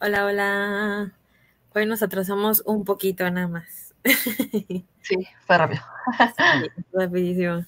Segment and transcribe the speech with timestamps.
[0.00, 1.12] Hola, hola.
[1.74, 3.94] Hoy nos atrasamos un poquito nada más.
[5.06, 5.82] Sí, fue rápido.
[6.36, 7.64] Sí, rapidísimo.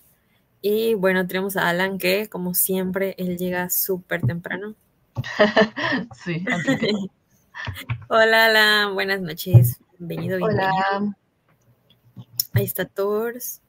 [0.61, 4.75] Y bueno, tenemos a Alan que, como siempre, él llega súper temprano.
[6.25, 6.91] Sí, que-
[8.09, 8.95] Hola, Alan.
[8.95, 9.79] Buenas noches.
[9.99, 10.69] Bienvenido, bienvenido.
[10.91, 11.17] Hola.
[12.55, 13.61] Ahí está Tors.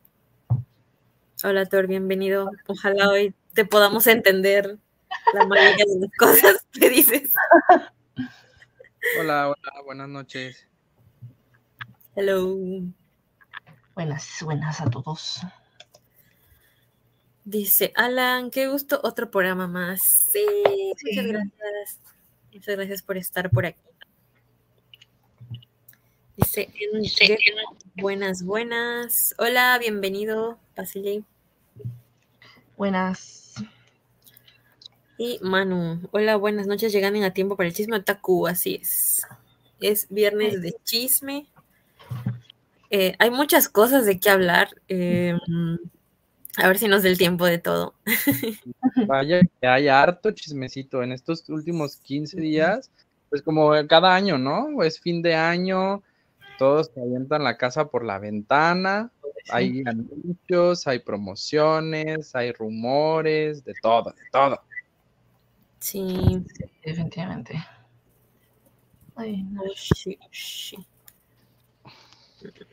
[1.43, 2.49] Hola, Thor, bienvenido.
[2.65, 4.79] Ojalá hoy te podamos entender
[5.33, 7.31] la mayoría de las cosas que dices.
[9.17, 10.67] Hola, hola, buenas noches.
[12.15, 12.55] Hello.
[13.95, 15.41] Buenas, buenas a todos.
[17.45, 19.99] Dice Alan, qué gusto, otro programa más.
[20.31, 20.43] Sí,
[21.05, 21.99] muchas gracias.
[22.53, 23.79] Muchas gracias por estar por aquí.
[26.35, 27.01] Dice, en-
[27.95, 29.33] buenas, buenas.
[29.37, 31.23] Hola, bienvenido, Pásale.
[32.77, 33.38] Buenas.
[35.21, 39.27] Y Manu, hola, buenas noches, llegando a tiempo para el chisme otaku, así es.
[39.81, 41.45] Es viernes de chisme.
[42.89, 44.69] Eh, hay muchas cosas de qué hablar.
[44.87, 45.37] eh,
[46.55, 47.95] a ver si nos da el tiempo de todo.
[49.07, 52.89] Vaya que hay harto chismecito en estos últimos 15 días,
[53.29, 54.81] pues como cada año, ¿no?
[54.83, 56.01] Es fin de año,
[56.57, 59.11] todos te avientan la casa por la ventana,
[59.51, 64.61] hay anuncios, hay promociones, hay rumores, de todo, de todo.
[65.79, 66.43] Sí.
[66.83, 67.53] Definitivamente.
[69.15, 69.63] Ay, no.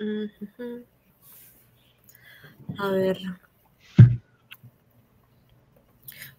[0.01, 0.85] Ujú.
[2.79, 3.19] A ver.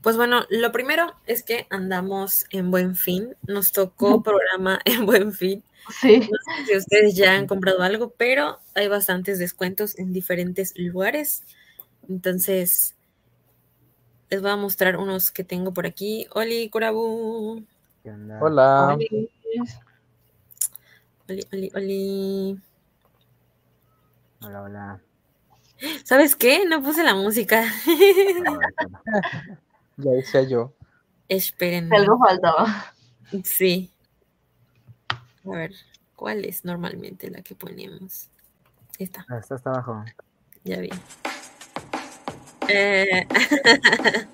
[0.02, 3.36] Pues bueno, lo primero es que andamos en buen fin.
[3.48, 5.64] Nos tocó programa en buen fin.
[6.02, 10.74] Sí, No sé si ustedes ya han comprado algo, pero hay bastantes descuentos en diferentes
[10.78, 11.44] lugares.
[12.10, 12.96] Entonces,
[14.30, 16.28] les voy a mostrar unos que tengo por aquí.
[16.34, 17.64] Oli, Kurabu.
[18.42, 18.94] Hola.
[18.96, 19.30] Oli.
[21.30, 22.62] Oli, oli, oli.
[24.42, 25.02] Hola, hola.
[26.04, 26.66] ¿Sabes qué?
[26.66, 27.64] No puse la música.
[30.00, 30.74] Ya decía yo.
[31.28, 31.92] Esperen.
[31.92, 32.94] Algo faltaba.
[33.44, 33.92] Sí.
[35.44, 35.72] A ver,
[36.16, 38.30] ¿cuál es normalmente la que ponemos?
[39.00, 40.06] Esta, Ah, Está hasta abajo.
[40.64, 40.92] ya vi.
[42.68, 43.28] Eh,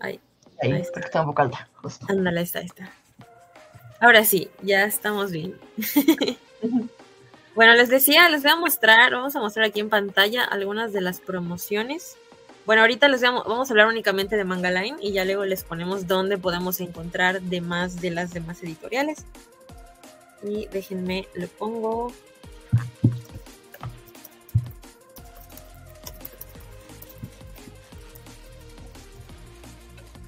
[0.00, 0.20] Ay,
[0.62, 1.00] Ahí, Ahí está.
[1.00, 2.06] está un poco alta, justo.
[2.08, 2.90] ándale, ahí está, ahí está.
[4.00, 5.54] Ahora sí, ya estamos bien.
[7.56, 11.00] Bueno, les decía, les voy a mostrar, vamos a mostrar aquí en pantalla algunas de
[11.00, 12.16] las promociones.
[12.64, 15.64] Bueno, ahorita les vamos, vamos a hablar únicamente de Manga Line y ya luego les
[15.64, 19.26] ponemos dónde podemos encontrar de más de las demás editoriales.
[20.44, 22.12] Y déjenme, lo pongo.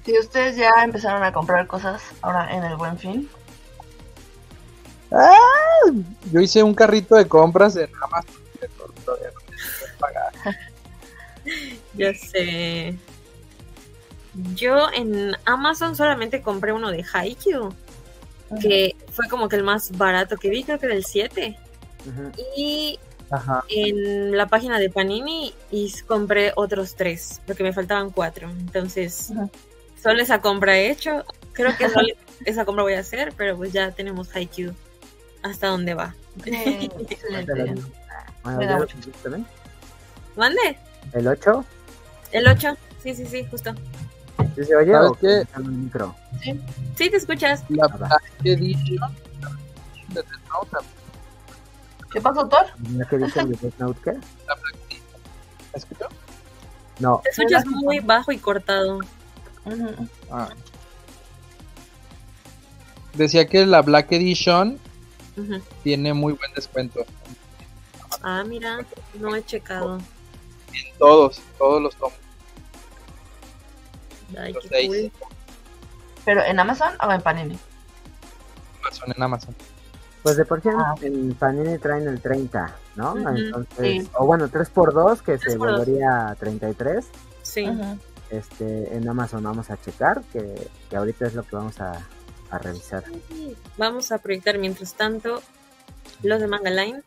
[0.05, 3.29] Si ustedes ya empezaron a comprar cosas ahora en el buen fin,
[6.31, 8.33] Yo hice un carrito de compras en Amazon.
[8.59, 8.71] pero
[9.05, 10.33] todavía no me puedo pagar.
[11.95, 12.97] Ya sé.
[14.55, 17.73] Yo en Amazon solamente compré uno de Haikyuu,
[18.61, 21.59] que fue como que el más barato que vi, creo que del 7.
[22.07, 22.31] Ujú.
[22.55, 22.97] Y
[23.29, 23.63] Ajá.
[23.69, 28.49] en la página de Panini y compré otros tres, porque me faltaban cuatro.
[28.49, 29.31] Entonces.
[30.03, 31.23] Solo esa compra he hecho.
[31.53, 32.07] Creo que solo
[32.45, 34.73] esa compra voy a hacer, pero pues ya tenemos Haikyuu
[35.41, 36.13] hasta dónde va.
[36.45, 37.53] eh, excelente.
[38.43, 38.97] Bueno, Me ¿ya da lo mucho.
[38.97, 39.45] pusiste, ven?
[40.35, 40.77] ¿Mande?
[41.13, 41.65] ¿El 8?
[42.31, 42.75] El 8.
[43.01, 43.73] Sí, sí, sí, justo.
[44.55, 45.43] ¿Sí se oye ¿Sabes o qué?
[45.55, 46.15] el micro?
[46.95, 47.63] Sí, te escuchas.
[47.69, 48.59] La Ah, Death
[50.49, 50.77] Note,
[52.11, 52.65] ¿Qué pasó, Thor?
[52.97, 54.11] ¿Ya que dice el de Death Note qué?
[54.11, 54.55] la.
[55.71, 56.07] ¿La escuchó?
[56.99, 58.99] No, Te escuchas muy bajo y cortado.
[59.65, 60.07] Ujú.
[60.31, 60.49] Ah.
[63.13, 64.79] Decía que la Black Edition
[65.37, 65.61] Ujú.
[65.83, 67.05] tiene muy buen descuento.
[68.23, 68.79] Ah, mira,
[69.19, 69.97] no he checado.
[70.73, 72.13] En todos, todos los tomos.
[74.37, 75.11] Ay, Los qué cool.
[76.25, 77.59] ¿Pero en Amazon o en Panini?
[78.81, 79.55] Amazon, en Amazon.
[80.23, 80.95] pues de por sí en- Ah.
[81.01, 83.11] en Panini traen el 30, ¿no?
[83.11, 84.09] Ujú, Entonces, sí.
[84.17, 85.79] o bueno, 3x2 que Tres se por dos.
[85.85, 87.05] volvería a 33.
[87.41, 87.67] Sí.
[87.67, 87.99] Ujú.
[88.33, 90.55] Este, en Amazon vamos a checar, que,
[90.89, 92.03] que ahorita es lo que vamos a,
[92.49, 93.03] a revisar.
[93.77, 95.41] Vamos a proyectar mientras tanto
[96.23, 97.01] los de Manga Line.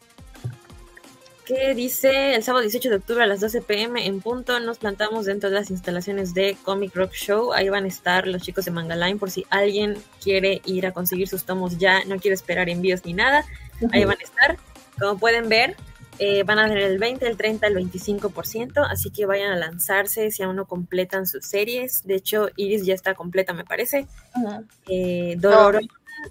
[1.44, 4.58] Que dice el sábado 18 de octubre a las 12 pm en punto.
[4.60, 7.52] Nos plantamos dentro de las instalaciones de Comic Rock Show.
[7.52, 10.92] Ahí van a estar los chicos de Manga Line por si alguien quiere ir a
[10.92, 13.44] conseguir sus tomos ya, no quiere esperar envíos ni nada.
[13.92, 14.58] Ahí van a estar.
[14.98, 15.76] Como pueden ver,
[16.18, 20.30] Eh, van a tener el 20, el 30, el 25%, así que vayan a lanzarse
[20.30, 22.04] si aún no completan sus series.
[22.04, 24.06] De hecho, Iris ya está completa, me parece.
[24.34, 24.64] Ujú.
[24.88, 25.80] Eh, Dororo.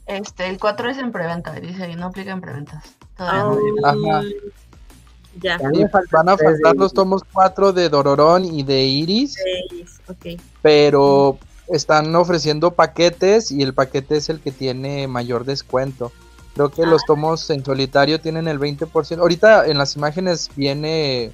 [0.07, 2.83] Este, el 4 es en preventa, dice ahí, no aplica en preventas.
[3.17, 4.11] Ah, Todavía no.
[4.11, 4.23] Ajá.
[5.41, 5.57] Ya.
[5.73, 10.41] Y van a de faltar los tomos 4 de Dororón y de Iris, Seis, Ok.
[10.61, 11.37] pero
[11.67, 16.11] están ofreciendo paquetes y el paquete es el que tiene mayor descuento.
[16.56, 19.19] Creo que los tomos en solitario tienen el 20%.
[19.19, 21.34] Ahorita en las imágenes viene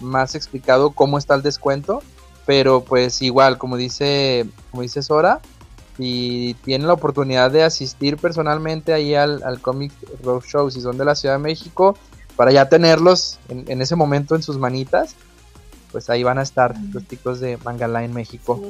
[0.00, 2.00] más explicado cómo está el descuento,
[2.46, 5.40] pero pues igual, como dice, como dice Sora,
[5.96, 11.04] si tienen la oportunidad de asistir personalmente ahí al, al Comic Roadshow, si son de
[11.04, 11.98] la Ciudad de México,
[12.36, 15.16] para ya tenerlos en, en ese momento en sus manitas,
[15.96, 18.60] pues ahí van a estar los chicos de Manga Line México.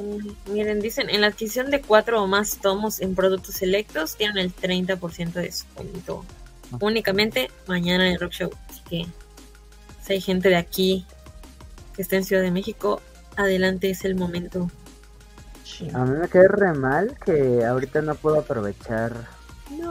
[0.49, 4.55] Miren, dicen, en la adquisición de cuatro o más tomos en productos selectos tienen el
[4.55, 6.23] 30% de descuento.
[6.79, 8.49] Únicamente mañana en el Rock Show.
[8.69, 9.05] Así que
[10.01, 11.05] si hay gente de aquí
[11.97, 13.01] que está en Ciudad de México,
[13.35, 14.71] adelante es el momento.
[15.65, 15.89] Sí.
[15.93, 19.11] A mí me quedé re mal que ahorita no puedo aprovechar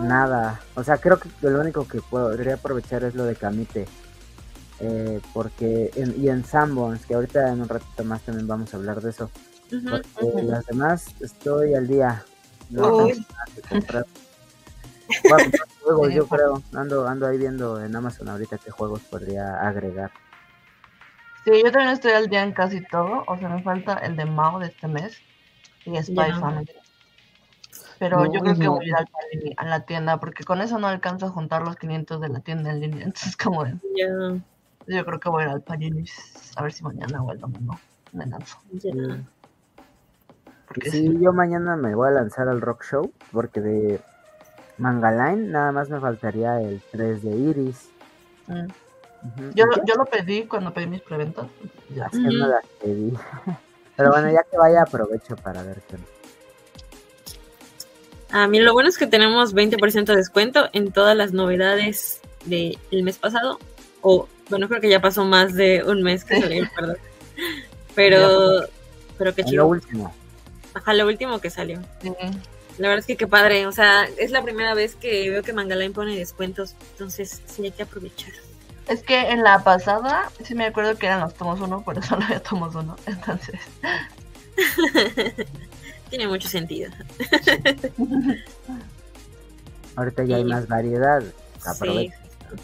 [0.00, 0.62] nada.
[0.74, 3.86] O sea, creo que lo único que podría aprovechar es lo de Kamite.
[4.80, 8.76] Eh, porque en- y en Sanborns, que ahorita en un ratito más también vamos a
[8.76, 9.30] hablar de eso.
[9.70, 10.42] Porque ujú.
[10.50, 12.22] las demás estoy al día.
[12.70, 13.08] No
[13.68, 14.06] comprar.
[15.82, 16.62] Juegos, yo creo.
[16.74, 20.10] Ando, ando ahí viendo en Amazon ahorita qué juegos podría agregar.
[21.44, 23.22] Sí, yo también estoy al día en casi todo.
[23.28, 25.16] O sea, me falta el de Mao de este mes
[25.84, 26.32] y Spy.
[26.40, 26.66] Family.
[27.98, 29.06] Pero No, yo creo que voy a ir al
[29.56, 32.70] a la tienda porque con eso no alcanzo a juntar los 500 de la tienda
[32.70, 33.04] en línea.
[33.04, 34.40] Entonces, como de- Ya,
[34.86, 36.04] yo creo que voy a ir al Panini
[36.56, 37.78] a ver si mañana o el domingo
[38.12, 38.58] me lanzo.
[38.80, 38.90] Sí.
[40.66, 44.00] Porque Sí, yo mañana me voy a lanzar al Rock Show porque de
[44.78, 47.90] Manga Line nada más me faltaría el 3 de Iris.
[48.46, 48.66] Mm.
[49.54, 51.46] Yo, yo lo pedí cuando pedí mis preventas.
[51.94, 52.06] Ya.
[52.06, 53.12] es que no las pedí.
[53.96, 55.96] Pero bueno, ya que vaya aprovecho para ver qué.
[58.30, 62.78] A mí lo bueno es que tenemos 20% de descuento en todas las novedades del
[63.02, 63.58] mes pasado.
[64.02, 66.96] O, bueno, creo que ya pasó más de un mes que salió, perdón.
[67.94, 68.64] Pero,
[69.18, 69.66] pero qué En lo chido.
[69.66, 70.14] último.
[70.74, 71.80] Ajá, lo último que salió.
[72.78, 73.66] La verdad es que qué padre.
[73.66, 76.74] O sea, es la primera vez que veo que Mangaline pone descuentos.
[76.92, 78.32] Entonces, sí hay que aprovechar.
[78.86, 82.16] Es que en la pasada, sí me acuerdo que eran los tomos uno, por eso
[82.16, 82.96] no había tomos uno.
[83.06, 83.58] Entonces,
[86.10, 86.92] Tiene mucho sentido.
[89.96, 91.22] Ahorita ya hay más variedad.
[91.22, 92.14] Sí, Aprovecho.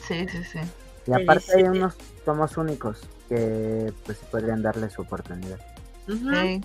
[0.06, 0.58] sí, sí, sí.
[1.06, 5.58] Y aparte hay unos tomos únicos que pues podrían darle su oportunidad.
[6.06, 6.60] Sí.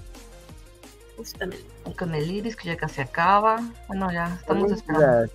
[1.17, 1.65] Justamente.
[1.85, 3.59] Y con el iris que ya casi acaba.
[3.87, 5.31] Bueno, ya estamos esperando.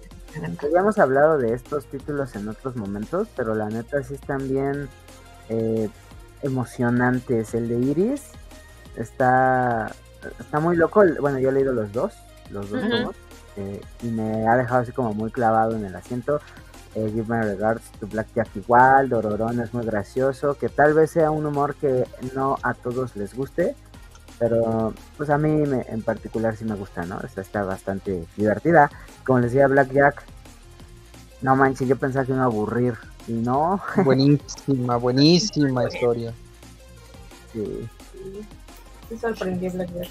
[0.77, 4.89] hemos hablado de estos títulos en otros momentos, pero la neta sí están bien
[5.49, 5.89] eh,
[6.43, 7.55] emocionantes.
[7.55, 8.23] El de Iris
[8.97, 9.93] está,
[10.39, 11.03] está muy loco.
[11.21, 12.13] Bueno, yo he leído los dos,
[12.51, 13.17] los dos tomos,
[13.57, 16.41] eh, y me ha dejado así como muy clavado en el asiento.
[16.95, 21.11] Eh, Give My Regards to Black Jack igual, Dororón es muy gracioso, que tal vez
[21.11, 23.75] sea un humor que no a todos les guste,
[24.39, 27.19] pero pues a mí me- en particular sí me gusta, ¿no?
[27.21, 28.91] Esta está bastante divertida.
[29.25, 30.23] Como les decía Black Jack,
[31.41, 32.95] no manches, yo pensaba que me iba a aburrir,
[33.27, 36.33] y no, Buenísima, buenísima historia.
[37.53, 37.89] sí,
[39.09, 40.09] Sí, sorprendió Blackbird.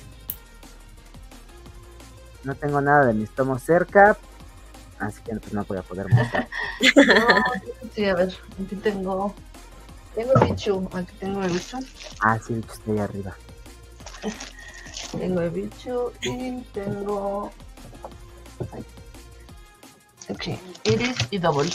[2.43, 4.17] no tengo nada de mis tomos cerca,
[5.01, 6.47] así que pues, no voy a poder mostrar.
[7.95, 9.35] Sí, a ver, aquí tengo.
[10.15, 10.89] Tengo el bicho.
[10.93, 11.77] Aquí tengo el bicho.
[12.21, 13.35] Ah, sí, que estoy arriba.
[15.17, 17.51] Tengo el bicho y tengo.
[20.29, 21.69] Aquí, Iris y Double.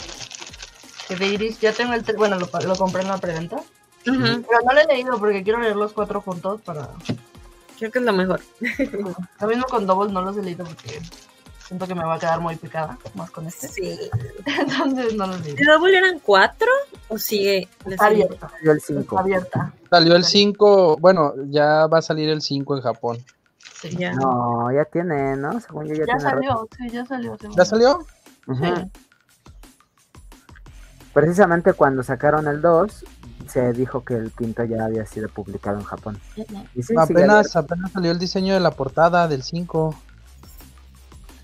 [1.07, 2.01] Que de Iris ya tengo el.
[2.15, 3.57] Bueno, lo, lo compré en la preventa.
[4.03, 6.89] Pero no lo he leído porque quiero leer los cuatro juntos para.
[7.77, 8.41] Creo que es lo mejor.
[9.39, 10.99] Lo mismo con Double no los he leído porque
[11.67, 13.67] siento que me va a quedar muy picada más con este.
[13.67, 13.99] Sí.
[14.45, 15.73] Entonces no he ¿De leído.
[15.73, 16.67] Double eran cuatro
[17.09, 17.67] o sigue?
[17.99, 18.49] abierta.
[18.63, 19.19] Yo el Está 5.
[19.19, 19.73] abierta.
[19.89, 23.17] Salió el 5, bueno, ya va a salir el 5 en Japón.
[23.81, 23.95] Sí.
[23.97, 24.13] Ya.
[24.13, 25.59] No, ya tiene, ¿no?
[25.59, 27.37] Según yo ya, Ya tiene salió, sí, ya salió.
[27.55, 28.05] ¿Ya salió?
[28.47, 28.91] Sí.
[31.13, 33.05] Precisamente cuando sacaron el 2,
[33.47, 36.19] se dijo que el quinto ya había sido publicado en Japón.
[36.75, 39.95] Y sí, apenas, apenas salió el diseño de la portada del 5.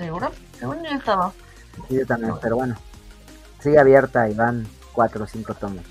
[0.04, 0.32] ¿Seguro?
[0.60, 1.34] Según yo estaba.
[1.88, 2.76] sí, yo también, pero bueno.
[3.62, 5.84] Sigue abierta y van 4 o 5 tomos.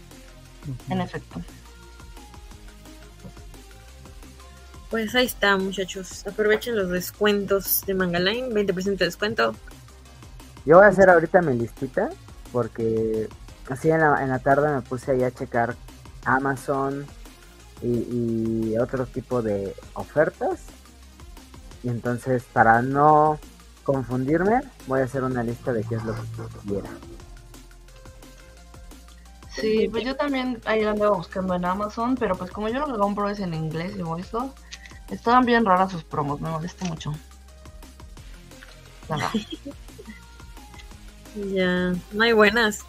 [0.90, 1.40] En efecto.
[4.90, 6.26] Pues ahí está, muchachos.
[6.26, 8.50] Aprovechen los descuentos de Mangaline.
[8.50, 9.54] 20% de descuento.
[10.66, 12.11] Yo voy a hacer ahorita mi listita
[12.52, 13.28] porque
[13.71, 15.75] así en la, en la tarde me puse ahí a checar
[16.26, 17.07] Amazon
[17.81, 20.61] y, y otro tipo de ofertas.
[21.83, 23.40] Y entonces, para no
[23.92, 26.20] confundirme, voy a hacer una lista de qué es lo que
[26.66, 26.88] quiera.
[29.54, 32.99] Sí, pues yo también ahí andaba buscando en Amazon, pero pues como yo lo que
[32.99, 34.37] compro es en inglés y voice
[35.11, 37.12] estaban bien raras sus promos, me molesta mucho.
[41.34, 42.80] Ya, no hay buenas.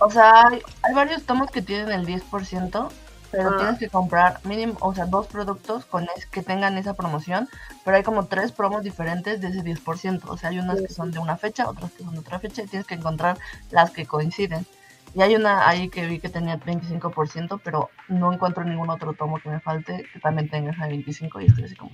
[0.00, 2.90] O sea, hay, hay varios tomos que tienen el 10%,
[3.30, 3.56] pero Ah.
[3.58, 7.48] tienes que comprar mínimo, o sea, dos productos con es- que tengan esa promoción,
[7.84, 10.30] pero hay como tres promos diferentes de ese 10%.
[10.30, 12.62] O sea, hay unas que son de una fecha, otras que son de otra fecha,
[12.62, 13.38] y tienes que encontrar
[13.70, 14.66] las que coinciden.
[15.14, 19.40] Y hay una ahí que vi que tenía 25%, pero no encuentro ningún otro tomo
[19.40, 21.90] que me falte que también tenga ese 25% y estoy así como...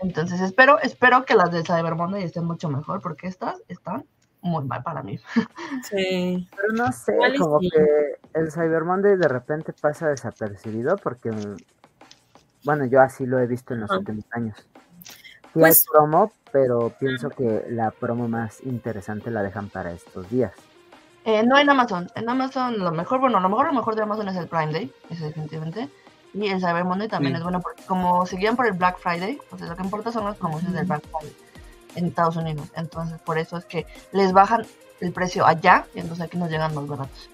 [0.00, 4.04] Entonces espero, espero que las de Cyber Monday estén mucho mejor, porque estas están
[4.42, 5.18] muy mal para mí.
[5.88, 6.48] sí.
[6.56, 7.70] Pero no sé, como sí.
[7.70, 11.30] que el Cyber Monday de repente pasa desapercibido porque,
[12.64, 14.56] bueno, yo así lo he visto en los últimos años.
[15.04, 20.28] Sí Pues- hay promo, pero pienso que la promo más interesante la dejan para estos
[20.30, 20.52] días.
[21.24, 22.08] Eh, no en Amazon.
[22.16, 24.92] En Amazon lo mejor, bueno, lo mejor, lo mejor de Amazon es el Prime Day,
[25.08, 25.88] eso definitivamente.
[26.34, 27.38] Y el Cyber Monday también Sí.
[27.38, 30.24] es bueno porque como seguían por el Black Friday, o sea, lo que importa son
[30.24, 31.36] las promociones del Black Friday
[31.96, 32.68] en Estados Unidos.
[32.76, 34.66] Entonces, por eso es que les bajan
[35.00, 37.30] el precio allá y entonces aquí nos llegan más baratos.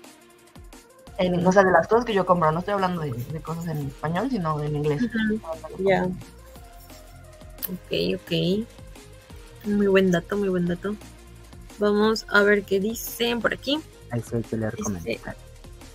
[1.18, 3.66] En, o sea, de las cosas que yo compro, no estoy hablando de, de cosas
[3.66, 5.02] en español, sino en inglés.
[5.02, 6.08] Ujú, Ya.
[7.68, 8.64] Ok, ok.
[9.64, 10.94] Muy buen dato, muy buen dato.
[11.78, 13.80] Vamos a ver qué dicen por aquí.
[14.10, 14.74] Ahí hay que leer
[15.06, 15.20] Este.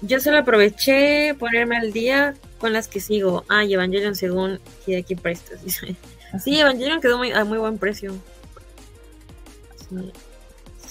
[0.02, 3.46] Yo solo aproveché ponerme al día con las que sigo.
[3.48, 5.60] Ah, y Evangelion según Hideki Prestos.
[6.44, 8.14] Sí, Evangelion quedó muy, a muy buen precio.
[9.90, 10.12] Sí.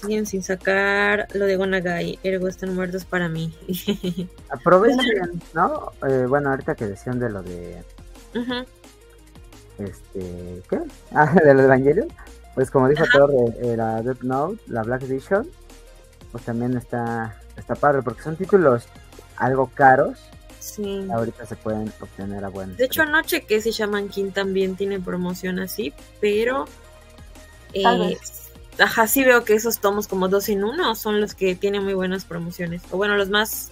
[0.00, 2.18] Siguen sin sacar lo de Gonagai.
[2.22, 3.54] Ergo están muertos para mí.
[4.50, 5.92] Aprovechen, ¿no?
[6.08, 7.82] Eh, bueno, ahorita que decían de lo de,
[9.78, 10.80] este, ¿qué?
[11.12, 12.08] Ah, de lo de Evangelion.
[12.54, 15.48] Pues como dijo Thor, eh, eh, la Death Note, la Black Edition,
[16.32, 18.86] pues también está, está padre, porque son títulos
[19.36, 20.18] algo caros,
[20.58, 21.08] Sí.
[21.12, 25.00] ahorita se pueden obtener a buen De hecho, anoche que ese Shaman King también tiene
[25.00, 26.66] promoción así, pero.
[27.72, 28.16] Eh.
[28.78, 31.94] Ajá, sí veo que esos tomos como dos en uno son los que tienen muy
[31.94, 32.82] buenas promociones.
[32.90, 33.70] O bueno, los más.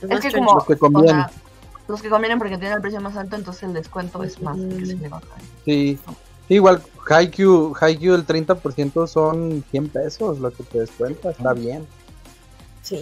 [0.00, 1.10] Los Es más que como, Los que o convienen.
[1.10, 1.30] sea,
[1.88, 4.86] los que convienen porque tienen el precio más alto, entonces el descuento es más que
[4.86, 4.96] se.
[5.64, 5.98] Sí.
[6.48, 11.86] Sí, igual, Haikyuu, Haikyuu el 30% son 100 pesos lo que te descuenta, está bien.
[12.82, 12.96] Sí,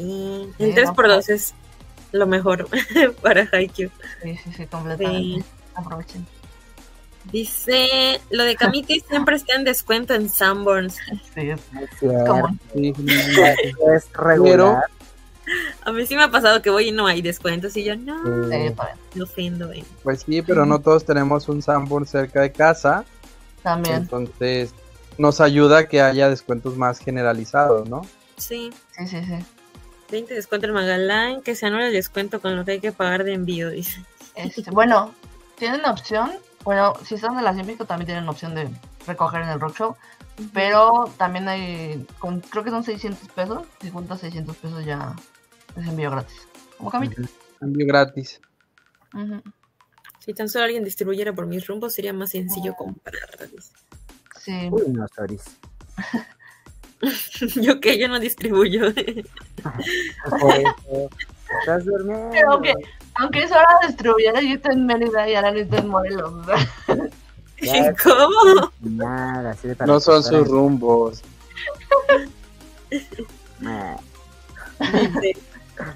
[0.59, 1.55] Sí, el 3x2 no, es
[2.13, 2.69] lo mejor
[3.23, 3.91] para Haikyuu.
[4.23, 5.43] Sí, sí, sí, completamente.
[5.43, 5.45] Sí.
[5.75, 6.27] Aprovechen.
[7.33, 10.97] Dice, lo de Kamite siempre está en descuento en Sanborns.
[11.35, 11.61] Sí, Es
[11.99, 12.95] cierto, como Sí,
[13.95, 14.85] es regular.
[15.83, 18.23] A mí sí me ha pasado que voy y no hay descuentos y yo, no,
[18.49, 18.73] sí,
[19.15, 19.73] me ofendo.
[19.73, 19.85] eh.
[20.05, 23.05] pues sí, pero no todos tenemos un Sanborn cerca de casa,
[23.63, 23.97] También.
[23.97, 24.73] entonces
[25.19, 28.03] nos ayuda a que haya descuentos más generalizados, ¿no?
[28.37, 29.45] Sí, Sí, sí, sí.
[30.11, 33.25] 20 descuento en Magaline, que se anula el descuento con lo que hay que pagar
[33.25, 34.03] de envío, dice.
[34.37, 35.13] Este, bueno,
[35.57, 36.31] tienen opción.
[36.65, 38.69] Bueno, si están de la México también tienen opción de
[39.07, 39.97] recoger en el rock show.
[40.55, 43.67] Pero también hay, con, creo que son 600 pesos.
[43.81, 45.15] Si juntas 600 pesos ya
[45.77, 46.49] es envío gratis.
[46.79, 46.91] Como.
[47.59, 48.41] Cambio gratis.
[50.21, 53.15] Si tan solo alguien distribuyera por mis rumbos, sería más sencillo comprar.
[53.53, 53.73] dice.
[54.39, 54.69] Sí.
[54.71, 55.59] Uy, no, Soris.
[57.61, 58.93] yo que yo no distribuyo.
[61.51, 62.31] Eso, Estás durmiendo.
[62.31, 62.75] Pero que,
[63.17, 66.33] aunque es hora de distribuir, yo estoy en Mérida y ahora estoy en Morelos.
[67.63, 68.71] Ya, ¿Cómo?
[68.81, 71.23] Nada, así de para No son sus rumbos.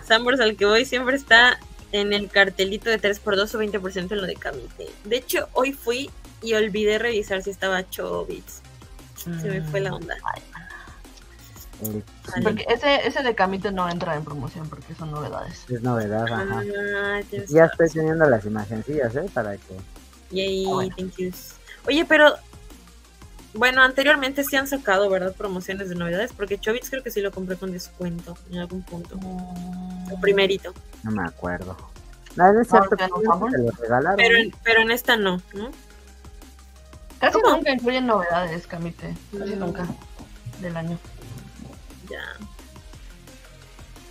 [0.06, 1.58] Sanborns al que voy siempre está
[1.92, 4.88] en el cartelito de 3x2 o 20% en lo de Kamite.
[5.04, 6.10] De hecho, hoy fui
[6.42, 8.60] y olvidé revisar si estaba Chobits.
[9.16, 10.16] Se me fue la onda.
[12.42, 15.64] Porque ese, ese de Camito no entra en promoción porque son novedades.
[15.68, 16.62] es novedad, ajá.
[16.62, 19.28] Ah, Ya estoy teniendo las imagencillas, ¿eh?
[19.32, 19.76] Para que...
[20.30, 20.94] Yay, Ah, bueno.
[20.96, 21.54] thank yous.
[21.86, 22.34] Oye, pero
[23.52, 25.34] bueno, anteriormente sí han sacado, ¿verdad?
[25.36, 29.18] Promociones de novedades, porque Chobits creo que sí lo compré con descuento en algún punto.
[30.10, 30.72] El primerito.
[31.02, 31.76] No me acuerdo.
[32.36, 34.16] No, no es cierto, ¿ya no que lo regalaron.
[34.16, 35.70] Pero, en- pero en esta no, ¿no?
[37.20, 37.56] Casi ¿Cómo?
[37.56, 39.14] nunca incluyen novedades, Camite.
[39.38, 39.58] Casi Mm.
[39.60, 39.86] nunca
[40.60, 40.98] del año.
[42.10, 42.22] Ya.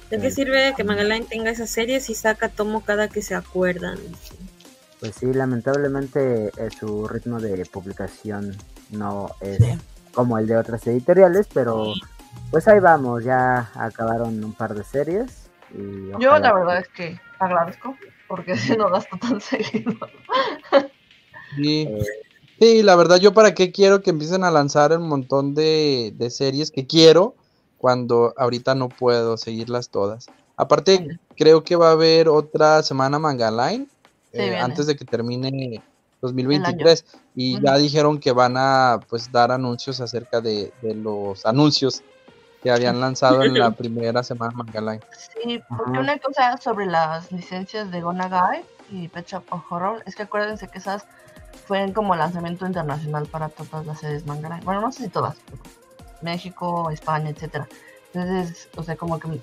[0.10, 3.98] ¿De qué sirve que Magaline tenga esa serie si saca tomo cada que se acuerdan?
[5.00, 8.56] Pues sí, lamentablemente eh, su ritmo de publicación
[8.92, 9.78] no es Sí.
[10.14, 11.94] como el de otras editoriales, pero
[12.52, 15.50] Pues ahí vamos, ya acabaron un par de series.
[15.72, 17.96] Y Yo la verdad es que agradezco,
[18.28, 19.94] porque si no gasto tan seguido.
[21.56, 21.88] Sí.
[21.90, 22.04] Eh,
[22.60, 26.30] Sí, la verdad, yo para qué quiero que empiecen a lanzar un montón de, de
[26.30, 27.36] series que quiero
[27.84, 30.28] cuando ahorita no puedo seguirlas todas.
[30.56, 33.88] Aparte, creo que va a haber otra semana Manga Line
[34.32, 35.84] Sí, eh, antes de que termine
[36.22, 42.02] 2023 y ya dijeron que van a pues dar anuncios acerca de, de los anuncios
[42.62, 45.02] que habían lanzado en la primera semana Manga Line.
[45.18, 46.00] Sí, porque Ajá.
[46.00, 50.70] una cosa sobre las licencias de Gonagai y Pet Shop of Horror es que acuérdense
[50.70, 51.06] que esas
[51.68, 54.62] fueron como lanzamiento internacional para todas las series manga.
[54.64, 55.62] Bueno, no sé si todas, pero
[56.24, 57.68] México, España, etcétera.
[58.14, 59.40] Entonces, o sea, como que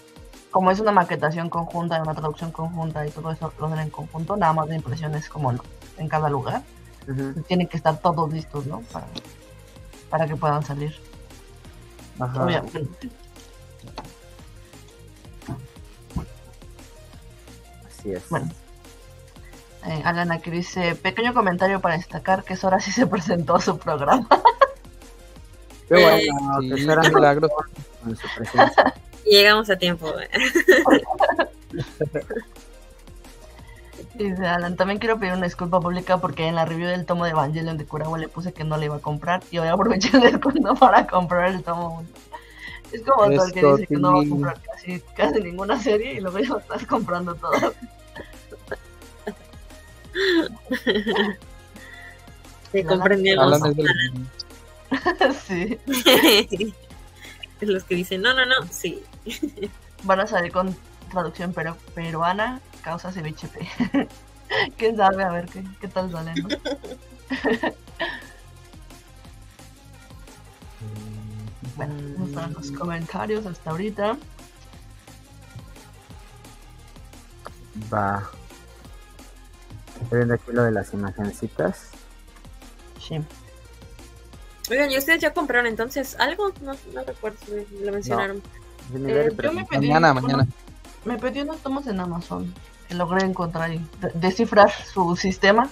[0.50, 4.36] como es una maquetación conjunta una traducción conjunta y todo eso lo hacen en conjunto,
[4.36, 5.62] nada más de impresiones como no,
[5.96, 6.62] en cada lugar.
[7.06, 8.80] ujú, Tienen que estar todos listos, ¿no?
[8.92, 9.06] Para,
[10.08, 10.94] para que puedan salir.
[12.18, 12.44] Ajá.
[12.44, 12.88] Obviamente.
[17.88, 18.28] así es.
[18.28, 18.50] Bueno.
[19.86, 23.78] Eh, Alan aquí dice, pequeño comentario para destacar que Sora sí se presentó a su
[23.78, 24.28] programa.
[25.90, 26.16] Qué Eh, bueno,
[26.60, 27.50] que Sí, nos milagros.
[29.26, 30.10] llegamos a tiempo.
[34.14, 37.30] Dice Alan, también quiero pedir una disculpa pública porque en la review del tomo de
[37.30, 40.20] Evangelion de Kurawa le puse que no le iba a comprar y hoy aproveché el
[40.22, 42.08] descuento para comprar el tomo 1.
[42.92, 45.80] Es como todo el que Esto, dice que no va a comprar casi, casi ninguna
[45.80, 47.52] serie y luego ya estar comprando todo.
[52.72, 53.44] Te Alan- comprendemos.
[53.44, 53.86] Alan es del-
[55.46, 55.78] sí,
[57.60, 59.02] Los que dicen, no, no, no, sí.
[60.04, 60.74] van a salir con
[61.10, 64.08] traducción pero peruana, causa ceviche P.
[64.78, 65.22] ¿Quién sabe?
[65.22, 66.48] A ver qué, qué tal sale, ¿no?
[71.76, 74.16] Bueno, esos fueron los comentarios hasta ahorita.
[77.92, 78.22] Va.
[80.02, 81.90] Estoy viendo aquí lo de las imagencitas.
[82.98, 83.20] Sí.
[84.70, 86.52] Oigan, ¿y ustedes ya compraron entonces algo?
[86.62, 88.42] No, no recuerdo si lo mencionaron.
[88.94, 90.46] Eh, yo me pedí Mañana, unos- mañana.
[91.04, 92.54] Me pedí unos tomos en Amazon
[92.88, 95.68] que logré encontrar y de- descifrar su sistema.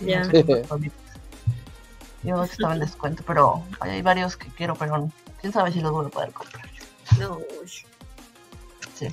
[0.00, 0.20] Ya.
[0.24, 0.98] no sé cuántos tomitos.
[2.24, 5.12] Y uno que estaba en descuento, pero hay varios que quiero, pero no.
[5.40, 6.66] quién sabe si los voy a poder comprar.
[7.18, 7.38] No.
[8.94, 9.08] Sí.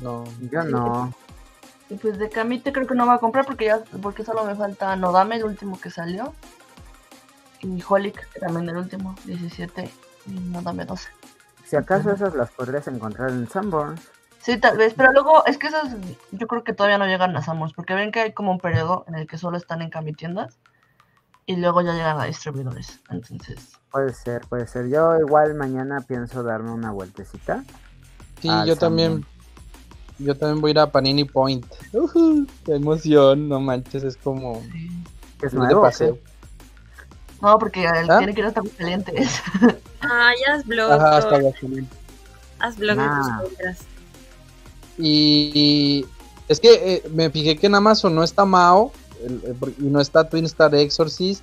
[0.00, 0.24] No.
[0.50, 1.12] Yo no.
[1.90, 4.54] Y pues de Camite creo que no va a comprar porque ya porque solo me
[4.54, 6.32] falta Nodame, el último que salió.
[7.64, 9.90] Y Holic, que también el último, 17.
[10.26, 11.08] Y Nodame 12.
[11.64, 14.00] Si acaso esas las podrías encontrar en Sanborns.
[14.40, 15.96] Sí, tal vez, pero luego es que esas
[16.32, 19.06] yo creo que todavía no llegan a Samos, porque ven que hay como un periodo
[19.08, 20.58] en el que solo están en camitiendas
[21.46, 23.00] y luego ya llegan a distribuidores.
[23.08, 24.88] Entonces, Puede ser, puede ser.
[24.88, 27.64] Yo igual mañana pienso darme una vueltecita.
[28.42, 29.24] Sí, yo también.
[30.18, 31.64] Yo también voy a ir a Panini Point.
[31.92, 34.62] Ujú, qué emoción, no manches, es como
[35.40, 35.80] es de nuevo.
[35.80, 35.88] ¿o qué?
[35.88, 36.18] paseo.
[37.44, 38.18] No, porque ¿Ah?
[38.18, 39.30] tiene que ir hasta calientes.
[40.06, 40.92] Ah, ya haz blog.
[40.92, 41.36] Ajá, hasta.
[41.36, 41.98] Aguascalientes.
[42.58, 43.78] Haz blog de tus compras.
[44.98, 46.06] Y, y
[46.46, 48.92] es que eh, me fijé que en Amazon no está Mao
[49.24, 51.42] el- el- y no está Twin Star Exorcist.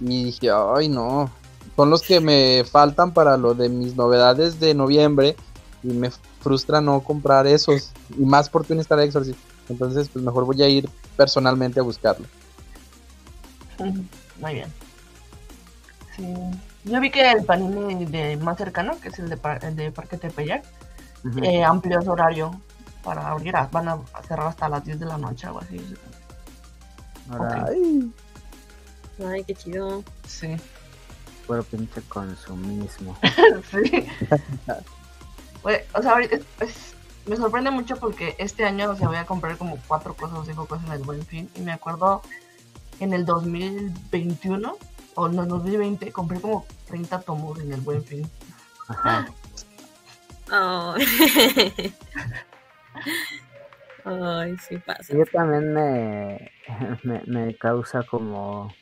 [0.00, 1.30] Y dije, ay no,
[1.76, 5.36] son los que me faltan para lo de mis novedades de noviembre.
[5.82, 7.90] Y me frustra no comprar esos.
[8.16, 9.38] Y más por Twin Star Exorcist.
[9.68, 12.24] Entonces, pues mejor voy a ir personalmente a buscarlo.
[14.40, 14.72] Muy bien.
[16.18, 16.34] Sí.
[16.84, 19.90] Yo vi que el panini de más cercano, que es el de, Par- el de
[19.92, 20.64] Parque Tepeyac,
[21.42, 22.60] eh, amplió su horario
[23.02, 23.56] para abrir.
[23.56, 25.80] a- Van a cerrar hasta las 10 de la noche, algo así.
[27.30, 28.12] Ahora, Ay,
[29.26, 30.02] Ay, qué chido.
[30.26, 30.56] Sí.
[31.46, 33.16] puro pinche consumismo.
[33.70, 34.06] sí.
[35.94, 36.94] O sea, ahorita es- es-
[37.26, 40.44] me sorprende mucho porque este año, o sea, voy a comprar como cuatro cosas o
[40.44, 41.50] cinco cosas en el Buen Fin.
[41.54, 42.22] Y me acuerdo
[43.00, 44.76] en el 2021
[45.18, 48.24] o en el 2020 compré como 30 tomos en el Buen Fin.
[48.86, 49.26] Ajá.
[50.52, 50.94] Oh.
[54.04, 55.12] Ay, sí pasa.
[55.12, 56.52] Yo también me,
[57.02, 58.72] me, me causa como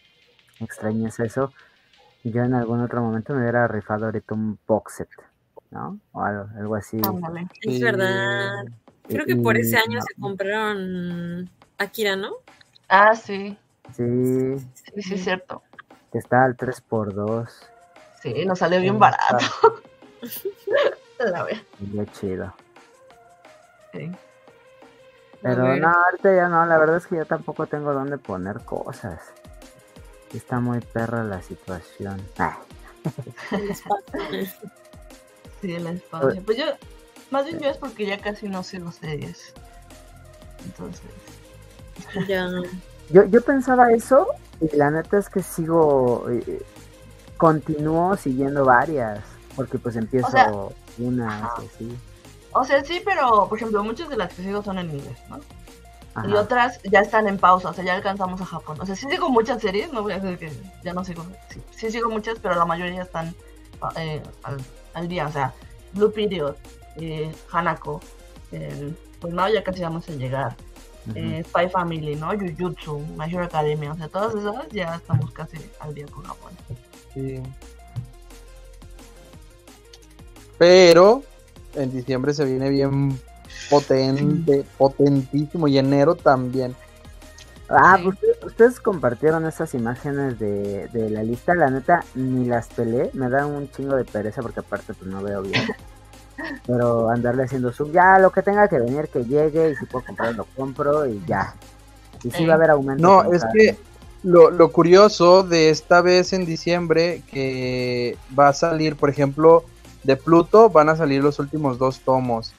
[0.61, 1.53] extrañeza eso.
[2.23, 5.09] Yo en algún otro momento me hubiera rifado ahorita un box set,
[5.71, 5.99] ¿no?
[6.13, 6.99] O algo, algo así.
[7.63, 8.67] Es verdad.
[9.09, 12.35] Creo que Y- por ese año no, se compraron Akira, ¿no?
[12.89, 13.57] Ah, sí.
[13.97, 14.05] Sí,
[14.75, 15.63] Sí, sí, es cierto.
[16.17, 17.47] Que está al 3x2.
[18.23, 19.45] Sí, nos salió bien barato.
[21.19, 22.13] La verdad.
[22.13, 22.55] Chido.
[23.93, 24.11] Sí.
[25.43, 29.21] Pero no, ahorita ya no, la verdad es que yo tampoco tengo dónde poner cosas.
[30.33, 32.27] Está muy perra la situación.
[32.39, 32.57] Ah,
[34.31, 34.51] Sí,
[35.61, 36.43] Sí, la infancia.
[36.45, 36.65] Pues yo,
[37.31, 39.53] más bien yo es porque ya casi no sigo series.
[40.65, 41.03] Entonces,
[42.27, 42.49] Ya.
[43.11, 44.29] Yo, yo pensaba eso
[44.61, 46.63] y la neta es que sigo, eh,
[47.37, 49.21] continúo siguiendo varias,
[49.55, 50.53] porque pues empiezo O sea,
[50.99, 51.97] una, así.
[52.53, 55.41] o sea, sí, pero por ejemplo, muchas de las que sigo son en inglés, ¿no?
[56.25, 58.79] Y otras ya están en pausa, o sea, ya alcanzamos a Japón.
[58.81, 60.51] O sea, sí sigo muchas series, no voy a decir que
[60.83, 61.27] ya no sigo.
[61.51, 63.35] Sí, sí sigo muchas, pero la mayoría están
[63.97, 64.57] eh, al,
[64.95, 65.27] al día.
[65.27, 65.53] O sea,
[65.93, 66.57] Blue Period,
[66.97, 68.01] eh, Hanako,
[68.51, 70.57] eh, pues no, ya casi vamos a llegar.
[71.15, 72.31] Eh, Spy Family, ¿no?
[72.31, 76.53] Jujutsu, My Hero Academia, o sea, todas esas ya estamos casi al día con Japón.
[77.15, 77.43] Sí.
[80.59, 81.23] Pero
[81.75, 83.19] en diciembre se viene bien
[83.71, 86.75] potente, potentísimo y enero también.
[87.69, 92.69] Ah, pues, ustedes, ustedes compartieron esas imágenes de, de la lista, la neta ni las
[92.69, 95.63] pelé, me da un chingo de pereza porque aparte pues no veo bien.
[96.67, 100.05] Pero andarle haciendo sub, ya lo que tenga que venir que llegue y si puedo
[100.05, 101.55] comprar lo compro y ya.
[102.23, 103.03] Y sí va a haber aumento.
[103.03, 103.77] No, es que
[104.23, 109.65] lo, lo curioso de esta vez en diciembre que va a salir, por ejemplo,
[110.03, 112.53] de Pluto van a salir los últimos dos tomos.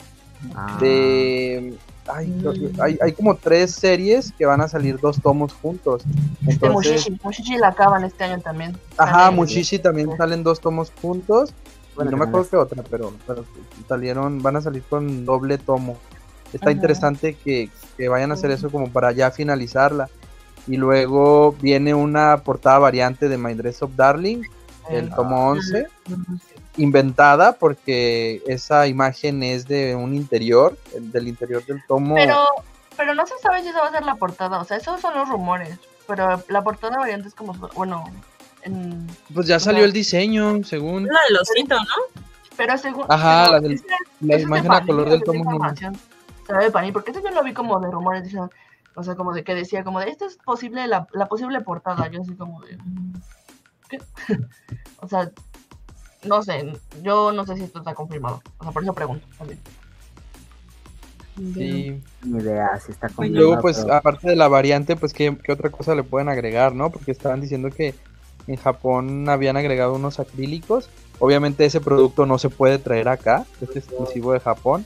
[0.55, 2.33] Ah, De ay,
[2.79, 6.03] hay, hay como tres series que van a salir dos tomos juntos.
[6.41, 8.77] De Entonces, Mushishi, Mushishi la acaban este año también.
[8.97, 10.17] ajá, Mushishi también Sí.
[10.17, 11.53] salen dos tomos juntos.
[11.97, 13.43] Bueno, no me acuerdo qué otra, pero, pero
[13.87, 15.97] salieron, van a salir con doble tomo.
[16.53, 16.71] Está Ajá.
[16.71, 20.07] interesante que, que vayan a hacer eso como para ya finalizarla.
[20.67, 24.43] Y luego viene una portada variante de My Dress of Darling,
[24.89, 25.87] el Eh, tomo 11,
[26.77, 32.15] inventada porque esa imagen es de un interior, el- del interior del tomo.
[32.15, 32.37] Pero,
[32.95, 35.15] pero no se sabe si esa va a ser la portada, o sea, esos son
[35.15, 35.77] los rumores.
[36.05, 38.05] Pero la portada variante es como, bueno,
[38.63, 42.21] en, Pues ya salió el diseño, según La de los cintos, ¿no?
[42.55, 43.05] pero según.
[43.09, 43.81] Ajá, pero la del-
[44.21, 45.59] la imagen a color del tomo
[46.59, 48.49] de Panini, porque eso yo lo vi como de rumores, dicen,
[48.95, 52.07] o sea, como de que decía, como de, esto es posible, la, la posible portada,
[52.09, 53.13] yo así como de, mm,
[53.89, 53.99] ¿qué?
[55.01, 55.29] o sea,
[56.23, 59.59] no sé, yo no sé si esto está confirmado, o sea, por eso pregunto también.
[61.53, 62.01] Sí.
[62.23, 65.37] Ni idea si está Y confirmado, luego, pues, pero- aparte de la variante, pues, ¿qué,
[65.43, 66.89] qué otra cosa le pueden agregar, no?
[66.89, 67.93] Porque estaban diciendo que
[68.47, 70.89] en Japón habían agregado unos acrílicos.
[71.19, 74.85] Obviamente ese producto no se puede traer acá, es exclusivo de Japón.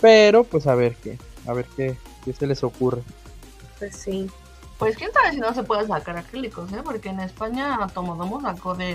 [0.00, 3.02] Pero, pues, a ver qué, a ver qué, qué se les ocurre.
[3.78, 4.30] Pues sí.
[4.78, 6.82] Pues quién sabe si no se puede sacar acrílicos, ¿eh?
[6.84, 8.94] Porque en España Tomodomo sacó de,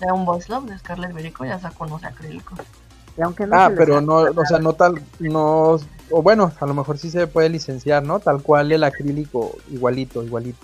[0.00, 2.58] de un Boys Love de Scarlet Berico, ya sacó unos acrílicos.
[3.16, 5.78] y aunque no Ah, pero no, o sea, no tal, no,
[6.10, 8.20] o bueno, a lo mejor sí se puede licenciar, ¿no?
[8.20, 10.58] Tal cual el acrílico, igualito, igualito,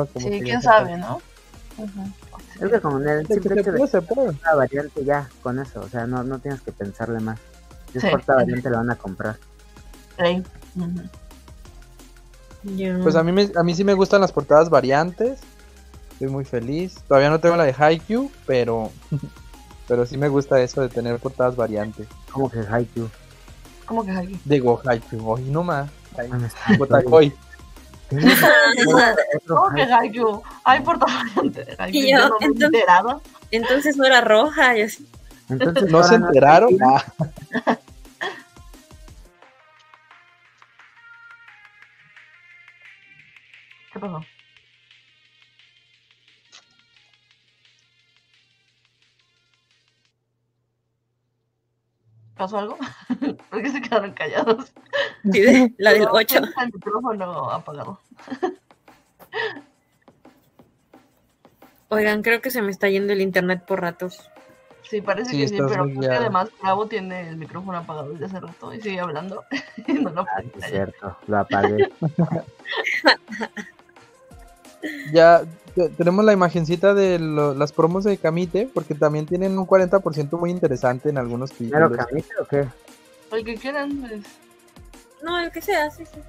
[0.00, 1.20] a como Sí, quién sabe, ¿no?
[1.78, 2.64] Ujú.
[2.64, 4.28] Es que con el simple se hecho de puede, se puede.
[4.30, 7.38] una variante ya, con eso, o sea, no, no tienes que pensarle más.
[7.92, 8.10] Si es Sí.
[8.10, 9.36] corta variante la van a comprar.
[10.18, 10.42] Sí.
[13.02, 15.40] Pues a mí, me- a mí sí me gustan las portadas variantes.
[16.12, 16.94] Estoy muy feliz.
[17.08, 18.90] Todavía no tengo la de Haikyuu, pero
[19.88, 22.06] pero sí me gusta eso de tener portadas variantes.
[22.30, 23.08] Como que Haikyuu.
[23.86, 24.40] ¿Cómo que es aquí?
[24.44, 25.90] Digo Haikyuu, hoy no más.
[28.12, 28.48] No está.
[28.84, 29.16] Gotakoi.
[29.36, 29.82] Otro ¿Cómo que
[30.82, 32.02] portada variante de Haikyuu.
[32.02, 33.22] Y Yo no entonces- enterado.
[33.50, 35.06] Entonces no era roja y así.
[35.48, 36.76] Entonces, ¿No se enteraron?
[36.82, 37.04] Ah,
[43.92, 44.20] ¿Qué pasó?
[52.42, 52.76] ¿Pasó algo?
[53.50, 54.72] ¿Por qué se quedaron callados?
[55.30, 56.40] Sí, de- la del No, 8.
[56.40, 58.00] tengo El micrófono apagado.
[61.88, 64.28] Oigan, creo que se me está yendo el internet por ratos.
[64.90, 68.74] Sí, parece Sí, que sí, pero además Bravo tiene el micrófono apagado desde hace rato
[68.74, 69.44] y sigue hablando.
[69.86, 71.92] y no lo Ah, es cierto, lo apagué.
[75.12, 75.42] ya
[75.74, 80.38] te- tenemos la imagencita de lo- las promos de Kamite, porque también tienen un 40%
[80.38, 82.06] muy interesante en algunos ¿Primero títulos.
[82.06, 82.68] Camite o qué?
[83.36, 84.20] El que quieran, pues.
[85.22, 86.20] No, el que sea, sí, sí.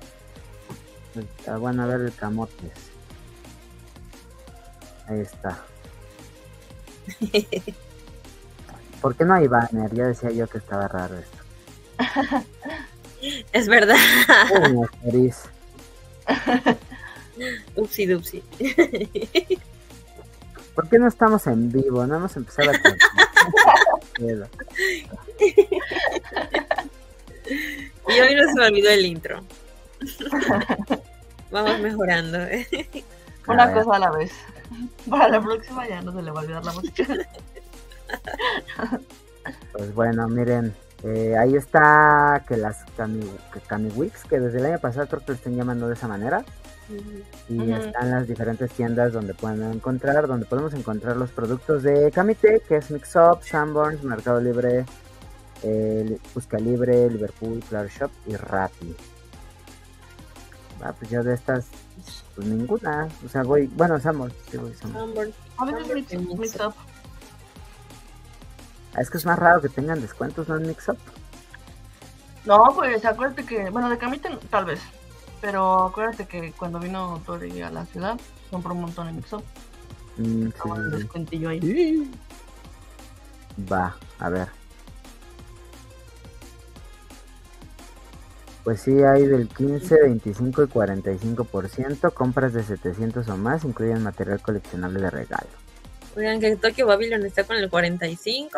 [1.48, 2.72] Ah, bueno, a ver el camotes.
[5.08, 5.60] Ahí está.
[9.02, 9.94] ¿Por qué no hay banner?
[9.94, 11.38] Ya decía yo que estaba raro esto.
[13.52, 13.98] Es verdad.
[15.04, 15.34] Uy.
[17.76, 18.44] Upsi dupsi.
[20.76, 22.06] ¿Por qué no estamos en vivo?
[22.06, 22.74] No hemos empezado a
[24.18, 24.48] Pedo.
[28.08, 29.44] Y hoy no se me olvidó el intro.
[31.52, 32.40] Vamos mejorando.
[32.44, 32.68] ¿eh?
[33.48, 34.32] Una A cosa a la vez.
[35.10, 37.06] Para la próxima ya no se le va a olvidar la música.
[39.74, 44.80] Pues bueno, miren, eh, ahí está que las Kami, que Kamiwix, que desde el año
[44.80, 46.46] pasado creo que lo están llamando de esa manera.
[47.50, 52.62] Y están las diferentes tiendas donde pueden encontrar, donde podemos encontrar los productos de Kamite,
[52.68, 54.86] que es Mixup, Sanborns, Mercado Libre,
[55.64, 58.96] eh, Busca Libre, Liverpool, Flower Shop y Rappi.
[60.82, 61.68] Ah, pues yo de estas,
[62.36, 63.08] pues ninguna.
[63.26, 65.36] O sea, voy, bueno, Sanborns, sí voy Sanborns.
[65.58, 66.68] A veces mix, mix mix up.
[66.68, 66.76] up.
[68.96, 70.58] Ah, Es que es más raro que tengan descuentos, ¿no?
[70.58, 70.98] En Mixup.
[72.46, 74.82] No, pues acuérdate que, bueno, de Camite tal vez.
[75.44, 78.18] Pero acuérdate que cuando vino Tori a la ciudad,
[78.50, 79.44] compró un montón de mix up.
[80.16, 80.98] Mm, sí, Como un sí.
[80.98, 81.60] descuentillo ahí.
[81.60, 82.12] Sí.
[83.70, 84.48] Va, a ver.
[88.64, 92.14] Pues sí, hay del 15, 25 y 45%.
[92.14, 95.50] Compras de 700 o más incluyen material coleccionable de regalo.
[96.16, 98.58] Oigan, que Tokyo Babylon está con el 45.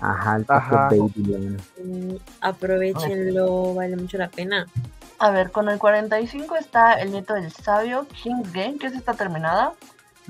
[0.00, 0.88] Ajá, el Ajá.
[0.90, 1.56] Tokyo Babylon.
[1.82, 4.66] Mm, aprovechenlo, vale mucho la pena.
[5.20, 9.12] A ver, con el 45 está el nieto del sabio, King's Game, que esa está
[9.14, 9.74] terminada.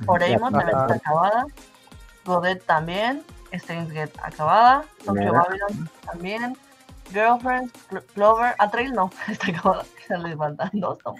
[0.06, 1.46] Oreimon también está acabada.
[2.24, 3.22] Godet también.
[3.52, 4.84] Steins Gate acabada.
[5.04, 5.32] Tokyo.
[5.32, 6.56] Babylon también.
[7.12, 9.84] Girlfriend, Clo- Clover, Atrail no, está acabada.
[10.08, 10.98] Ya le faltan dos.
[11.04, 11.14] ¿no?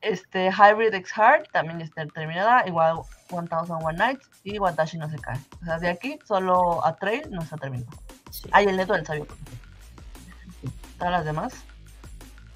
[0.00, 2.66] Este, Hybrid X Heart también está terminada.
[2.66, 5.38] Igual 1001 Nights y Watashi no se cae.
[5.60, 7.96] O sea, de aquí solo Atrail no está terminado.
[8.30, 8.48] Sí.
[8.52, 9.26] Hay el neto del sabio.
[10.98, 11.52] Todas las demás.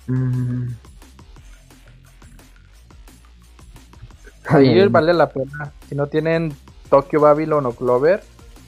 [0.06, 0.68] Mm.
[4.48, 5.72] Ahí vale la pena.
[5.88, 6.56] Si no tienen
[6.88, 8.22] Tokyo Babylon o Clover,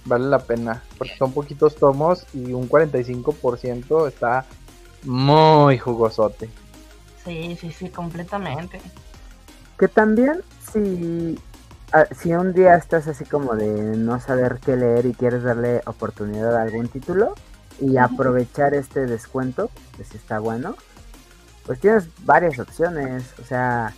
[0.05, 0.83] vale la pena.
[0.97, 4.45] Porque son poquitos tomos y un 45% está
[5.05, 6.51] muy jugosote.
[7.25, 8.81] Sí, sí, sí, completamente.
[9.79, 11.39] Que también, si,
[11.93, 15.83] ah, si un día estás así como de no saber qué leer y quieres darle
[15.87, 17.35] oportunidad a algún título
[17.81, 20.75] y aprovechar este descuento, que si está bueno,
[21.69, 23.23] pues tienes varias opciones.
[23.41, 23.95] O sea,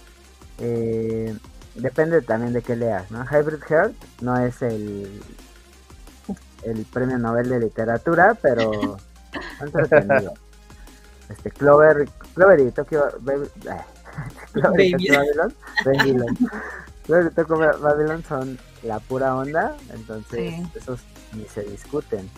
[0.59, 1.35] eh,
[1.77, 3.25] depende también de qué leas, ¿no?
[3.25, 5.23] Hybrid Heart no es el,
[6.65, 8.99] el premio Nobel de literatura, pero
[9.61, 10.35] entretenido.
[11.31, 13.85] Este, Clover, Clover y Tokyo Baby- ah,
[14.53, 14.91] Clover y.
[14.91, 15.55] Tokyo Babylon,
[15.85, 16.39] Babylon.
[17.07, 20.67] Clover y Tokyo Ba- Babylon son la pura onda, entonces Sí.
[20.75, 21.01] esos
[21.35, 22.29] ni se discuten.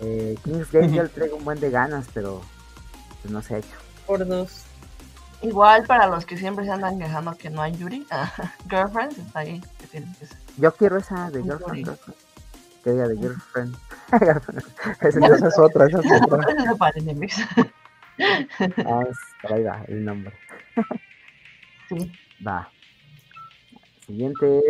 [0.00, 2.42] Eh, King's Gate yo le traigo un buen de ganas, pero
[3.22, 3.76] pues no se ha hecho.
[4.08, 4.64] Por dos.
[5.42, 8.04] Igual para los que siempre se andan quejando que no hay Yuri,
[8.68, 9.60] Girlfriends está ahí.
[9.78, 10.36] que tienes que ser.
[10.56, 11.84] Yo quiero esa de Girlfriend.
[11.86, 12.18] Girlfriend.
[12.82, 13.76] Que diga de Girlfriend.
[15.00, 16.42] Esa es otra, esa es otra.
[16.64, 17.36] Eso para enemigos.
[17.58, 20.34] Ah, es- por ahí va el nombre.
[21.88, 22.10] Sí.
[22.44, 22.68] Va.
[24.06, 24.62] Siguiente.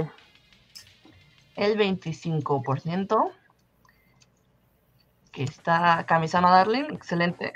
[1.55, 3.31] El 25%.
[5.33, 7.53] Que está Kamisama Darling, excelente.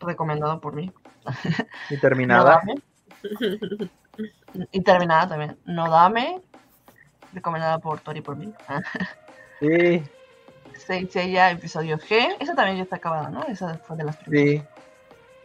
[0.00, 0.92] Recomendado por mí.
[1.90, 2.60] Y terminada.
[4.72, 5.58] Y terminada también.
[5.64, 6.40] No dame.
[7.32, 8.54] Recomendada por Tori por mí.
[9.60, 10.04] Sí,
[11.10, 12.36] Seiya episodio G.
[12.40, 13.44] Esa también ya está acabada, ¿no?
[13.44, 14.46] Esa fue de las primeras.
[14.46, 14.68] sí.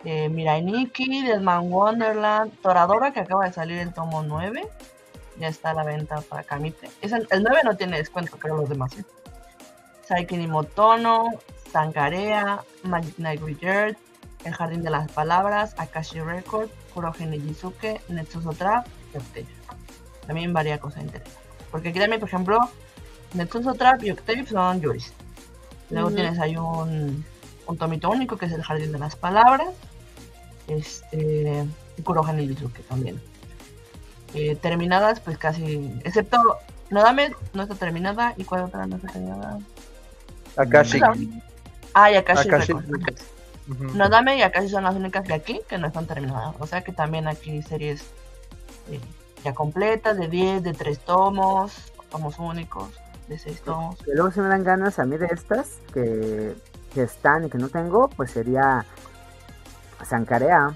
[0.03, 4.61] eh, Mirai Nikki, Deadman Wonderland, Toradora que acaba de salir el tomo 9.
[5.37, 6.91] Ya está a la venta para Kamite.
[7.01, 9.03] Es el, el 9 no tiene descuento, pero los demás sí.
[10.03, 11.29] Saiki ni Motono,
[11.71, 13.97] Sankarea, Magic Knight Wizard,
[14.43, 19.47] El Jardín de las Palabras, Akashi Record, Kuroge Nijizuke, Netsuzo Trap y Octave.
[20.27, 21.39] También varía cosa interesante.
[21.71, 22.59] Porque aquí también, por ejemplo,
[23.33, 25.13] Netsuzo Trap y Octave son Yuris.
[25.89, 27.25] Luego tienes ahí un,
[27.67, 29.69] un tomito único que es el Jardín de las Palabras.
[30.67, 31.65] Este.
[31.97, 33.21] Y Kuroha Nijizuke también.
[34.33, 35.93] Eh, terminadas, pues casi.
[36.03, 36.39] Excepto.
[36.89, 38.33] Nodame no está terminada.
[38.37, 39.59] ¿Y cuál otra no está terminada?
[40.57, 40.99] Akashi.
[41.93, 42.73] Ah, y Akashi, Akashi.
[42.73, 43.32] Record.
[43.69, 43.83] Ujú.
[43.95, 46.55] Nodame y Akashi son las únicas de aquí que no están terminadas.
[46.59, 48.03] O sea que también aquí series
[48.89, 48.99] eh,
[49.43, 52.89] ya completas, de 10, de 3 tomos, tomos únicos,
[53.27, 53.97] de 6 tomos.
[54.03, 56.55] Que luego se me dan ganas a mí de estas que,
[56.93, 58.85] que están y que no tengo, pues sería
[60.05, 60.75] Sankarea.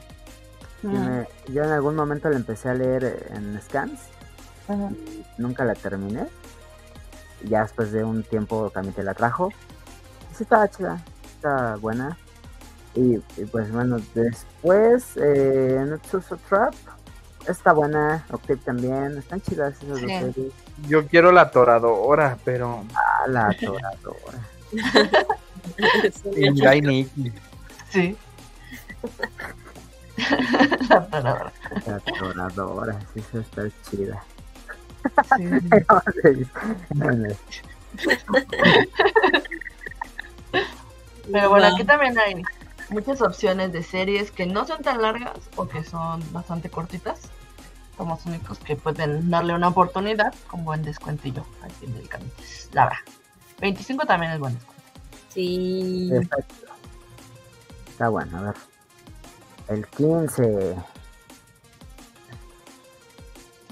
[0.84, 4.00] Mm, me- yo en algún momento la empecé a leer en scans,
[5.38, 6.28] nunca la terminé.
[7.43, 9.50] Ya después de un tiempo Camite la trajo.
[10.32, 11.04] Y sí estaba chida,
[11.36, 12.17] estaba buena.
[12.97, 16.73] Y, y pues bueno, después eh, Nutsuso Trap
[17.47, 20.07] está buena, Octave también, están chidas esas dos Sí.
[20.07, 20.53] series.
[20.88, 22.83] Yo quiero la toradora, pero.
[22.95, 24.39] Ah, la atoradora.
[26.36, 26.49] Y
[26.81, 27.31] Nikki.
[27.91, 28.17] Sí.
[30.89, 31.51] La toradora.
[31.86, 34.23] La atoradora, sí, esa está chida.
[35.38, 36.47] Sí.
[41.31, 42.41] Pero bueno, aquí también hay
[42.89, 47.21] muchas opciones de series que no son tan largas o que son bastante cortitas.
[47.97, 52.32] Somos únicos que pueden darle una oportunidad con buen descuentillo aquí en el camino.
[52.71, 53.00] La verdad.
[53.60, 54.84] 25 también es buen descuento.
[55.30, 56.12] Sí.
[57.89, 58.56] Está bueno, a ver.
[59.67, 60.76] El 15.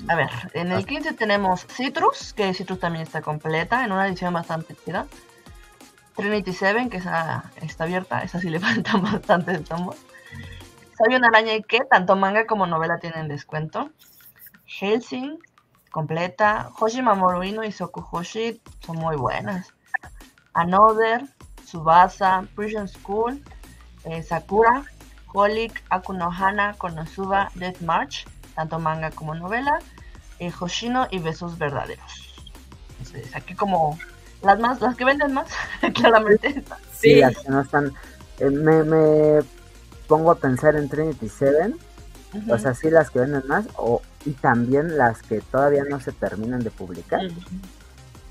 [0.08, 4.34] A ver, en el 15 tenemos Citrus, que Citrus también está completa, en una edición
[4.34, 5.08] bastante chida.
[6.16, 9.96] Trinity Seven, que está abierta, esa sí le faltan bastantes tomos.
[10.98, 13.90] Sabio Araña y que tanto manga como novela tienen descuento.
[14.66, 15.38] Helsing,
[15.92, 16.72] completa.
[16.80, 19.74] Hoshi Mamoru Ino y Sokuhoshi son muy buenas.
[20.54, 21.28] Another,
[21.66, 23.44] Tsubasa, Prison School,
[24.06, 24.86] eh, Sakura,
[25.34, 28.26] Holic, Akuno Hana, Konosuba, Death March,
[28.56, 29.80] tanto manga como novela,
[30.40, 32.36] eh, Hoshino y Besos Verdaderos.
[33.00, 34.00] Entonces, aquí como
[34.46, 35.48] las más, las que venden más,
[35.94, 36.64] claramente.
[36.94, 37.16] Sí, Sí.
[37.16, 37.94] las que no están.
[38.40, 39.40] eh, me, me
[40.08, 41.78] pongo a pensar en Trinity Seven.
[42.50, 43.66] O sea, sí, las que venden más.
[43.78, 47.22] O, y también las que todavía no se terminan de publicar.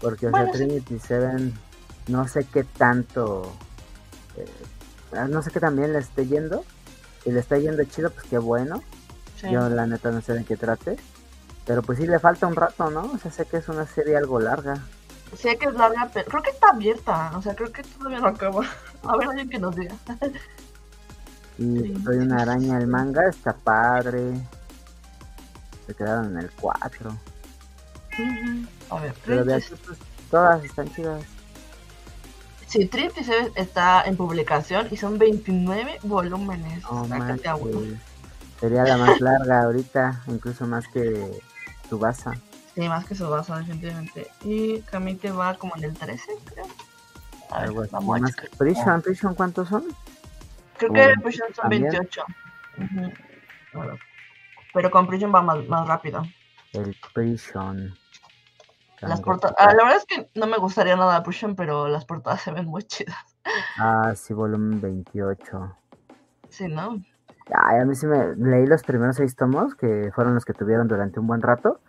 [0.00, 0.66] Porque, o Bueno, sea, sí.
[0.66, 1.55] Trinity Seven,
[2.09, 3.50] no sé qué tanto.
[4.37, 4.46] eh,
[5.31, 6.64] no sé qué también le esté yendo.
[7.22, 8.83] Si le está yendo chido, pues qué bueno.
[9.40, 9.50] Sí.
[9.50, 10.96] Yo, la neta, no sé de qué trate.
[11.66, 13.05] Pero pues sí le falta un rato, ¿no?
[13.12, 14.79] O sea, sé que es una serie algo larga.
[15.37, 17.32] Sé que es larga, pero creo que está abierta.
[17.37, 18.64] O sea, creo que todavía no acaba.
[19.02, 19.94] A ver, alguien que nos diga.
[21.58, 22.02] Y Sí.
[22.04, 24.34] soy una araña, el manga está padre.
[25.87, 27.16] Se quedaron en el 4.
[28.90, 29.98] A ver, Pero de Trinity- aquí, pues,
[30.30, 31.24] todas están chidas.
[32.68, 36.82] Sí, Seven está en publicación y son 29 volúmenes.
[37.08, 37.50] Manches.
[38.60, 41.40] Sería la más larga ahorita, incluso más que
[41.87, 42.32] Tsubasa.
[42.74, 44.26] Sí, más que Subasa, definitivamente.
[44.42, 46.66] Y Kamite va como en el 13, creo.
[47.50, 47.90] A ver, Algo así.
[47.92, 48.50] vamos a Más checar.
[48.50, 49.84] que Prison, Prison, ¿cuántos son?
[50.78, 51.82] Creo que en Prison son también.
[51.84, 52.24] 28.
[52.78, 53.12] Ujú.
[53.74, 53.96] Bueno,
[54.72, 56.22] Pero con Prison va más, más rápido.
[56.72, 57.94] El Prison.
[59.00, 59.54] Las portadas.
[59.58, 62.66] Ah, la verdad es que no me gustaría nada Prison, pero las portadas se ven
[62.66, 63.16] muy chidas.
[63.78, 65.76] Ah, sí, volumen 28.
[66.48, 67.00] Sí, ¿no?
[67.54, 70.88] Ay, a mí sí me leí los primeros seis tomos, que fueron los que tuvieron
[70.88, 71.80] durante un buen rato.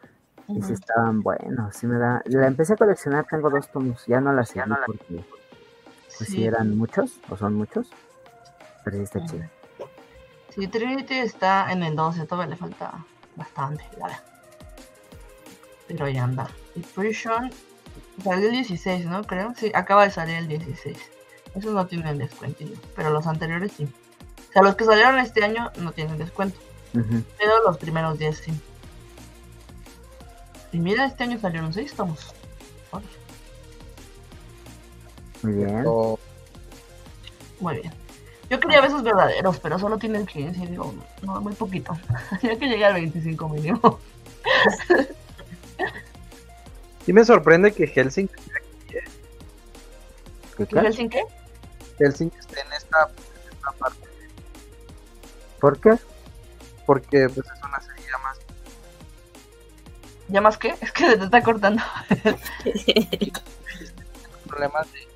[0.48, 2.22] Y sí estaban buenos, sí me da...
[2.26, 5.24] La empecé a coleccionar, tengo dos tomos, ya no las seguí porque
[6.18, 6.44] pues sí Sí.
[6.46, 7.88] eran muchos, o son muchos,
[8.84, 9.28] pero sí está Ujú.
[9.28, 9.50] chido.
[10.54, 13.04] Sí, Trinity está en el 12, todavía le falta
[13.36, 14.24] bastante, la verdad.
[15.88, 16.48] Pero ya anda.
[16.76, 17.52] Y Prison
[18.24, 19.24] salió el 16, ¿no?
[19.24, 19.54] Creo.
[19.58, 20.98] Sí, acaba de salir el 16.
[21.56, 23.88] Esos no tienen descuentillo, pero los anteriores sí.
[24.50, 26.58] O sea, los que salieron este año no tienen descuento,
[26.94, 28.54] pero los primeros 10 sí.
[30.76, 32.34] Y mira, este año salieron 6 tomos.
[35.42, 35.86] Muy bien.
[37.62, 37.94] Muy bien.
[38.50, 40.64] Yo quería besos verdaderos, pero solo tienen 15.
[40.64, 41.98] y Digo, no, muy poquito.
[42.42, 44.00] ya que llegué al 25 mínimo.
[47.06, 48.28] Sí me sorprende que Helsing,
[48.90, 49.04] ¿Qué,
[50.64, 50.80] ¿Y qué?
[50.82, 51.24] Helsing qué?
[52.00, 54.08] Helsing esté en esta, en esta parte,
[55.62, 55.94] ¿Por qué?
[56.86, 57.95] porque pues es una serie
[60.28, 60.76] ¿Ya más qué?
[60.82, 61.84] Es que se te está cortando.
[64.48, 65.08] problemas de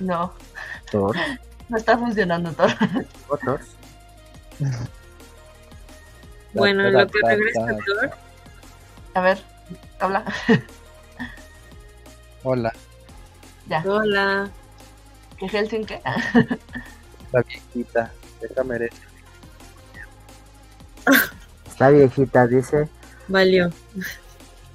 [0.00, 0.32] No,
[0.90, 1.16] Thor,
[1.68, 2.68] no está funcionando todo.
[3.28, 3.60] otros.
[6.54, 7.66] Bueno, lo que regresa.
[7.66, 8.10] Thor,
[9.14, 9.42] A ver,
[10.00, 10.24] habla.
[12.44, 12.72] Hola,
[13.66, 13.82] ya.
[13.86, 14.50] hola.
[15.38, 16.00] ¿Qué Helsing qué?
[17.32, 18.10] la viejita,
[18.40, 18.92] déjame ver.
[21.68, 22.88] Está viejita, dice.
[23.28, 23.70] Valió.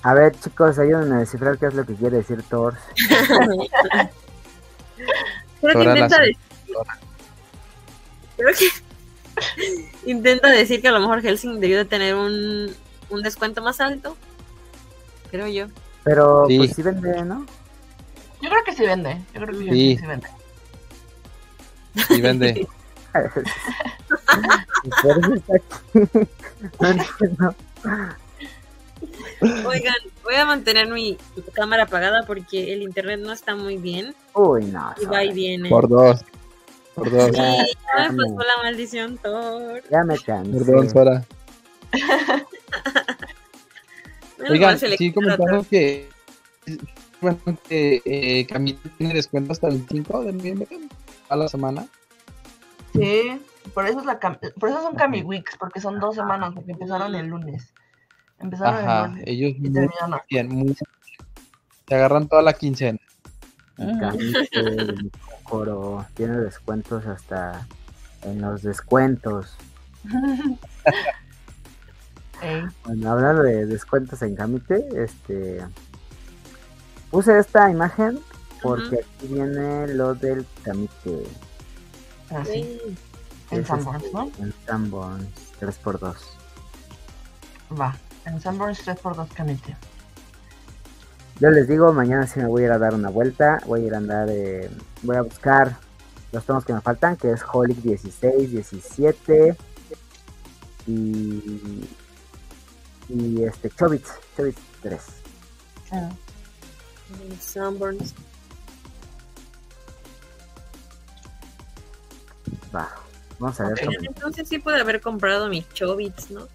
[0.03, 2.75] A ver, chicos, ayúdenme a descifrar qué es lo que quiere decir Thor.
[5.61, 6.37] Creo que intenta decir.
[8.37, 8.69] Creo que
[10.11, 12.75] intenta decir que a lo mejor Helsing debió de tener un,
[13.09, 14.17] un descuento más alto.
[15.29, 15.67] Creo yo.
[16.03, 16.57] Pero Sí.
[16.57, 17.45] pues sí vende, ¿no?
[18.41, 19.21] Yo creo que sí vende.
[19.33, 19.97] Yo creo que Sí.
[19.97, 20.27] Helsing sí vende.
[22.09, 22.67] Y vende.
[25.01, 25.67] Por eso está aquí.
[26.79, 27.55] No entiendo.
[29.65, 31.17] Oigan, voy a mantener mi
[31.53, 34.15] cámara apagada porque el internet no está muy bien.
[34.33, 34.93] Uy, no.
[35.01, 35.69] Y va y viene.
[35.69, 36.23] Por dos.
[36.95, 37.25] Por dos.
[37.25, 39.83] Sí, ya me pasó la maldición Thor.
[39.89, 40.51] Ya me cansé.
[40.51, 41.25] Perdón, Sora.
[44.49, 46.09] Oigan, sí comentamos que
[47.21, 47.37] bueno,
[47.67, 50.67] que eh, Camila tiene descuento hasta el 5 de noviembre
[51.29, 51.87] a la semana.
[52.93, 53.39] Sí,
[53.73, 57.15] por eso, es la por eso son Kami Weeks, porque son dos semanas, porque empezaron
[57.15, 57.73] el lunes.
[58.41, 59.89] Empezaron Ajá, lunes ellos y muy
[60.29, 60.75] bien, muy
[61.87, 62.99] Se agarran toda la quincena.
[63.77, 65.11] Camite, de
[65.43, 67.67] Kokoro, tiene descuentos hasta
[68.23, 69.55] en los descuentos.
[72.41, 75.61] Ey, Bueno, hablando de descuentos en Camite, este
[77.11, 78.19] puse esta imagen
[78.61, 81.23] porque aquí viene lo del Camite
[82.29, 82.97] así, Ey,
[83.51, 84.31] en Es Sanborns, este, ¿no?
[84.39, 85.27] en Sanborns
[85.59, 86.15] 3x2.
[87.79, 87.95] Va,
[88.25, 89.75] en Sanborns 3x2 Camite.
[91.39, 93.87] Yo les digo, mañana sí me voy a ir a dar una vuelta, voy a
[93.87, 94.69] ir a andar, eh,
[95.01, 95.75] voy a buscar
[96.31, 99.57] los tomos que me faltan, que es Holic 16, 17
[100.87, 101.89] y,
[103.09, 105.01] y este Chobits, Chobits 3.
[105.91, 107.33] Mm.
[107.41, 108.13] Sunburns.
[112.73, 112.89] Va,
[113.39, 113.79] vamos a ver Ok.
[113.85, 116.47] cómo- Entonces sí puede haber comprado mis Chobits, ¿no?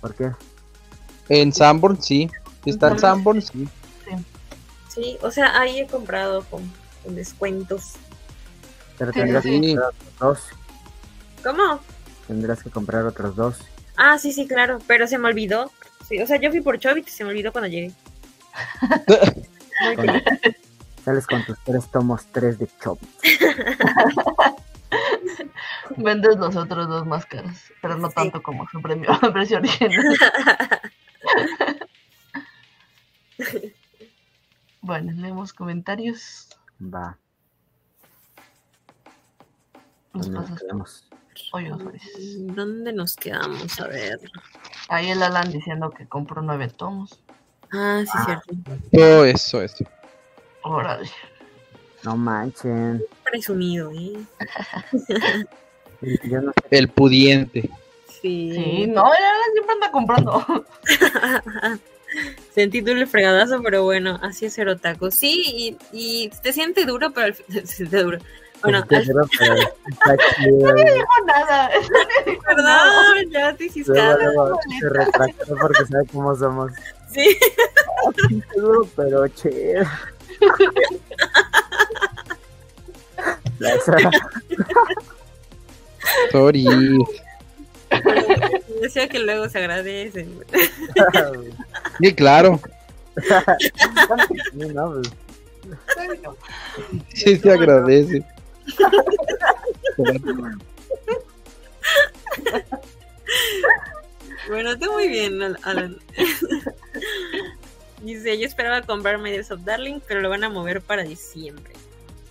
[0.00, 0.32] por qué.
[1.34, 2.30] En Sanborn sí.
[2.62, 2.98] Si está en.
[2.98, 3.66] Sanborn sí.
[4.88, 6.70] Sí, o sea, ahí he comprado con,
[7.02, 7.92] con descuentos.
[8.98, 9.50] Pero tendrás sí.
[9.50, 10.38] que comprar otros dos,
[11.42, 11.80] ¿Cómo?
[12.26, 13.56] tendrás que comprar otros dos.
[13.96, 15.72] Ah, sí, sí, claro, pero se me olvidó.
[16.06, 17.92] Sí, o sea, yo fui por Chobits y se me olvidó cuando llegué.
[19.86, 20.06] Muy Con-
[21.04, 23.08] sales con tus tres tomos, tres de Chobits.
[25.96, 28.14] Vendes los otros dos más caros, pero no Sí.
[28.14, 30.16] tanto como su premio, precio original.
[34.84, 36.48] Bueno, leemos comentarios.
[36.82, 37.16] Va,
[40.12, 40.28] Nos
[41.82, 42.36] pues.
[42.38, 43.80] ¿Dónde nos quedamos?
[43.80, 44.18] A ver.
[44.88, 47.22] Ahí el Alan diciendo que compró nueve tomos.
[47.72, 48.54] Ah, sí, cierto.
[48.92, 49.84] Todo eso, eso.
[50.64, 51.08] Órale.
[52.02, 53.02] No manchen.
[53.22, 54.18] Presumido, ¿eh?
[56.24, 57.70] Yo no sé El pudiente.
[58.20, 58.52] Sí.
[58.52, 60.66] Sí, no, el Alan siempre anda comprando.
[62.54, 65.10] Sentí duro el fregadazo, pero bueno, así es ser otaku.
[65.10, 68.18] Sí, y, y te siente duro, pero al fin se siente duro.
[68.62, 69.04] Bueno, qué al-
[69.38, 69.54] pero.
[70.48, 71.70] No dijo nada.
[72.46, 76.70] perdón, ya te hiciste se retractó porque sabe cómo somos.
[77.12, 77.36] Sí.
[78.54, 79.84] Duro, pero chido.
[86.30, 86.64] Sorry.
[88.80, 90.26] Decía que luego se agradece.
[92.00, 92.58] Sí, claro.
[93.16, 93.78] Sí,
[96.24, 96.36] pues,
[97.14, 98.24] Sí, se agradece.
[104.48, 105.96] Bueno, tú muy bien, Al- Alan.
[108.02, 111.72] Dice, yo esperaba comprar Medias of Darling, pero lo van a mover para diciembre.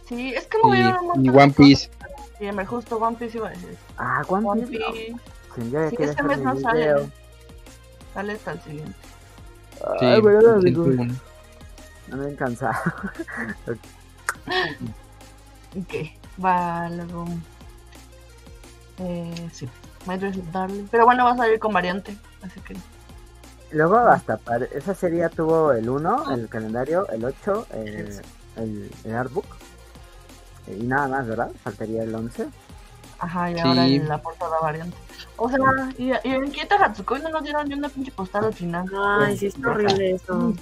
[0.09, 1.89] Sí, es que Y, movieron un montón y One Piece.
[2.37, 3.77] Sí, me justo One Piece iba a decir.
[3.97, 4.83] Ah, One One Piece.
[4.91, 5.15] Piece.
[5.55, 6.79] Sí, ya Sí, quería este mes no sale.
[6.79, 7.09] video.
[8.13, 8.95] Sale hasta el siguiente.
[9.99, 11.13] Sí, Ay, bueno, el amigos, 101.
[12.09, 12.75] no me han cansado.
[15.73, 15.93] Ok,
[16.43, 17.25] va luego.
[18.99, 19.69] Eh, sí,
[20.51, 20.87] Darling.
[20.91, 22.17] Pero bueno, va a salir con variante.
[22.41, 22.75] Así que.
[23.71, 28.21] Luego hasta pare- esa serie tuvo el 1, el calendario, el 8, el,
[28.57, 29.45] el, el artbook.
[30.67, 31.51] Y nada más, ¿verdad?
[31.63, 32.47] Faltaría el 11.
[33.21, 33.59] Ajá, y Sí.
[33.61, 34.97] ahora en la portada variante.
[35.37, 35.59] O sea,
[35.97, 38.85] y, y en Kieta Hatsukoi no nos dieron ni una pinche postal al final.
[39.21, 40.53] Ay, sí, está horrible eso.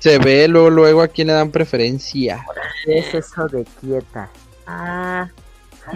[0.00, 2.44] Se ve luego, luego a quién le dan preferencia.
[2.84, 4.28] ¿Qué es eso de quieta?
[4.66, 5.28] Ah,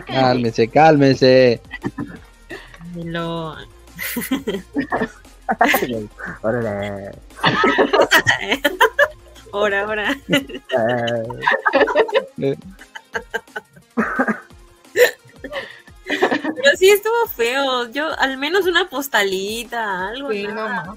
[0.07, 1.61] Cálmese, cálmese.
[2.97, 3.55] lo...
[6.43, 7.11] Órale.
[9.53, 10.17] Ahora, ahora.
[16.13, 17.89] Eh, Pero sí estuvo feo.
[17.91, 20.31] Yo, al menos una postalita, algo.
[20.31, 20.85] Sí, nada.
[20.85, 20.97] no, ma.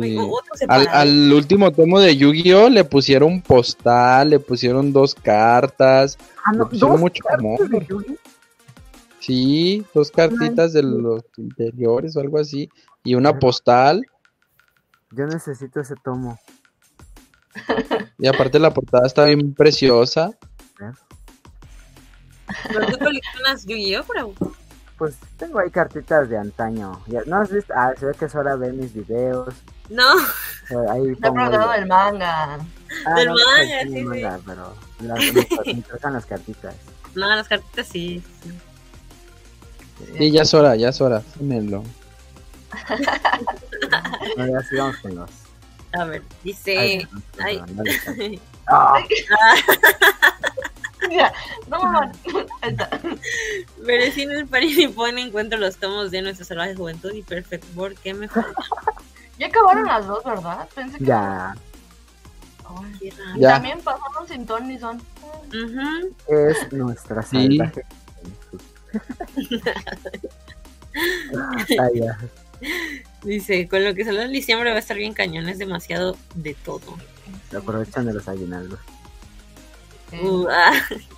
[0.00, 0.16] Sí.
[0.18, 2.68] O otro Al, último tomo de Yu-Gi-Oh!
[2.68, 6.18] le pusieron postal, le pusieron dos cartas.
[6.44, 7.68] ah, no, Le pusieron ¿dos mucho amor.
[7.68, 8.18] de?
[9.20, 12.68] Sí, dos cartitas de los interiores o algo así.
[13.04, 14.04] Y una postal.
[15.12, 16.38] Yo necesito ese tomo.
[18.18, 20.30] Y aparte la portada está bien preciosa.
[22.68, 24.34] ¿Pero tú coleccionas Yu-Gi-Oh?
[24.98, 27.00] Pues tengo ahí cartitas de antaño.
[27.26, 27.72] ¿No has visto?
[27.76, 29.54] Ah, se ve que es hora de ver mis videos.
[29.90, 30.02] No,
[30.70, 32.58] Eh, Ahí Te he preguntado del manga.
[33.06, 34.04] Ah, del no, manga, pues, sí, sí.
[34.04, 35.32] manga, pero las, me,
[35.66, 36.74] me interesan las cartitas.
[37.14, 38.22] no, las cartitas sí.
[38.42, 38.52] sí.
[40.18, 41.22] Sí, ya es hora, ya es hora.
[41.36, 41.84] Dímelo.
[44.36, 45.30] No, ya sigamos con los.
[45.92, 46.76] A ver, dice...
[46.78, 47.58] Ay, ay.
[47.58, 48.40] perdón, dale, dale.
[51.08, 51.32] Mira,
[51.68, 52.12] no mamá.
[52.62, 52.88] Ahí está.
[53.82, 57.98] Merecín el París y pone encuentro los tomos de nuestra salvaje juventud y Perfect World.
[58.02, 58.46] ¿Qué mejor?
[59.38, 60.68] Ya acabaron las dos, ¿verdad?
[60.74, 61.04] Pensé que.
[61.04, 61.54] ya.
[63.36, 63.54] Ya.
[63.54, 64.96] también pasaron sin ton ni son.
[65.48, 66.14] Ujú.
[66.28, 67.58] Es nuestra Sí.
[67.58, 67.82] salvaje.
[71.78, 72.18] Ah, ya.
[73.22, 76.54] Dice, con lo que salió en diciembre va a estar bien cañón, es demasiado de
[76.54, 76.96] todo.
[77.50, 78.78] Se aprovechan de los aguinaldos.
[80.22, 80.72] Uh, ah,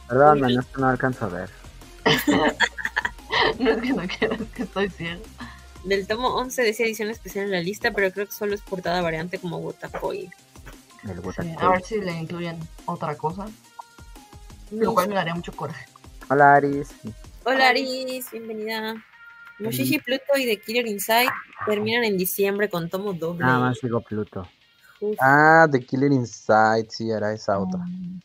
[0.08, 0.40] Perdón,
[0.78, 1.50] no alcanzo a ver.
[3.58, 5.22] no es que no quiera, es que estoy ciego.
[5.84, 9.02] del tomo 11 decía edición especial en la lista, pero creo que solo es portada
[9.02, 10.30] variante como Wotakoi.
[11.04, 13.46] El Sí, a ver si le incluyen otra cosa.
[14.72, 15.86] Lo cual me daría mucho coraje.
[16.28, 16.88] Hola, Aris.
[17.44, 18.96] Hola Aris, bienvenida.
[19.60, 21.28] Mushishi Pluto y The Killer Inside
[21.64, 23.44] terminan en diciembre con tomo doble.
[23.44, 24.48] Nada más sigo Pluto.
[25.00, 25.16] Uf.
[25.20, 27.78] Ah, The Killer Inside, sí, era esa otra.
[27.78, 28.20] Mm.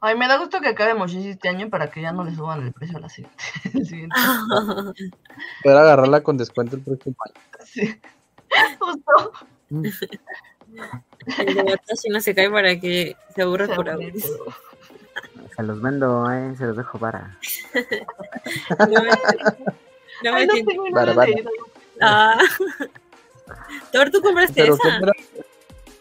[0.00, 2.62] Ay, me da gusto que acabe Moshishi este año para que ya no le suban
[2.62, 3.44] el precio a la siguiente.
[3.74, 4.16] el siguiente.
[5.62, 7.34] Poder agarrarla con descuento el próximo año.
[7.64, 8.00] Sí.
[8.78, 9.32] Justo.
[9.70, 14.00] El de Watashi no se cae para que se aburra Se por pero-
[15.56, 16.54] Se los vendo, eh.
[16.56, 17.38] Se los dejo para.
[18.78, 19.10] No me,
[20.22, 21.14] no me Ay, no tengo vale.
[21.34, 21.50] leído.
[22.00, 22.38] Ah.
[24.12, 24.82] ¿tú compraste Pero esa?
[24.82, 25.12] ¿quién era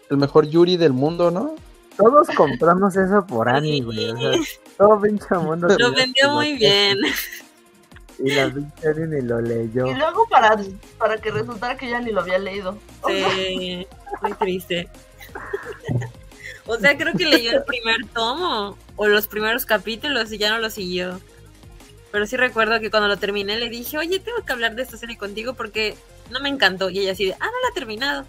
[0.10, 1.56] el mejor Yuri del mundo, ¿no?
[1.98, 4.12] Todos compramos eso por Ani, güey.
[4.12, 4.32] O sea,
[4.78, 5.68] todo pinche mundo.
[5.80, 6.98] Lo vendió muy bien.
[8.20, 9.88] Y la pinche ni lo leyó.
[9.88, 10.58] Y luego para,
[10.98, 12.78] para que resultara que ya ni lo había leído.
[13.08, 13.88] Sí,
[14.22, 14.90] muy triste.
[16.68, 20.60] O sea, creo que leyó el primer tomo o los primeros capítulos y ya no
[20.60, 21.20] lo siguió.
[22.12, 24.98] Pero sí recuerdo que cuando lo terminé le dije, oye, tengo que hablar de esta
[24.98, 25.96] serie contigo porque
[26.32, 26.90] no me encantó.
[26.90, 28.26] Y ella así de, ah, no la he terminado.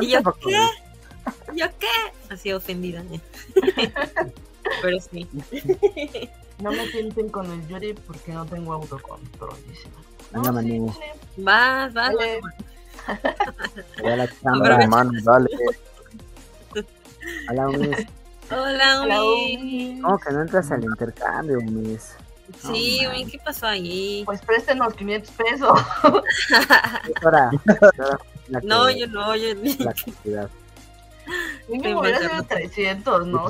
[0.00, 0.40] ¿Y yo qué?
[0.44, 0.56] güey.
[1.54, 1.88] ¿Y ¿Yo qué?
[2.30, 3.02] Así ofendida.
[4.82, 5.28] Pero sí.
[6.62, 9.54] No me sienten con el Yuri porque no tengo autocontrol.
[10.32, 10.88] Venga, No, maní.
[10.90, 11.42] sí, sí.
[11.42, 12.14] Vas, vas.
[12.14, 12.40] Dale.
[14.04, 14.82] Ya la chamba.
[14.82, 15.48] Hermano, dale.
[17.50, 17.96] Hola, Umis.
[18.50, 19.22] Hola.
[19.24, 20.00] Umi.
[20.02, 22.14] ¿Cómo que no entras al intercambio, Umis?
[22.62, 24.22] Sí, No, Umi, ¿qué pasó ahí?
[24.26, 25.80] Pues préstenos 500 pesos.
[27.16, 27.50] Es hora.
[27.66, 28.18] Es hora
[28.62, 30.50] No, yo no, yo La cantidad.
[31.68, 33.48] Mínimo hubiera sido 300, ¿no?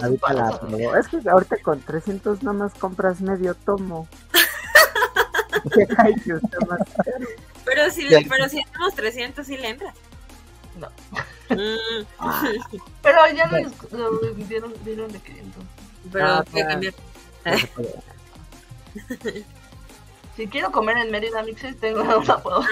[0.96, 4.08] Es que ahorita con 300 nada más compras medio tomo.
[5.98, 6.34] Ay, que
[6.66, 6.80] más.
[7.64, 8.20] Pero si, Ya.
[8.28, 9.94] pero si hacemos 300, sí le entras.
[10.78, 10.88] No.
[11.50, 12.06] Mm,
[13.02, 15.62] Pero ya lo dieron, dieron de 500.
[16.12, 16.68] pero Ah, voy a ah.
[16.68, 16.94] cambiar.
[17.44, 19.44] No se puede.
[20.36, 22.64] Si quiero comer en Mérida Mixes, tengo una puedo.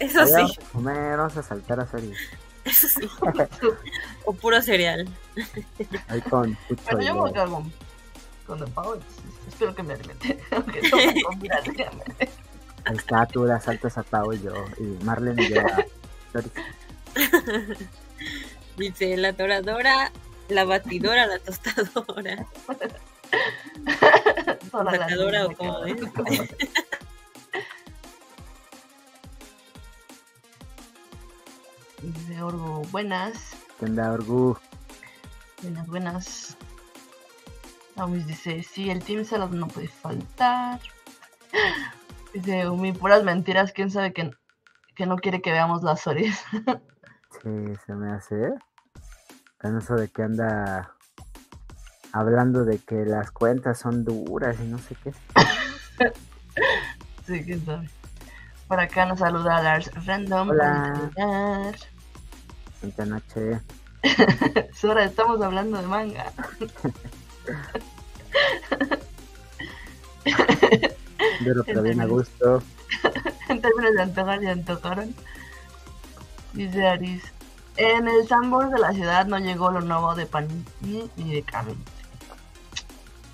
[0.00, 2.18] Eso Vamos sí, a comer, vamos a saltar a series.
[2.64, 3.08] Eso sí.
[4.24, 5.08] O puro cereal.
[6.08, 7.32] Ahí con Pero yo me Leo.
[7.32, 7.66] cargo
[8.46, 8.96] con el pavo.
[9.48, 10.38] Espero que me alimente.
[10.50, 11.60] Aunque no comida.
[12.84, 14.52] Ahí está, tú la saltas a Pau y yo.
[14.78, 15.62] Y Marlene y yo.
[18.76, 20.12] Dice la toradora,
[20.48, 22.46] la batidora, la tostadora.
[24.70, 25.96] Toda la Sacadora o como es.
[32.02, 33.56] Dice Orgo, buenas.
[33.78, 34.56] ¿Qué onda, Orgu?
[35.62, 36.56] Buenas, buenas.
[37.96, 40.80] Amis dice, sí, el Team Salad no puede faltar.
[42.32, 44.30] Dice, Umi, puras mentiras, quién sabe que,
[44.94, 46.42] que no quiere que veamos las series.
[47.42, 47.48] Sí,
[47.86, 48.52] se me hace.
[49.58, 50.94] Con eso de que anda
[52.12, 55.14] hablando de que las cuentas son duras y no sé qué.
[57.26, 57.88] sí, quién sabe.
[58.68, 60.50] Por acá nos saluda Lars Random.
[60.50, 61.72] Hola.
[62.82, 63.60] Esta noche.
[64.74, 66.32] Sora, estamos hablando de manga.
[71.44, 72.62] Duro, pero bien a gusto.
[73.48, 75.14] en términos de antojar y antojaron.
[76.52, 77.22] Dice Aris.
[77.76, 81.76] En el Sandbox de la ciudad no llegó lo nuevo de Panini ni de Kami.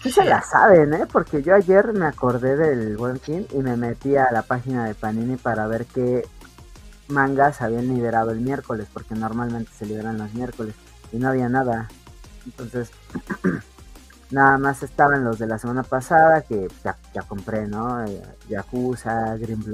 [0.03, 1.07] Sí se la saben, ¿eh?
[1.11, 4.95] Porque yo ayer me acordé del Buen Fin y me metí a la página de
[4.95, 6.25] Panini para ver qué
[7.09, 10.75] mangas habían liberado el miércoles, porque normalmente se liberan los miércoles
[11.13, 11.89] y no había nada.
[12.45, 12.91] Entonces,
[14.31, 18.05] nada más estaban los de la semana pasada que ya, ya compré, ¿no?
[18.05, 19.65] Eh, Yakuza, Green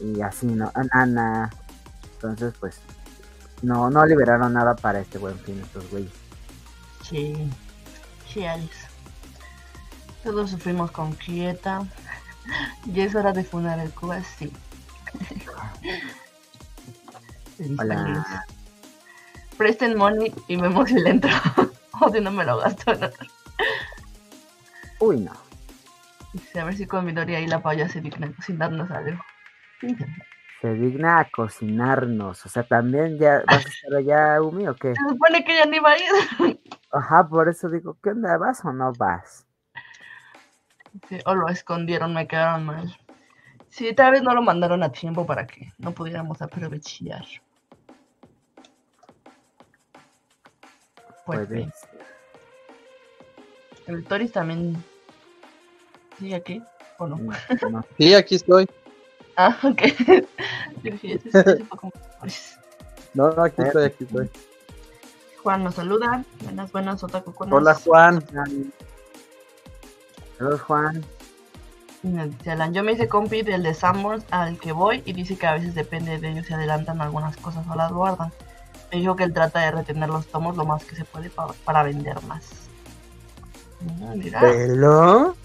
[0.00, 0.70] y así, ¿no?
[0.74, 1.50] An- Ana.
[2.14, 2.80] Entonces, pues,
[3.62, 6.12] no, no liberaron nada para este Buen Fin estos güeyes.
[7.02, 7.50] Sí.
[8.32, 8.70] Sí, Aris.
[10.22, 11.86] Todos sufrimos con quieta.
[12.86, 14.50] Y es hora de fundar el Cuba, sí.
[17.78, 18.44] Hola.
[19.56, 21.30] Presten money y vemos si le entro.
[22.00, 23.26] o si no me lo gasto en otro.
[25.00, 25.32] Uy, no.
[26.32, 29.20] Dice, A ver si con Midori ahí la paya se digna sin darnos algo.
[30.60, 32.44] Se digna a cocinarnos.
[32.44, 34.94] O sea, también ya vas a estar allá, Umi, o qué?
[34.94, 36.60] Se supone que ya ni va a ir.
[36.92, 38.36] Ajá, por eso digo, ¿qué onda?
[38.38, 39.46] ¿Vas o no vas?
[41.08, 42.98] Sí, o lo escondieron, me quedaron mal.
[43.70, 47.24] Sí, tal vez no lo mandaron a tiempo para que no pudiéramos aprovechar.
[51.26, 51.72] Pues bien.
[53.86, 54.82] El Toris también
[56.18, 56.62] sigue aquí,
[56.98, 57.18] ¿o no?
[57.70, 57.84] no.
[57.96, 58.68] Sí, aquí estoy.
[59.40, 59.82] Ah, ok.
[63.14, 64.28] No, aquí estoy, aquí estoy.
[65.42, 66.24] Juan nos saluda.
[66.42, 67.32] Buenas, buenas, Otaku.
[67.50, 68.22] Hola, Juan.
[70.36, 71.04] Saludos, Juan.
[72.46, 75.54] Alan, Yo me hice compi del de Sanborns al que voy y dice que a
[75.54, 78.32] veces depende de ellos si adelantan algunas cosas o las guardan.
[78.92, 81.52] Me dijo que él trata de retener los tomos lo más que se puede pa-
[81.64, 82.44] para vender más.
[83.80, 84.40] Mm, mira.
[84.40, 85.36] ¿Pelo?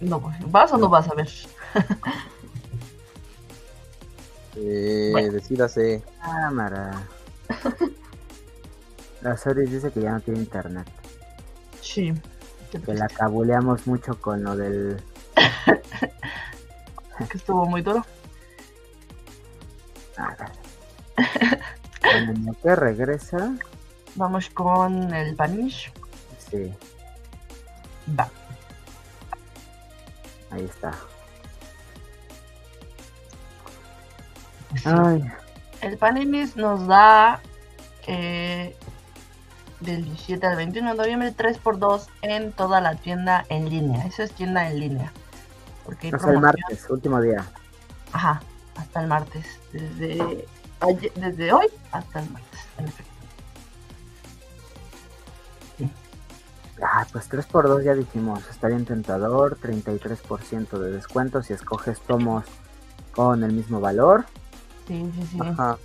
[0.00, 1.28] No, pues, ¿vas o no vas a ver?
[4.54, 5.32] Eh, Bueno.
[5.32, 6.02] decídase.
[6.22, 7.08] Cámara.
[9.22, 10.86] La Soris dice que ya no tiene internet.
[11.80, 12.12] Sí.
[12.80, 15.02] Que la cabuleamos mucho con lo del.
[17.30, 18.04] Que estuvo muy duro.
[22.44, 23.54] Lo que regresa.
[24.16, 25.92] Vamos con el Panish.
[26.50, 26.72] Sí,
[28.18, 28.28] Va.
[30.50, 30.92] ahí está.
[34.74, 34.82] Sí.
[34.84, 35.24] Ay,
[35.80, 37.40] El Paninis nos da
[38.06, 38.76] eh,
[39.82, 44.06] del 17 al 21 de noviembre 3x2 en toda la tienda en línea.
[44.06, 45.12] Eso es tienda en línea.
[45.84, 46.60] Porque no sé, el promoción.
[46.68, 47.44] martes, último día.
[48.12, 48.40] Ajá,
[48.76, 49.46] hasta el martes.
[49.72, 50.46] Desde,
[50.80, 53.10] ayer- desde hoy hasta el martes, en efecto.
[56.84, 58.40] Ah, pues 3x2 ya dijimos.
[58.50, 59.56] Está bien tentador.
[59.60, 62.44] 33% de descuento si escoges tomos
[63.14, 64.24] con el mismo valor.
[64.88, 65.38] Sí, sí, sí.
[65.40, 65.78] Ajá.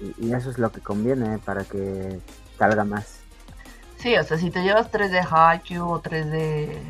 [0.00, 2.20] Y, y eso es lo que conviene para que
[2.58, 3.18] salga más.
[4.06, 6.80] Sí, o sea, si te llevas 3 de Haikyuu o 3 de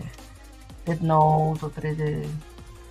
[0.85, 2.29] Dead Note o 3 de...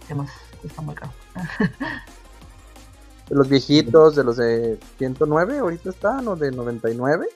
[0.08, 0.32] ¿Qué más?
[0.64, 1.12] Está muy caro.
[3.30, 7.28] De los viejitos, de los de 109, ahorita están, o de 99.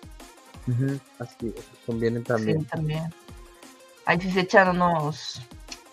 [0.68, 1.00] Ujú.
[1.20, 2.66] Así, esos convienen Sí, también.
[2.66, 3.14] también.
[4.06, 5.44] Ahí sí se echan unos...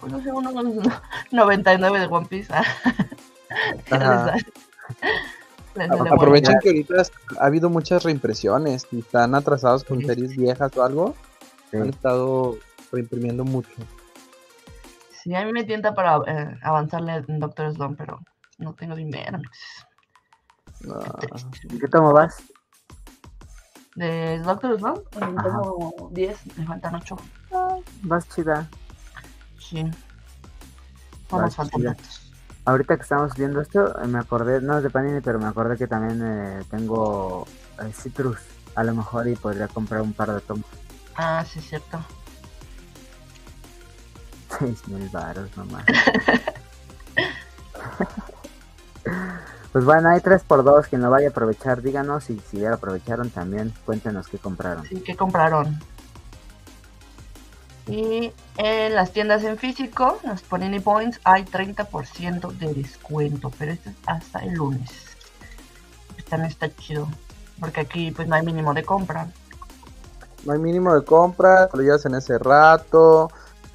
[0.01, 0.55] Pues no sé, unos
[1.31, 2.55] 99 de One Piece.
[3.91, 4.35] Ya
[5.77, 5.97] les Ajá.
[5.97, 7.03] da- les A- sale Aprovechen que ahorita
[7.41, 10.07] ha habido muchas reimpresiones y están atrasados con Sí.
[10.07, 11.15] series viejas o algo.
[11.71, 11.77] Sí.
[11.79, 12.57] Han estado
[12.93, 13.71] reimprimiendo mucho.
[15.23, 18.21] Sí, a mí me tienta para eh, avanzarle en Doctor Stone, pero
[18.59, 19.39] no tengo dinero.
[20.89, 21.15] Ah,
[21.71, 22.43] ¿En qué tomo vas?
[23.97, 27.17] De Doctor Stone, tengo 10, me faltan 8.
[28.03, 28.69] Vas chida.
[29.59, 29.83] Sí.
[29.85, 29.91] No
[31.31, 31.97] Vas nos faltan.
[32.67, 35.77] Ahorita que estamos viendo esto, eh, me acordé, no es de Panini, pero me acordé
[35.77, 37.47] que también eh, tengo
[37.81, 38.39] eh, Citrus.
[38.75, 40.67] A lo mejor y podría comprar un par de tomos.
[41.15, 42.05] Ah, sí, es cierto.
[44.59, 45.85] 6 mil baros nomás.
[49.73, 52.31] pues bueno, hay 3 por 2 Quien lo vaya a aprovechar, díganos.
[52.31, 54.85] Y si ya lo aprovecharon también, cuéntenos qué compraron.
[54.87, 55.79] Sí, que compraron.
[57.89, 63.91] Y en las tiendas en físico, los Panini Points, hay 30% de descuento, pero esto
[63.91, 64.91] es hasta el lunes.
[66.29, 67.09] También está chido,
[67.61, 69.29] porque aquí pues no hay mínimo de compra.
[70.45, 73.31] No hay mínimo de compra, lo llevas en ese rato.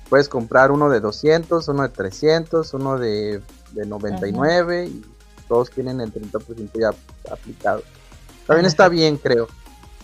[0.10, 3.42] Puedes comprar uno de 200, uno de 300, uno de,
[3.72, 5.06] de 99 y
[5.48, 6.92] todos tienen el 30% ya
[7.32, 7.82] aplicado.
[8.46, 9.48] También está bien, creo.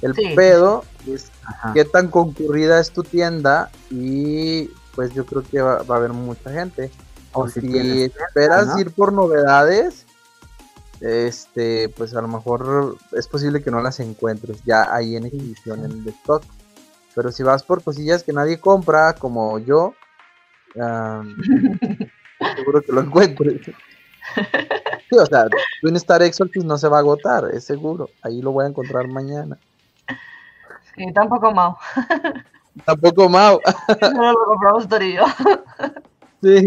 [0.01, 0.33] El Sí.
[0.35, 1.73] pedo es Ajá.
[1.73, 6.13] qué tan concurrida es tu tienda y pues yo creo que va, va a haber
[6.13, 6.91] mucha gente.
[7.33, 8.79] O si esperas ¿no?
[8.79, 10.05] ir por novedades,
[11.01, 15.85] este, pues a lo mejor es posible que no las encuentres ya ahí en exhibición
[15.85, 16.43] en el stock.
[17.13, 19.93] Pero si vas por cosillas que nadie compra, como yo,
[22.55, 23.61] seguro que lo encuentres.
[25.09, 25.47] Sí, o sea,
[25.81, 28.09] Twin Star Exorcist no se va a agotar, es seguro.
[28.21, 29.57] Ahí lo voy a encontrar mañana.
[30.95, 31.77] Sí, tampoco Mao.
[32.85, 33.59] Tampoco Mau.
[33.99, 35.23] Solo lo compramos Torillo.
[36.39, 36.65] Sí.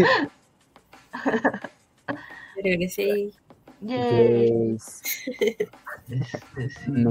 [2.55, 3.33] Creo que sí.
[3.79, 4.77] Yay.
[4.77, 5.69] Jace,
[6.09, 7.05] Este, sí.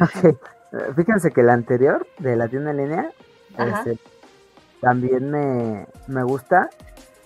[0.00, 0.36] Ok, eh,
[0.96, 3.12] Fíjense que el anterior de la tienda en línea
[3.58, 3.98] este,
[4.80, 6.70] también me, me gusta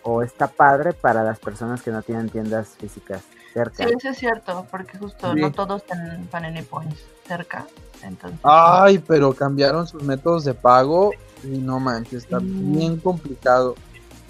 [0.02, 3.22] o está padre para las personas que no tienen tiendas físicas
[3.56, 3.86] cerca.
[3.88, 5.40] Sí, eso es cierto, porque justo Sí.
[5.40, 7.66] no todos tienen Panini Points cerca.
[8.02, 12.76] Entonces, Ay, pero cambiaron sus métodos de pago Y no manches, está Mm.
[12.76, 13.74] bien complicado.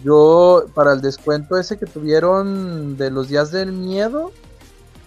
[0.04, 4.32] Yo, para el descuento ese que tuvieron de los días del miedo,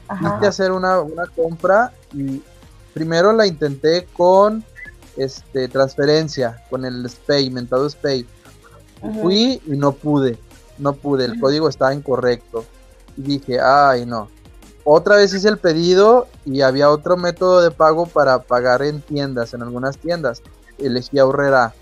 [0.08, 0.36] Ajá.
[0.36, 2.42] quise hacer una, una compra y
[2.94, 4.64] primero la intenté con
[5.18, 8.26] este transferencia, con el SPAY, mentado SPAY.
[9.22, 10.38] Fui y no pude,
[10.78, 12.66] no pude, el código estaba incorrecto.
[13.20, 14.30] Y dije, ay no.
[14.86, 19.54] Otra vez hice el pedido y había otro método de pago para pagar en tiendas,
[19.54, 20.42] en algunas tiendas.
[20.78, 21.74] Elegí Ahorrera.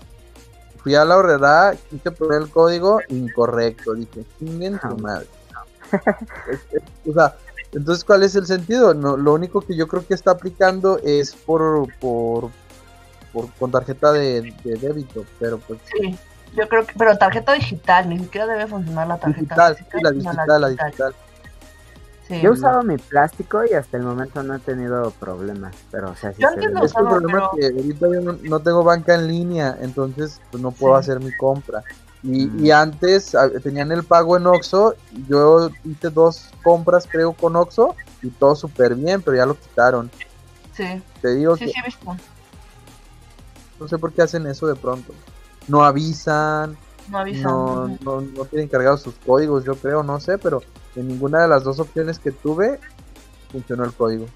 [0.82, 3.94] Fui a la Ahorrera, quise poner el código incorrecto.
[3.94, 5.28] Dije, chinguen su madre.
[7.08, 7.36] O sea,
[7.72, 8.94] entonces, ¿cuál es el sentido?
[8.94, 12.50] No, lo único que yo creo que está aplicando es por, por,
[13.32, 16.18] por con tarjeta de, de débito, pero pues Sí,
[16.56, 20.10] yo creo que, pero tarjeta digital, ni siquiera debe funcionar la tarjeta digital, sí, la
[20.10, 21.14] digital, la digital.
[22.28, 22.40] Sí.
[22.42, 26.14] Yo he usado mi plástico y hasta el momento no he tenido problemas, pero o
[26.14, 28.84] sea, sí Yo antes el usaba, problema pero- es que ahorita yo no, no tengo
[28.84, 31.00] banca en línea, entonces pues no puedo Sí.
[31.00, 31.82] hacer mi compra.
[32.22, 32.64] Y, Mm.
[32.66, 34.94] y antes tenían el pago en Oxxo,
[35.28, 40.10] yo hice dos compras creo con Oxxo y todo súper bien, pero ya lo quitaron.
[40.74, 42.14] Sí, Te digo sí, que sí, visto.
[43.80, 45.14] no sé por qué hacen eso de pronto.
[45.66, 46.76] No avisan,
[47.08, 47.42] No avisan.
[47.44, 50.62] no, no, no tienen cargados sus códigos, yo creo, no sé, pero
[50.96, 52.78] en ninguna de las dos opciones que tuve
[53.52, 54.26] funcionó el código.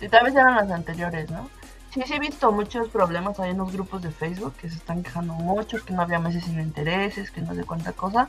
[0.00, 1.48] Sí, tal vez eran las anteriores, ¿no?
[1.92, 5.02] Sí, sí he visto muchos problemas hay en los grupos de Facebook que se están
[5.02, 8.28] quejando mucho, que no había meses sin intereses, que no sé cuánta cosa.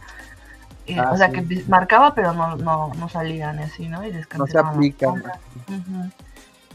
[0.85, 1.33] Y, Ah, o sea, sí.
[1.47, 4.05] que marcaba pero no, no, no salían así, ¿no?
[4.05, 5.23] Y No se aplican.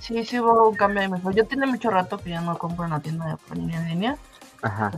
[0.01, 1.35] Sí, sí hubo un cambio de mejor.
[1.35, 4.17] Yo tiene mucho rato que ya no compro en la tienda de en línea,
[4.63, 4.91] Ajá.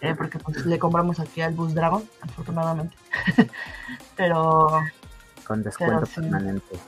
[0.00, 2.96] Eh, porque pues, le compramos aquí al Bus Dragon, afortunadamente.
[4.16, 4.68] pero
[5.46, 6.20] Con descuento sí.
[6.20, 6.78] permanente.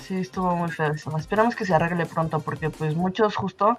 [0.00, 1.16] Sí, estuvo muy feo eso.
[1.16, 3.78] Esperamos que se arregle pronto porque pues muchos justo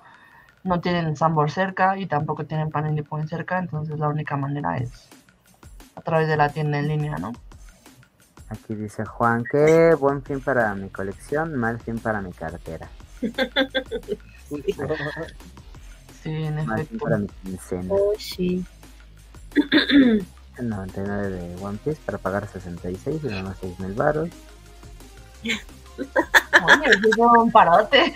[0.63, 5.09] no tienen Sambor cerca y tampoco tienen Panini Point cerca, entonces la única manera es
[5.95, 7.31] a través de la tienda en línea, ¿no?
[8.49, 12.89] Aquí dice Juan que buen fin para mi colección, mal fin para mi cartera.
[16.24, 16.97] Sí, en efecto.
[16.99, 17.93] para mi quincena.
[17.93, 18.63] Oh, sí.
[20.59, 24.30] 99 de One Piece para pagar 66 y nada más 6 mil baros.
[25.43, 28.13] Oye, es un parote.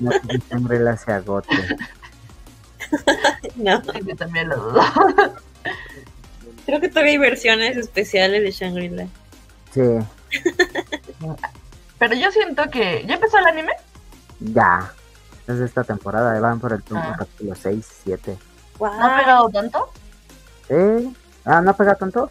[0.00, 1.76] No que siempre la se agote.
[3.56, 4.82] No, Yo también lo dudo.
[6.66, 9.06] creo que todavía hay versiones especiales de Shangri-La.
[9.72, 9.80] Sí,
[11.98, 13.04] Pero yo siento que...
[13.06, 13.72] ¿Ya empezó el anime?
[14.40, 14.92] Ya.
[15.46, 17.14] Es de esta temporada, van por el Ah.
[17.18, 18.36] capítulo 6, 7.
[18.78, 18.92] Wow.
[18.98, 19.90] ¿No ha pegado tanto?
[20.68, 21.08] ¿Eh?
[21.44, 22.30] Ah, ¿no pega tanto?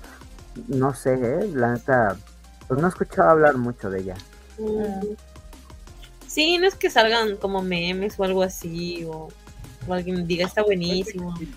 [0.68, 1.50] No sé, ¿eh?
[1.54, 2.18] La neta,
[2.68, 4.16] pues no he escuchado hablar mucho de ella.
[4.58, 5.16] Mm.
[6.28, 9.30] Sí, no es que salgan como memes o algo así, o,
[9.88, 11.36] o alguien diga está buenísimo.
[11.38, 11.50] Sí.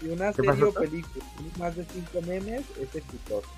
[0.00, 0.68] Si una ¿Qué serie pasó?
[0.68, 3.48] o película tiene más de 5 memes, es exitoso.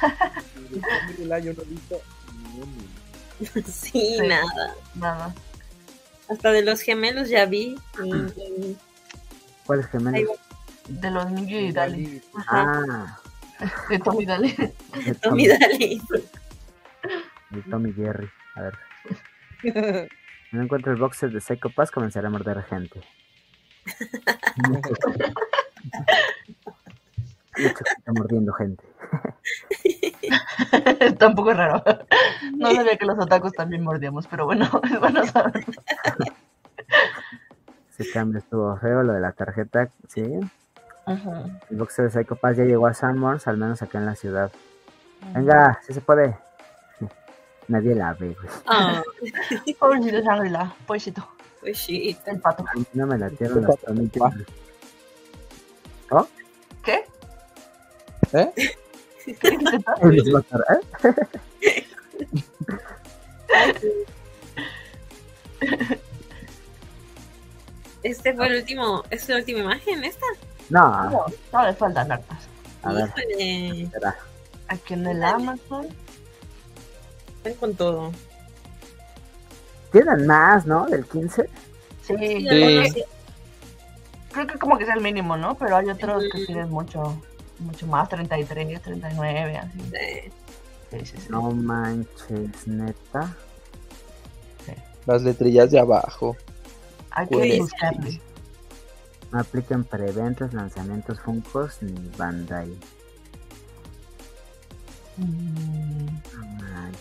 [1.18, 2.00] Y de yo no he visto
[2.34, 3.05] ni un meme.
[3.66, 4.18] sí, Sí.
[4.26, 4.74] nada.
[4.94, 5.34] Nada.
[6.28, 7.76] Hasta de los gemelos ya vi.
[8.02, 8.76] y- y-
[9.64, 10.30] ¿Cuáles gemelos?
[10.88, 12.22] De los Ninja y Dali.
[12.48, 13.18] Ah,
[13.90, 14.52] De Tommy Dali.
[15.04, 16.00] de Tommy Daly.
[17.52, 18.28] el Tommy Jerry.
[18.54, 18.78] A ver.
[19.62, 23.00] Si no encuentro el boxer de Psycho Pass, comenzaré a morder gente.
[24.68, 24.90] Mucho
[27.58, 28.84] Mucho que está mordiendo gente.
[31.18, 31.82] Tampoco es raro.
[32.56, 35.64] No sabía que los otakus también mordíamos, pero bueno, es bueno saber.
[37.90, 40.22] Ese cambio estuvo feo, lo de la tarjeta, sí.
[41.06, 41.32] Ujú.
[41.70, 44.50] El boxer de Psycho Pass ya llegó a Sanborns, al menos acá en la ciudad.
[45.34, 46.36] Venga, si se puede.
[47.68, 48.48] Nadie la ve, güey.
[48.66, 49.02] Ah,
[49.78, 51.28] Pobrecito Shangri-La, pobrecito.
[51.60, 52.16] pues sí.
[52.26, 52.64] El pato.
[52.92, 54.34] No me latieron las tornitas.
[56.10, 56.26] ¿Oh?
[56.84, 57.04] ¿Qué?
[58.32, 58.52] ¿Eh?
[59.26, 59.36] ¿Eh?
[68.02, 70.26] Este fue el último, es la última imagen, esta.
[70.70, 72.38] No, No, no le faltan hartas.
[72.82, 74.16] a ver, espera.
[74.68, 75.88] Aquí en el Amazon.
[77.44, 78.12] ven con todo.
[79.92, 80.86] Tienen más, ¿no?
[80.86, 81.48] Del 15.
[82.02, 83.04] Sí, Sí, creo que-
[84.32, 85.56] creo que como que es el mínimo, ¿no?
[85.56, 87.20] Pero hay otros que piden mucho,
[87.58, 89.80] mucho más, 33, 39, así.
[90.90, 91.26] Sí, sí, sí.
[91.28, 93.34] No manches, neta.
[95.06, 96.36] Las letrillas de abajo.
[97.10, 98.20] Hay que buscarle.
[99.32, 102.68] No aplican preventas, lanzamientos Funkos ni Bandai.
[105.16, 107.00] Mm, No manches.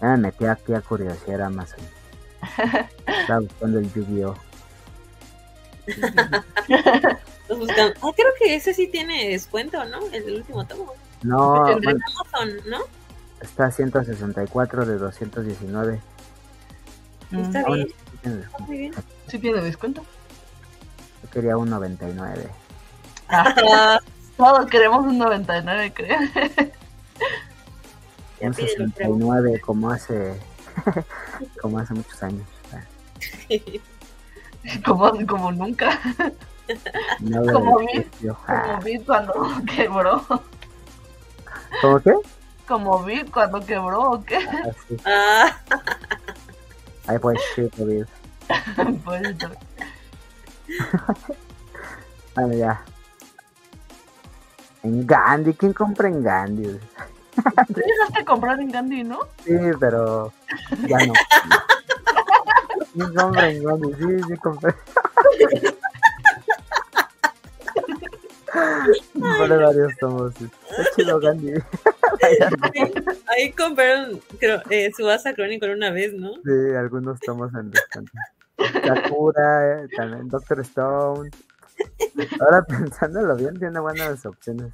[0.00, 1.80] Ya me metí aquí a curiosidad Amazon.
[3.06, 4.34] Estaba buscando el Yu-Gi-Oh!
[7.48, 7.92] Los buscamos.
[8.02, 9.98] Ah, creo que ese sí tiene descuento, ¿no?
[10.12, 10.92] El del último tomo.
[11.22, 12.78] No, bueno, Amazon, ¿no?
[13.40, 16.00] está a 164 de 219.
[17.30, 18.66] Mm, Está Ah, bueno, bien, sí tiene está descuento.
[18.66, 18.94] muy bien.
[19.28, 20.02] ¿Sí tiene descuento?
[21.22, 22.48] Yo quería un 99.
[23.28, 23.98] Ah,
[24.36, 26.18] Todos queremos un 99, creo.
[28.40, 29.08] Un pídelo, creo.
[29.16, 30.34] 69 como hace
[31.60, 32.46] como hace muchos años.
[34.84, 35.98] como, como nunca.
[37.52, 38.04] Como vi-.
[38.20, 39.32] Como Ah, cuando
[39.76, 40.24] quebró.
[41.80, 42.14] ¿Cómo qué?
[42.66, 44.38] Como Bit cuando quebró, ¿o qué?
[44.46, 44.96] Ah, sí.
[45.04, 45.56] Ah,
[47.06, 47.62] Ahí pues sí.
[49.04, 49.58] Puede ser.
[52.34, 52.80] Bueno, ya.
[54.84, 56.78] En Gandhi, ¿quién compra en Gandhi?
[57.34, 59.18] Tú dejaste comprar en Gandhi, ¿no?
[59.44, 60.32] Sí, pero
[60.86, 61.12] ya no.
[62.92, 63.92] ¿Quién compra en Gandhi?
[63.94, 64.74] Sí, sí compré.
[69.12, 70.34] Compré varios tomos.
[70.40, 71.52] Está chido Gandhi.
[73.26, 76.34] ahí compraron creo, eh, Subasa Chronicle una vez, ¿no?
[76.34, 78.12] Sí, algunos tomos en descuento.
[78.84, 81.30] Sakura, eh, también Doctor Stone.
[82.40, 84.72] Ahora pensándolo bien, tiene buenas opciones.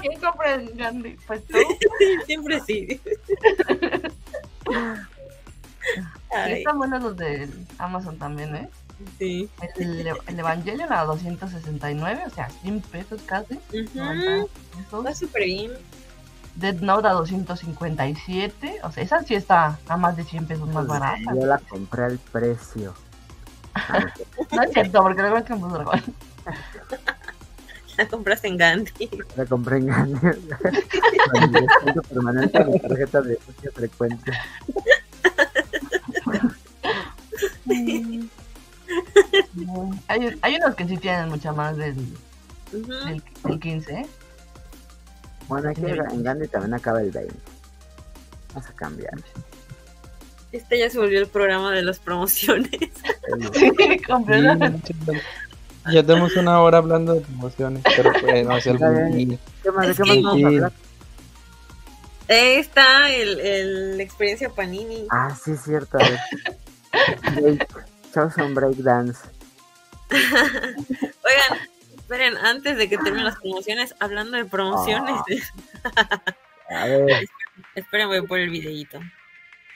[0.00, 1.16] ¿Quién compra en Gandhi?
[1.26, 1.58] Pues tú.
[2.26, 3.00] Siempre sí.
[6.48, 8.70] Y están buenos los de Amazon también, ¿eh?
[9.18, 9.48] Sí.
[9.76, 13.54] El, el Evangelion a 269, o sea, 100 pesos casi.
[13.54, 14.46] Ujú, 90
[14.76, 15.06] pesos.
[15.06, 15.72] Va súper bien.
[16.54, 20.86] Dead Note a 257, o sea, esa sí está a más de 100 pesos más
[20.86, 21.34] barata.
[21.34, 22.94] Yo la compré al precio.
[24.52, 26.02] No es cierto, porque luego es que me dragón.
[27.96, 29.10] La compraste en Gandhi.
[29.36, 30.18] La compré en Gandhi.
[31.94, 33.38] Con permanente mi tarjeta de
[33.74, 34.32] frecuente.
[40.08, 41.96] Hay, hay unos que sí tienen mucha más del,
[42.72, 42.92] Ujú.
[43.06, 44.06] del, del 15, ¿eh?
[45.48, 47.34] Bueno, aquí en Gandhi también acaba el 20.
[48.54, 49.12] Vamos a cambiar.
[50.52, 52.70] Este ya se volvió el programa de las promociones.
[53.54, 53.70] Sí.
[55.92, 59.38] Ya tenemos una hora hablando de promociones, pero bueno, es día.
[59.64, 59.86] ¿Qué más?
[59.86, 60.72] ¿De Es qué más vamos a hablar?
[62.28, 65.06] Ahí está el, el- la experiencia Panini.
[65.10, 65.98] Ah, sí, cierto.
[68.14, 68.24] Ver.
[68.24, 68.34] Break.
[68.34, 69.20] Chosen Breakdance.
[70.10, 75.16] Oigan, esperen, antes de que terminen las promociones, hablando de promociones,
[76.70, 77.28] A ver,
[77.74, 79.00] esperen, voy por el videíto.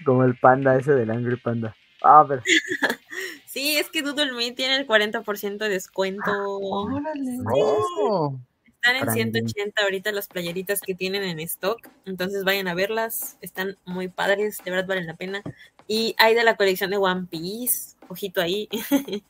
[0.05, 1.75] como el panda ese del Angry Panda.
[2.03, 2.43] Ah, pero
[3.47, 6.31] Sí, es que Doodle Me tiene el 40% de descuento.
[6.31, 7.39] Órale.
[7.55, 12.75] Oh, Están en Para 180 ahorita las playeritas que tienen en stock, entonces vayan a
[12.75, 15.43] verlas, están muy padres, de verdad valen la pena.
[15.89, 18.69] Y hay de la colección de One Piece, ojito ahí,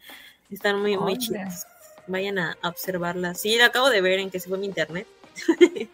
[0.50, 1.66] están muy, muy chidas.
[2.06, 3.40] Vayan a, a observarlas.
[3.40, 5.06] Sí, la acabo de ver en que se fue mi internet.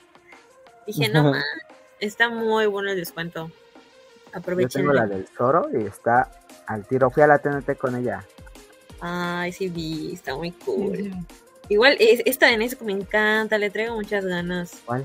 [0.87, 1.43] Dije, no, ma,
[2.01, 3.49] está muy bueno el descuento.
[3.49, 4.83] yo Aprovechen.
[4.83, 6.31] tengo la del Zoro y está
[6.67, 7.11] al tiro.
[7.11, 8.25] Fui a la TNT con ella.
[9.01, 10.97] Ay, sí vi, está muy cool.
[10.97, 11.13] sí.
[11.69, 14.73] Igual, es- esta de Nezuko me encanta, le traigo muchas ganas.
[14.85, 15.05] ¿Cuál?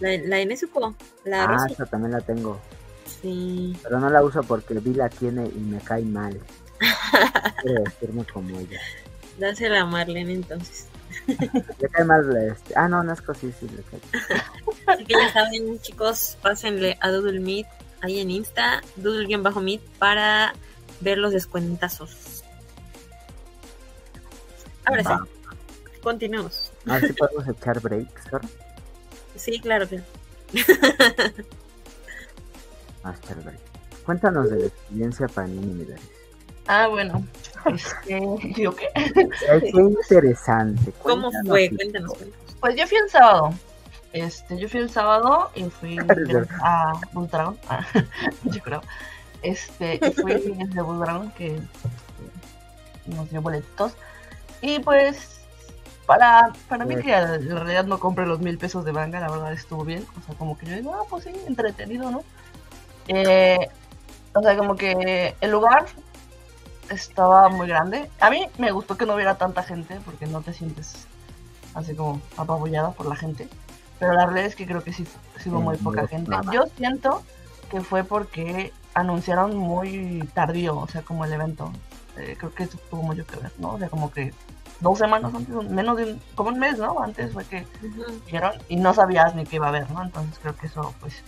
[0.00, 0.94] La, la de Nezuko,
[1.24, 2.58] la Ah, esa también la tengo.
[3.22, 3.76] Sí.
[3.82, 6.40] Pero no la uso porque Vi la tiene y me cae mal.
[7.62, 8.80] Quiero vestirme como ella.
[9.38, 10.86] Dásela a Marlene entonces.
[11.26, 12.06] Le cae
[12.50, 12.74] este.
[12.76, 14.00] Ah, no, Nasco sí, sí, le cae.
[14.86, 17.66] Así que ya saben, chicos, pásenle a Doodle Meet
[18.04, 20.54] ahí en Insta, Doodle-Meet para
[21.00, 22.44] ver los descuentazos.
[24.84, 25.10] Ahora sí,
[26.02, 26.70] continuemos.
[26.86, 28.46] A ver si podemos echar breaks, Zoro.
[29.36, 30.02] Sí, claro que.
[33.02, 33.58] Master break.
[34.04, 36.02] Cuéntanos de la experiencia Panini Midori.
[36.66, 37.24] Ah, bueno.
[37.66, 38.20] Este,
[38.56, 38.88] ¿yo qué?
[38.94, 40.92] Ay, qué interesante.
[41.02, 41.68] ¿Cómo Cuéntanos fue?
[41.70, 42.12] un Cuéntanos.
[42.60, 43.54] Pues yo fui el sábado.
[44.12, 45.98] Este, yo fui el sábado y fui
[46.62, 47.58] a Bull Dragon.
[47.68, 47.84] Ah,
[48.44, 48.82] yo creo.
[49.42, 51.60] Este, y fui desde Bull Dragon que
[53.06, 53.92] nos dio boletos.
[54.62, 55.40] Y pues,
[56.06, 59.52] para, para mí que en realidad no compré los mil pesos de manga, la verdad
[59.52, 60.06] estuvo bien.
[60.18, 62.24] O sea, como que yo digo, ah, pues sí, entretenido, ¿no?
[63.08, 63.58] Eh,
[64.32, 65.86] o sea, como que el lugar
[66.90, 68.10] estaba muy grande.
[68.20, 71.06] A mí me gustó que no hubiera tanta gente porque no te sientes
[71.74, 73.48] así como apabullada por la gente.
[73.98, 75.06] Pero la verdad es que creo que sí,
[75.38, 76.30] sí hubo muy poca gente.
[76.30, 76.52] nada.
[76.52, 77.22] Yo siento
[77.70, 81.72] que fue porque anunciaron muy tardío, o sea, como el evento.
[82.16, 83.72] Eh, creo que eso tuvo mucho que ver, ¿no?
[83.72, 84.32] O sea, como que
[84.80, 87.00] dos semanas antes, menos de un, como un mes, ¿no?
[87.02, 87.66] Antes fue que
[88.24, 90.02] dijeron y no sabías ni qué iba a haber, ¿no?
[90.02, 91.22] Entonces creo que eso, pues,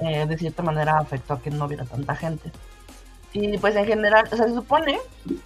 [0.00, 2.52] eh, de cierta manera afectó a que no hubiera tanta gente.
[3.32, 4.98] Y pues en general, o sea, se supone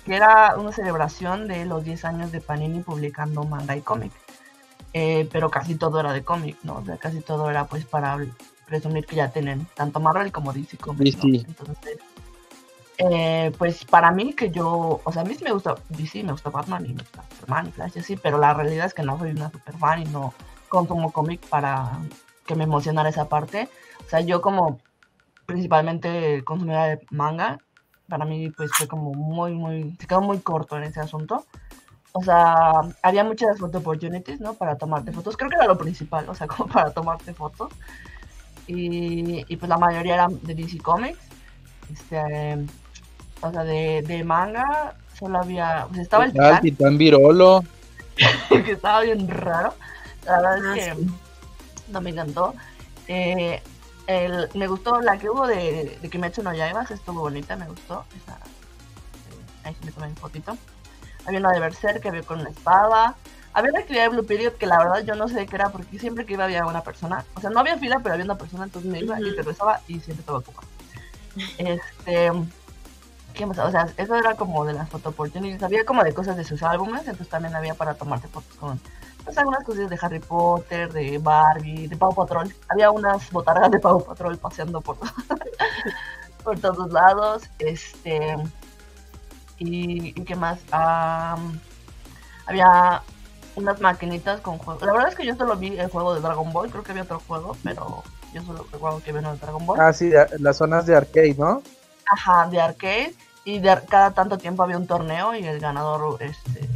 [0.05, 4.12] que era una celebración de los 10 años de Panini publicando manga y cómic.
[4.95, 6.76] Eh, pero casi todo era de cómic, ¿no?
[6.76, 8.18] O sea, casi todo era pues para
[8.66, 11.24] presumir que ya tienen tanto Marvel como DC Comics.
[11.24, 11.35] ¿no?
[11.35, 11.99] Entonces,
[12.99, 16.33] eh, pues para mí que yo, o sea, a mí sí me gusta DC, me
[16.33, 19.18] gusta Batman y me gusta Superman y Flash, sí, pero la realidad es que no
[19.18, 20.35] soy una super fan y no
[20.68, 21.99] consumo cómic para
[22.47, 23.68] que me emocionara esa parte.
[24.07, 24.78] O sea, yo como
[25.47, 27.59] principalmente consumidora de manga,
[28.13, 31.47] para mí pues fue como muy, muy, se quedó muy corto en ese asunto.
[32.13, 34.53] O sea, había muchas photo opportunities, ¿no?
[34.53, 35.35] Para tomarte fotos.
[35.35, 37.73] Creo que era lo principal, o sea, como para tomarte fotos.
[38.67, 41.21] Y, y pues la mayoría eran de DC Comics.
[41.91, 42.59] Este,
[43.41, 46.61] o sea, de, de manga solo había, pues estaba el Titán.
[46.61, 47.65] Titán Virolo.
[48.51, 49.73] que estaba bien raro.
[50.27, 51.03] La verdad es que
[51.89, 52.53] no me encantó.
[53.09, 53.63] Eh,
[54.07, 58.05] el, me gustó la que hubo de, de Kimetsu no Yaibas, estuvo bonita, me gustó.
[58.17, 60.57] Esa, eh, ahí se me tomé un fotito.
[61.27, 63.17] Había una de Berserk que había con una espada.
[63.55, 65.99] Había una actividad de Blue Period que la verdad yo no sé qué era porque
[65.99, 67.25] siempre que iba había una persona.
[67.35, 69.81] O sea, no había fila, pero había una persona, entonces me iba y te rezaba
[69.87, 70.67] y siempre estaba ocupado.
[71.59, 72.33] Este.
[73.35, 73.59] ¿Qué más?
[73.59, 75.63] O sea, eso era como de las photo opportunities.
[75.63, 78.81] Había como de cosas de sus álbumes, entonces también había para tomarte fotos con
[79.25, 82.55] pues algunas cosas de Harry Potter, de Barbie, de Pau Patrol.
[82.68, 84.97] Había unas botargas de Pau Patrol paseando por,
[86.45, 87.45] por todos lados.
[87.59, 88.37] Este.
[89.59, 90.59] Y, y qué más?
[90.73, 91.59] Um,
[92.47, 93.03] había
[93.55, 94.83] unas maquinitas con juegos.
[94.83, 97.05] La verdad es que yo solo vi el juego de Dragon Ball, creo que había
[97.05, 98.03] otro juego, pero
[98.33, 99.81] yo solo recuerdo que vino de Dragon Ball.
[99.81, 101.62] Ah, sí, las zonas de arcade, ¿no?
[102.11, 103.14] Ajá, de arcade.
[103.45, 106.68] Y de, cada tanto tiempo había un torneo y el ganador este.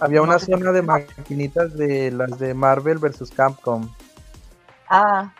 [0.00, 3.88] Había una zona de maquinitas de las de Marvel versus Capcom.
[4.88, 5.32] Ah,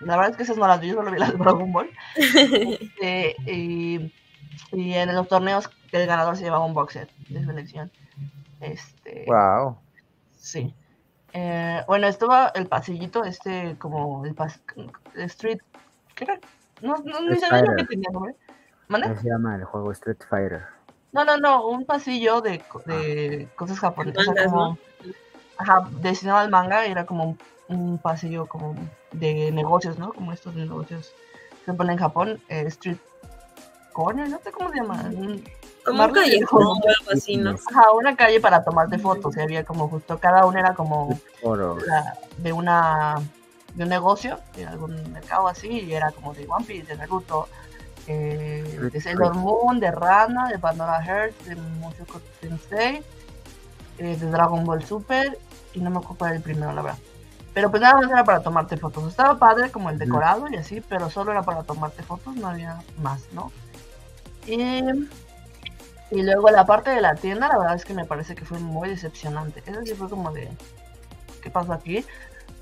[0.00, 1.90] la verdad es que esas no las vi, yo solo vi las de Dragon Ball.
[2.16, 4.12] este, y,
[4.72, 7.90] y, en los torneos el ganador se llevaba un box set de selección.
[8.60, 9.78] Este, wow.
[10.36, 10.74] Sí.
[11.32, 14.60] Eh, bueno, estuvo el pasillito, este, como el pas
[15.14, 15.58] Street.
[16.14, 16.38] ¿Qué era?
[16.80, 18.36] No, no ni sabía lo que tenía nombre.
[18.88, 19.16] ¿Mande?
[19.16, 20.66] Se llama el juego Street Fighter.
[21.14, 24.26] No, no, no, un pasillo de, de cosas japonesas.
[24.28, 24.76] O sea, como,
[25.56, 27.38] ajá, destinado al manga, era como un,
[27.68, 28.74] un, pasillo como
[29.12, 30.12] de negocios, ¿no?
[30.12, 31.14] Como estos negocios
[31.60, 32.98] que se ponen en Japón, eh, Street
[33.92, 35.04] Corner, no sé cómo se llama.
[35.84, 37.50] Como un callejón o algo así, ¿no?
[37.50, 41.16] Ajá, una calle para tomarte fotos, y había como justo, cada una era como
[41.86, 43.14] la, de una
[43.74, 47.48] de un negocio, de algún mercado así, y era como de One Piece, de Naruto,
[48.06, 53.02] eh, de Sailor Moon, de Rana, de Pandora Hearts, de Mushoku Tensei,
[53.98, 55.38] eh, de Dragon Ball Super,
[55.72, 56.98] y no me ocupo del primero, la verdad.
[57.54, 59.08] Pero pues nada más era para tomarte fotos.
[59.08, 62.82] Estaba padre como el decorado y así, pero solo era para tomarte fotos, no había
[63.00, 63.52] más, ¿no?
[64.46, 64.82] Y,
[66.10, 68.58] y luego la parte de la tienda, la verdad es que me parece que fue
[68.58, 69.62] muy decepcionante.
[69.66, 70.50] Eso sí fue como de,
[71.42, 72.04] ¿qué pasó aquí?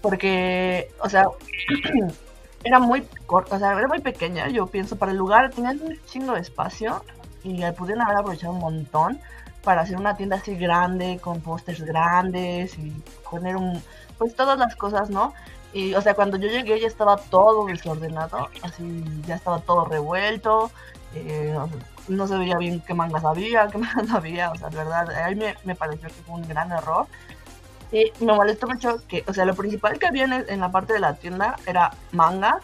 [0.02, 1.24] Porque, o sea,
[2.64, 5.98] era muy corta, o sea, era muy pequeña, yo pienso, para el lugar, tenían un
[6.06, 7.04] chingo de espacio
[7.42, 9.20] y pudieron haber aprovechado un montón
[9.62, 12.90] para hacer una tienda así grande, con pósters grandes y
[13.30, 13.82] poner un,
[14.18, 15.32] pues todas las cosas, ¿no?
[15.72, 20.70] Y, o sea, cuando yo llegué ya estaba todo desordenado, así ya estaba todo revuelto,
[21.14, 21.56] eh,
[22.08, 25.28] no se veía bien qué mangas había, qué mangas había, o sea, de verdad, a
[25.30, 27.06] mí me, me pareció que fue un gran error.
[27.92, 30.94] Y me molestó mucho que, o sea, lo principal que había en, en, la parte
[30.94, 32.58] de la tienda era manga,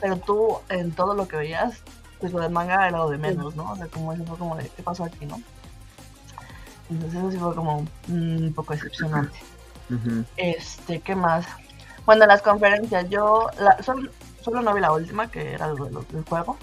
[0.00, 1.82] pero tú en todo lo que veías,
[2.20, 3.72] pues lo de manga era lo de menos, ¿no?
[3.72, 5.40] O sea, como eso fue como de, ¿qué pasó aquí, no?
[6.90, 9.38] Entonces eso sí fue como un poco decepcionante.
[9.90, 10.24] Uh -huh.
[10.36, 11.46] Este, ¿qué más?
[12.06, 14.10] Bueno, las conferencias, yo la, solo,
[14.40, 16.56] solo, no vi la última, que era lo, lo del juego,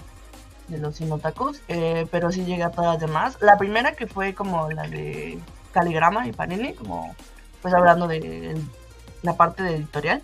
[0.68, 3.38] de los Sinotakus, eh, pero sí llegué a todas las demás.
[3.40, 5.38] La primera que fue como la de
[5.72, 7.14] Caligrama y Panini, como
[7.62, 8.56] pues hablando de
[9.22, 10.22] la parte de editorial.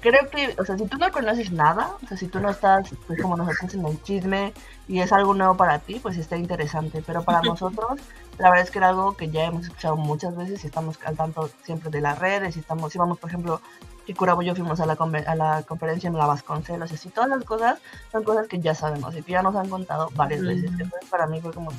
[0.00, 2.88] Creo que, o sea, si tú no conoces nada, o sea, si tú no estás,
[3.06, 4.54] pues como nosotros en el chisme
[4.88, 7.02] y es algo nuevo para ti, pues está interesante.
[7.06, 8.00] Pero para nosotros,
[8.38, 11.16] la verdad es que era algo que ya hemos escuchado muchas veces y estamos al
[11.16, 12.56] tanto siempre de las redes.
[12.56, 13.60] Y estamos, si vamos, por ejemplo,
[14.06, 17.10] y Curabo y yo fuimos a la, a la conferencia en la Vasconcelos, y así,
[17.10, 17.78] todas las cosas
[18.10, 20.70] son cosas que ya sabemos y que ya nos han contado varias veces.
[20.70, 21.70] Entonces, para mí fue como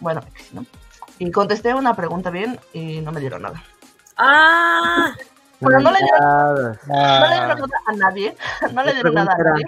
[0.00, 0.20] bueno,
[0.52, 0.66] ¿no?
[1.18, 3.62] Y contesté una pregunta bien y no me dieron nada.
[4.24, 5.14] Ah,
[5.58, 8.36] bueno, no le dieron, no le dieron nada a nadie.
[8.72, 9.64] No le dieron nada a nadie.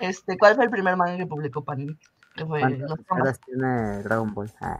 [0.00, 1.96] Este, ¿Cuál fue el primer manga que publicó Panini?
[2.34, 3.40] Que fue los Canvas.
[3.40, 4.50] tiene Dragon Ball?
[4.60, 4.76] Ah.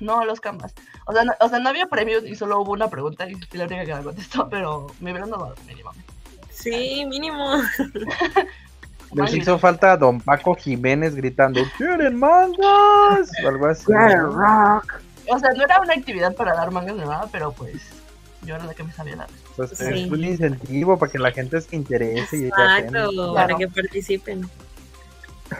[0.00, 0.74] No, los Canvas.
[1.06, 3.58] O sea, no, o sea, no había premios y solo hubo una pregunta y fui
[3.58, 6.12] la única que la contestó, pero me hubieran dado mínimamente.
[6.50, 7.60] Sí, mínimo.
[9.12, 13.30] Les hizo falta Don Paco Jiménez gritando, ¿quieren mangas?
[13.44, 13.92] O algo así.
[13.92, 15.00] Rock.
[15.28, 18.03] O sea, no era una actividad para dar mangas de nada, pero pues
[18.44, 19.28] yo era la que me sabía dar.
[19.56, 19.84] Pues Sí.
[20.04, 24.48] es un incentivo para que la gente se interese y Exacto, para que participen.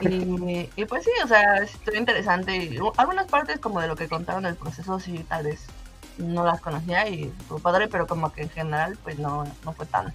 [0.00, 2.78] Y, y pues sí, o sea, estuvo interesante.
[2.96, 5.60] Algunas partes como de lo que contaron del proceso sí tal vez
[6.18, 9.86] no las conocía y fue padre, pero como que en general pues no, no fue
[9.86, 10.12] tan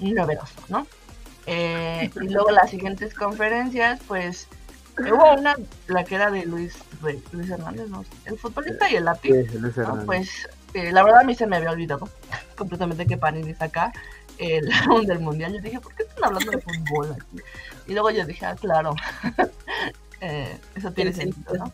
[0.00, 0.86] novedoso, ¿no?
[1.46, 4.48] Eh, y luego las siguientes conferencias, pues
[4.98, 8.04] hubo una, la que era de Luis, de Luis Hernández, ¿no?
[8.26, 9.30] el futbolista y el lápiz.
[9.50, 9.82] Sí, Luis ¿no?
[9.82, 10.06] Hernández.
[10.06, 12.08] Pues eh, la verdad a mí se me había olvidado
[12.56, 13.92] completamente que Panini saca
[14.38, 15.52] el álbum del mundial.
[15.54, 17.42] Yo dije, ¿por qué están hablando de fútbol aquí?
[17.86, 18.94] Y luego yo dije, ah, claro,
[20.20, 21.72] Eh, eso tiene sentido, ¿no?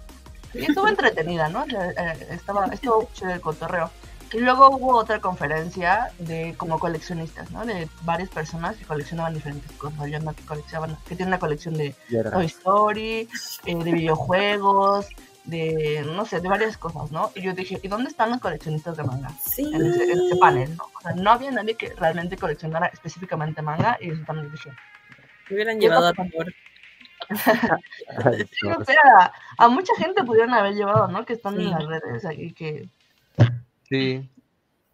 [0.54, 1.64] Y estuvo entretenida, ¿no?
[1.64, 3.90] Eh, estaba, estuvo chido el cotorreo.
[4.32, 7.64] Y luego hubo otra conferencia de como coleccionistas, ¿no?
[7.64, 10.10] De varias personas que coleccionaban diferentes cosas.
[10.10, 11.94] Yo no que coleccionaban, que tiene una colección de.
[12.32, 13.28] Toy Story,
[13.66, 15.06] eh, de videojuegos,
[15.46, 17.30] de, no sé, de varias cosas, ¿no?
[17.34, 19.30] Y yo dije, ¿y dónde están los coleccionistas de manga?
[19.40, 19.62] Sí.
[19.74, 20.84] En ese, en ese panel, ¿no?
[20.96, 24.70] O sea, no había nadie que realmente coleccionara específicamente manga y eso también dije,
[25.48, 26.52] Me hubieran llevado a favor.
[28.52, 28.86] Sí, o Dios.
[28.86, 31.24] sea, a mucha gente pudieron haber llevado, ¿no?
[31.24, 31.62] Que están Sí.
[31.64, 32.88] en las redes y que,
[33.88, 34.28] Sí,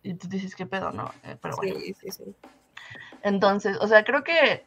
[0.02, 1.10] y tú dices, ¿qué pedo, no?
[1.24, 1.74] Eh, pero bueno.
[1.80, 2.36] Sí, sí, sí.
[3.22, 4.64] Entonces, o sea, creo que,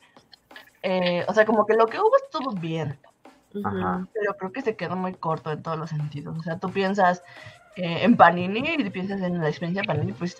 [0.83, 2.97] eh, o sea, como que lo que hubo estuvo bien.
[3.63, 4.07] Ajá.
[4.13, 6.37] pero creo que se quedó muy corto en todos los sentidos.
[6.37, 7.23] O sea, tú piensas
[7.75, 10.35] eh, en Panini y piensas en la experiencia de Panini, pues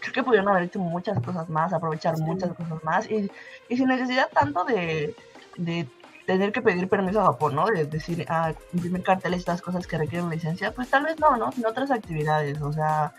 [0.00, 2.22] creo que pudieron haber hecho muchas cosas más, aprovechar Sí.
[2.22, 3.30] muchas cosas más y,
[3.68, 5.14] y sin necesidad tanto de,
[5.56, 5.86] de
[6.26, 7.66] tener que pedir permiso a Japón, ¿no?
[7.66, 11.50] De decir, ah, imprimir carteles, estas cosas que requieren licencia, pues tal vez no, ¿no?
[11.56, 13.12] En otras actividades, o sea,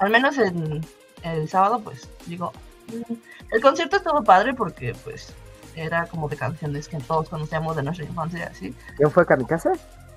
[0.00, 0.84] al menos en
[1.22, 2.52] el sábado, pues digo,
[2.88, 3.14] mm,
[3.52, 5.34] el concierto estuvo padre porque, pues,
[5.74, 8.74] era como de canciones que todos conocíamos de nuestra infancia, así.
[8.96, 9.70] ¿Quién fue Kamikaze?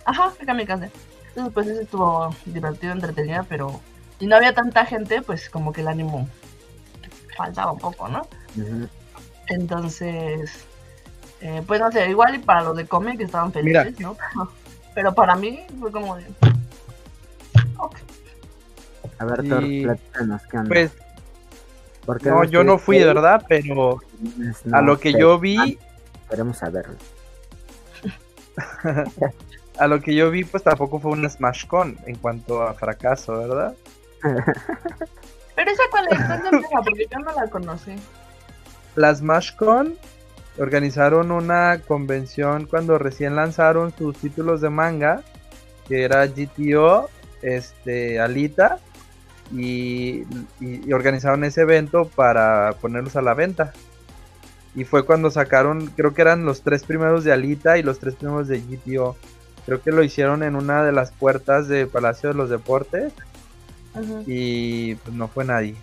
[0.06, 0.92] Ajá, fue Kamikaze.
[1.30, 3.80] Entonces, pues, eso estuvo divertido, entretenido, pero...
[4.20, 6.28] Y no había tanta gente, pues, como que el ánimo
[7.36, 8.28] faltaba un poco, ¿no?
[9.48, 10.66] Entonces,
[11.42, 13.84] eh, pues no sé, igual y para los de cómic estaban Mira.
[13.84, 14.16] felices, ¿no?
[14.96, 16.26] Pero para mí fue como de...
[17.78, 17.96] ok.
[19.18, 20.70] A ver, Y, platícanos, ¿qué onda?
[20.70, 20.92] pues
[22.06, 23.06] ¿Por qué no, yo no fui, estuviste?
[23.22, 23.46] ¿verdad?
[23.48, 24.00] Pero
[24.66, 25.78] No a lo que sé, yo vi,
[26.30, 26.96] Queremos saberlo.
[29.78, 33.38] a lo que yo vi, pues tampoco fue un Smash Con en cuanto a fracaso,
[33.40, 33.74] ¿verdad?
[35.56, 36.20] Pero esa cuál es,
[36.84, 37.96] porque yo no la conocí.
[38.96, 39.96] La Smash Con
[40.60, 45.22] organizaron una convención cuando recién lanzaron sus títulos de manga,
[45.88, 47.10] que era GTO,
[47.42, 48.80] este, Alita,
[49.52, 50.22] y,
[50.60, 53.74] y- y organizaron ese evento para ponerlos a la venta.
[54.76, 58.16] Y fue cuando sacaron, creo que eran los tres primeros de Alita y los tres
[58.16, 59.16] primeros de GTO.
[59.66, 63.14] Creo que lo hicieron en una de las puertas de Palacio de los Deportes
[64.26, 65.76] y pues no fue nadie.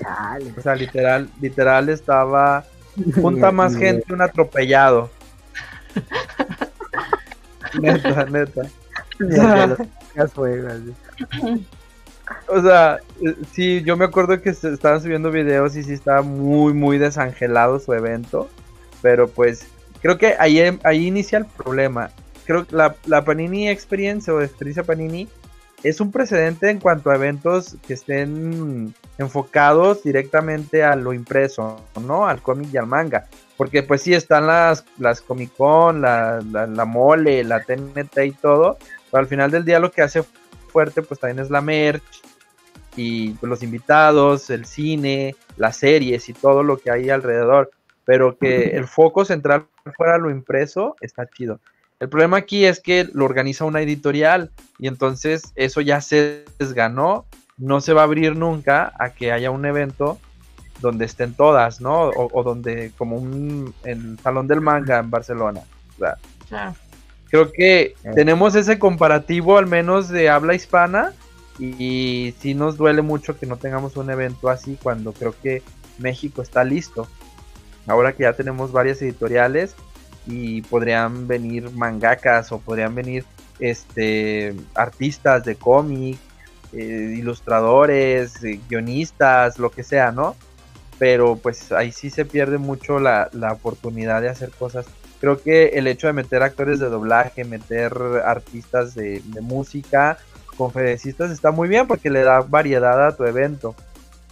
[0.00, 0.54] Chale.
[0.56, 2.64] O sea, literal, literal estaba
[3.20, 5.10] junta más gente un atropellado.
[7.80, 8.62] neta, neta.
[12.48, 16.72] O sea, eh, sí, yo me acuerdo que estaban subiendo videos y sí estaba muy,
[16.72, 18.48] muy desangelado su evento.
[19.02, 19.66] Pero pues,
[20.00, 22.10] creo que ahí, em- ahí inicia el problema.
[22.46, 25.28] Creo que la, la Panini Experience o experiencia Panini
[25.82, 32.26] es un precedente en cuanto a eventos que estén enfocados directamente a lo impreso, ¿no?
[32.26, 33.26] Al cómic y al manga.
[33.56, 38.32] Porque pues sí están las, las Comic Con, la, la, la mole, la TNT y
[38.32, 38.78] todo.
[39.10, 40.24] Pero al final del día lo que hace
[40.78, 42.22] fuerte pues también es la merch
[42.94, 47.72] y pues, los invitados, el cine, las series y todo lo que hay alrededor.
[48.04, 51.58] Pero que el foco central fuera lo impreso está chido.
[51.98, 57.26] El problema aquí es que lo organiza una editorial y entonces eso ya se desganó.
[57.56, 60.20] No se va a abrir nunca a que haya un evento
[60.80, 62.02] donde estén todas, ¿no?
[62.10, 65.60] O, o donde, como un el Salón del Manga en Barcelona.
[65.96, 66.72] O sea.
[67.30, 68.10] Creo que Eh.
[68.14, 71.12] tenemos ese comparativo al menos de habla hispana
[71.58, 75.62] y sí nos duele mucho que no tengamos un evento así cuando creo que
[75.98, 77.08] México está listo.
[77.86, 79.74] Ahora que ya tenemos varias editoriales
[80.26, 83.24] y podrían venir mangakas o podrían venir
[83.58, 86.18] este artistas de cómic,
[86.72, 90.36] eh, ilustradores, eh, guionistas, lo que sea, ¿no?
[90.98, 94.86] Pero pues ahí sí se pierde mucho la, la oportunidad de hacer cosas
[95.20, 97.92] creo que el hecho de meter actores de doblaje, meter
[98.24, 100.18] artistas de, de música,
[100.56, 103.74] conferencistas está muy bien porque le da variedad a tu evento.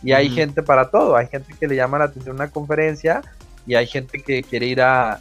[0.03, 1.17] Y hay gente para todo.
[1.17, 3.23] Hay gente que le llama la atención una conferencia
[3.67, 5.21] y hay gente que quiere ir a,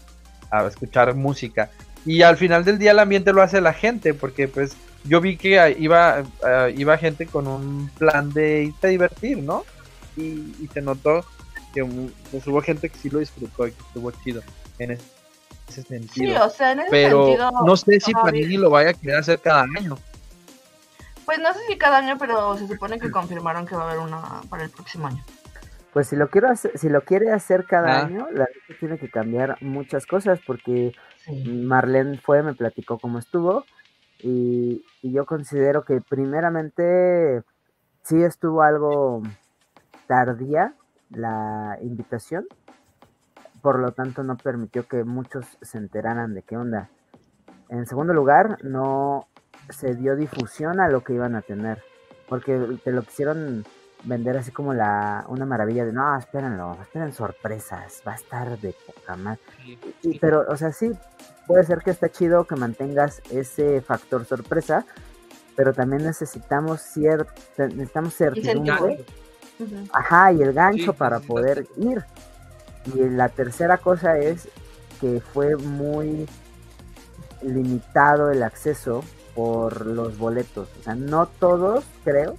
[0.51, 1.69] a escuchar música.
[2.05, 4.75] Y al final del día el ambiente lo hace la gente, porque pues
[5.05, 9.63] yo vi que iba, ah, iba gente con un plan de irse a divertir, ¿no?
[10.17, 11.25] Y, y se notó
[11.73, 11.83] que
[12.31, 14.41] pues, hubo gente que sí lo disfrutó y que estuvo chido
[14.79, 15.03] en ese,
[15.67, 17.51] ese Sí, o sea, en ese Pero sentido.
[17.65, 19.97] no sé si Panini lo vaya a querer hacer cada año.
[21.25, 23.99] Pues no sé si cada año, pero se supone que confirmaron que va a haber
[23.99, 25.23] una para el próximo año.
[25.91, 28.05] Pues si lo quiero hacer, si lo quiere hacer cada Ah.
[28.05, 30.93] año, la neta tiene que cambiar muchas cosas porque
[31.25, 31.43] Sí.
[31.65, 33.65] Marlene fue, me platicó cómo estuvo
[34.19, 37.41] y, y yo considero que primeramente
[38.03, 39.23] sí estuvo algo
[40.07, 40.75] tardía
[41.09, 42.45] la invitación,
[43.65, 46.87] por lo tanto no permitió que muchos se enteraran de qué onda.
[47.69, 49.27] En segundo lugar, no
[49.71, 51.81] se dio difusión a lo que iban a tener,
[52.29, 53.65] porque te lo quisieron
[54.03, 58.75] vender así como la una maravilla de no, espérenlo, esperen sorpresas, va a estar de
[58.85, 59.41] poca madre.
[60.03, 60.91] Y- pero, o sea, sí,
[61.47, 64.85] puede ser que está chido que mantengas ese factor sorpresa,
[65.55, 69.03] pero también necesitamos cierta, necesitamos certidumbre,
[69.91, 72.05] ajá, y el gancho Sí, para poder ir.
[72.93, 74.47] Y la tercera cosa es
[75.01, 76.27] que fue muy
[77.41, 79.03] limitado el acceso
[79.33, 80.69] por los boletos.
[80.79, 82.37] O sea, no todos, creo,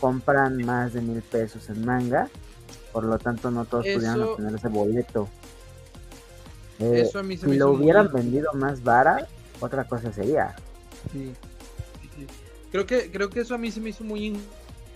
[0.00, 2.28] compran más de mil pesos en manga.
[2.92, 5.28] Por lo tanto, no todos pudieron Eso- obtener ese boleto.
[6.78, 9.26] Eh, Eso a mí se si me lo muy- hubieran vendido más vara,
[9.60, 10.54] otra cosa sería.
[11.12, 11.32] Sí.
[12.70, 14.38] Creo que, creo que eso a mí se me hizo muy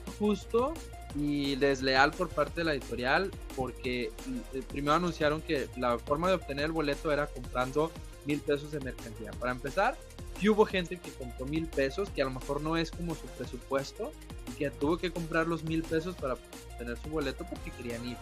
[0.07, 0.75] injusto
[1.15, 4.13] y desleal por parte de la editorial porque
[4.55, 7.91] eh, primero anunciaron que la forma de obtener el boleto era comprando
[8.27, 9.31] mil pesos de mercancía.
[9.33, 9.97] Para empezar,
[10.39, 13.27] sí hubo gente que compró mil pesos, que a lo mejor no es como su
[13.27, 14.13] presupuesto
[14.49, 18.17] y que tuvo que comprar los mil pesos para obtener su boleto porque querían ir.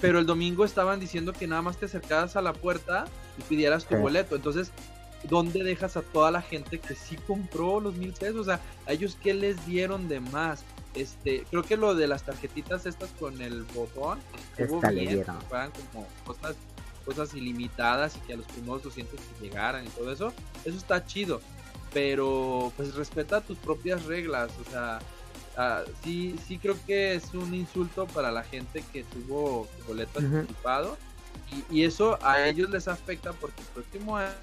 [0.00, 3.04] Pero el domingo estaban diciendo que nada más te acercaras a la puerta
[3.38, 4.00] y pidieras tu Sí.
[4.00, 4.34] boleto.
[4.34, 4.72] Entonces,
[5.24, 8.36] ¿dónde dejas a toda la gente que sí compró los mil pesos?
[8.40, 10.64] O sea, ¿a ellos qué les dieron de más?
[10.94, 14.18] Este, creo que lo de las tarjetitas estas con el botón
[14.64, 16.56] estuvo bien, fueran como cosas,
[17.04, 20.32] cosas ilimitadas y que a los primeros 200 que llegaran y todo eso,
[20.64, 21.40] eso está chido.
[21.92, 24.98] Pero pues respeta tus propias reglas, o sea,
[25.56, 30.20] ah, sí, sí creo que es un insulto para la gente que tuvo su boleto
[30.40, 30.96] anticipado
[31.70, 34.34] y, y eso a ellos les afecta porque el próximo a-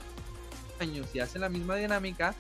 [0.83, 2.35] año si hacen la misma dinámica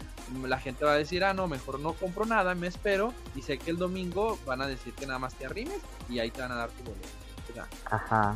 [0.45, 3.57] la gente va a decir ah no mejor no compro nada me espero y sé
[3.57, 5.79] que el domingo van a decir que nada más te arrimes
[6.09, 7.07] y ahí te van a dar tu boleto
[7.49, 8.35] o sea, Ajá.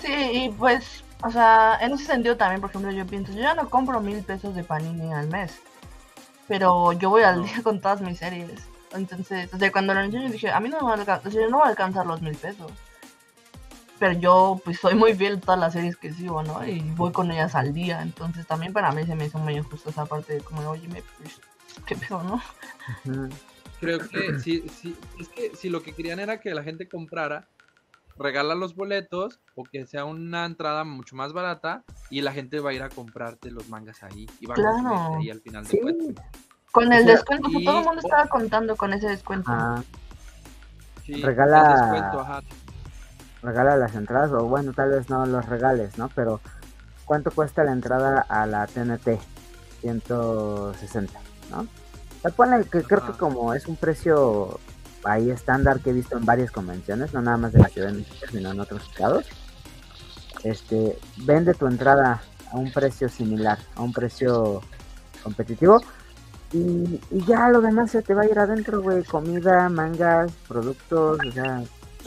[0.00, 3.54] Sí, y pues, o sea, en ese sentido también, por ejemplo, yo pienso, yo ya
[3.54, 5.60] no compro mil pesos de Panini al mes,
[6.46, 8.60] pero yo voy al día con todas mis series.
[8.92, 11.26] Entonces, o sea, cuando lo anuncié yo dije, a mí no me va a alcanzar,
[11.26, 12.70] o sea, yo no voy a alcanzar los mil pesos.
[14.04, 16.62] Pero yo, pues, soy muy fiel a todas las series que sigo, ¿no?
[16.66, 18.02] Y voy con ellas al día.
[18.02, 21.00] Entonces, también para mí se me hizo muy injusto esa parte de como, oye, me,
[21.16, 21.40] pues,
[21.86, 22.42] qué pedo, ¿no?
[23.80, 27.48] Creo que sí, sí, es que si lo que querían era que la gente comprara
[28.18, 32.70] regala los boletos o que sea una entrada mucho más barata y la gente va
[32.70, 34.76] a ir a comprarte los mangas ahí y va a Claro.
[34.76, 35.78] conseguirte ahí al final de Sí.
[35.80, 36.26] cuentas.
[36.72, 39.50] Con el O sea, descuento, pues, y- todo el mundo estaba contando con ese descuento.
[39.50, 39.82] Ajá.
[41.06, 42.40] Sí, Regala- el descuento, ajá.
[43.44, 46.08] Regala las entradas, o bueno, tal vez no los regales, ¿no?
[46.14, 46.40] Pero,
[47.04, 49.20] ¿cuánto cuesta la entrada a la TNT?
[49.80, 51.66] 160, ¿no?
[52.22, 54.58] Sea, ponle que creo que como es un precio
[55.04, 57.98] ahí estándar que he visto en varias convenciones, no nada más de la Ciudad de
[57.98, 59.26] México, sino en otros estados,
[60.42, 64.62] este, vende tu entrada a un precio similar, a un precio
[65.22, 65.80] competitivo.
[66.52, 69.02] Y, y ya lo demás se te va a ir adentro, güey.
[69.04, 71.62] Comida, mangas, productos, o sea,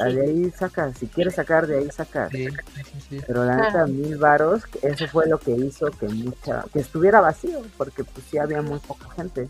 [0.05, 0.97] de ahí sacas.
[0.97, 2.31] Si quieres sacar, de ahí sacas.
[2.31, 3.21] Sí, sí, sí.
[3.25, 3.87] Pero la neta, Claro.
[3.87, 8.37] mil varos, eso fue lo que hizo que mucha, que estuviera vacío, porque pues sí
[8.37, 9.47] había muy poca gente.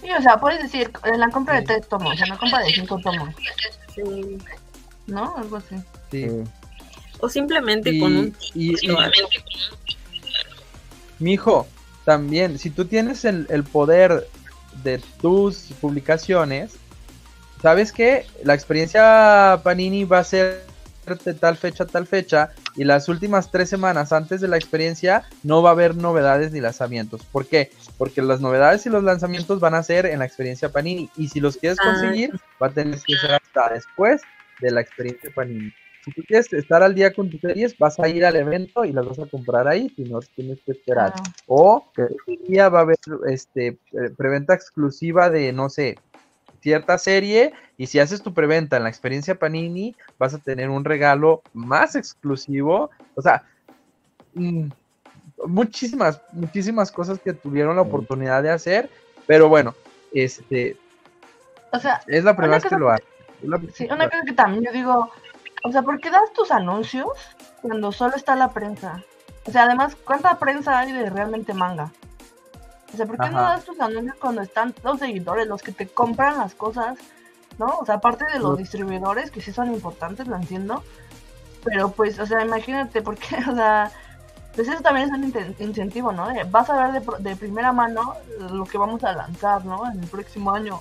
[0.00, 2.98] Sí, o sea, puedes decir, la compra de tres tomos, en la compra de cinco
[3.02, 3.34] tomos,
[3.94, 4.38] Sí.
[5.06, 5.36] ¿no?
[5.36, 5.76] Algo así.
[6.10, 6.26] Sí.
[7.20, 8.96] O simplemente Y, con un y- y-
[11.18, 11.66] mijo,
[12.04, 14.26] también, si tú tienes el, el poder
[14.82, 16.72] de tus publicaciones,
[17.62, 18.26] ¿sabes qué?
[18.44, 20.62] La experiencia Panini va a ser
[21.24, 25.24] de tal fecha a tal fecha y las últimas tres semanas antes de la experiencia
[25.42, 27.24] no va a haber novedades ni lanzamientos.
[27.24, 27.70] ¿Por qué?
[27.98, 31.40] Porque las novedades y los lanzamientos van a ser en la experiencia Panini y si
[31.40, 31.84] los quieres Ah.
[31.90, 34.20] conseguir va a tener que ser hasta después
[34.60, 35.72] de la experiencia Panini.
[36.04, 38.92] Si tú quieres estar al día con tus series, vas a ir al evento y
[38.92, 41.12] las vas a comprar ahí, si no tienes que esperar.
[41.12, 41.30] Claro.
[41.46, 42.06] O que
[42.48, 42.96] día va a haber
[43.28, 45.98] este pre- preventa exclusiva de, no sé,
[46.60, 50.84] cierta serie y si haces tu preventa en la experiencia Panini, vas a tener un
[50.84, 52.90] regalo más exclusivo.
[53.14, 53.42] O sea,
[54.34, 54.68] mm,
[55.46, 58.90] muchísimas, muchísimas cosas que tuvieron la oportunidad de hacer,
[59.26, 59.74] pero bueno,
[60.12, 60.76] este,
[61.72, 63.04] O sea, es la primera vez que lo hace.
[63.74, 65.10] Sí, una cosa que también yo digo,
[65.64, 67.08] o sea, ¿por qué das tus anuncios
[67.62, 69.02] cuando solo está la prensa?
[69.46, 71.90] O sea, además, ¿cuánta prensa hay de realmente manga?
[72.92, 75.86] O sea, ¿por qué no das tus anuncios cuando están los seguidores, los que te
[75.88, 76.98] compran las cosas?
[77.58, 77.66] ¿No?
[77.78, 80.82] O sea, aparte de los distribuidores, que sí son importantes, lo entiendo.
[81.64, 83.90] Pero pues, o sea, imagínate, porque, o sea,
[84.54, 86.28] pues eso también es un incentivo, ¿no?
[86.28, 88.14] De- vas a ver de, de primera mano
[88.50, 89.90] lo que vamos a lanzar, ¿no?
[89.90, 90.80] En el próximo año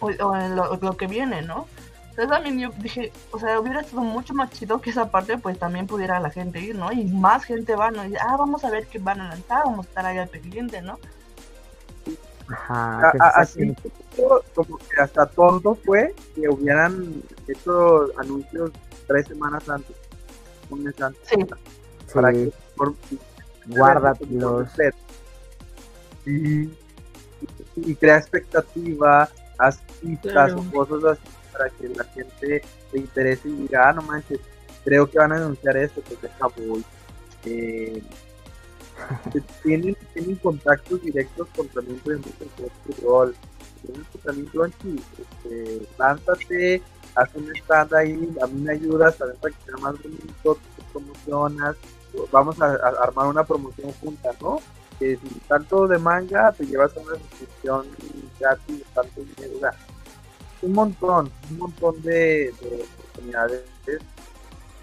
[0.00, 1.66] o, o en lo, lo que viene, ¿no?
[2.12, 5.58] Entonces también yo dije, o sea, hubiera estado mucho más chido que esa parte pues
[5.58, 6.92] también pudiera la gente ir, ¿no?
[6.92, 8.04] Y más gente va, ¿no?
[8.06, 10.82] Y, ah, vamos a ver qué van a lanzar, vamos a estar ahí al pendiente,
[10.82, 10.98] ¿no?
[12.48, 13.74] Ajá, A- así
[14.54, 18.70] como que hasta tonto fue que hubieran hecho anuncios
[19.06, 19.96] tres semanas antes,
[20.68, 21.36] un mes antes, Sí.
[22.12, 22.94] para sí, que por,
[23.68, 24.68] guárdatelos.
[26.26, 26.68] y,
[27.76, 30.60] y crea expectativa, haz pistas Claro.
[30.60, 34.40] o cosas así para que la gente se interese y diga, ah, no manches,
[34.84, 36.84] creo que van a anunciar esto, pues deja voy.
[37.44, 38.02] Eh,
[39.62, 43.34] tienen, tienen contactos directos con talento de mucho rol.
[43.82, 46.82] Tienen tu talento aquí, este, lánzate,
[47.16, 50.54] haz un stand ahí, a mí me ayudas a ver para que sea más bonito,
[50.54, 51.76] te promocionas,
[52.30, 54.60] vamos a, a armar una promoción junta, ¿no?
[55.00, 57.86] Que si tanto de manga te llevas a una suscripción
[58.38, 59.74] gratis tanto dinero, o sea,
[60.62, 63.62] un montón, un montón de, de oportunidades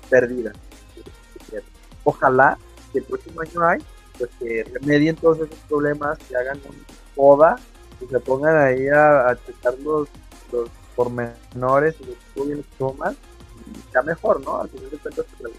[0.10, 0.56] perdidas.
[2.04, 2.58] Ojalá
[2.92, 3.80] que el próximo año hay,
[4.18, 6.86] pues que remedien todos esos problemas, que hagan un
[7.16, 7.56] poda,
[8.00, 10.08] que se pongan ahí a, a checar los,
[10.52, 13.16] los pormenores y los y mal,
[13.68, 14.62] y ya mejor, ¿no?
[14.62, 15.54] Al final de cuentas, pues,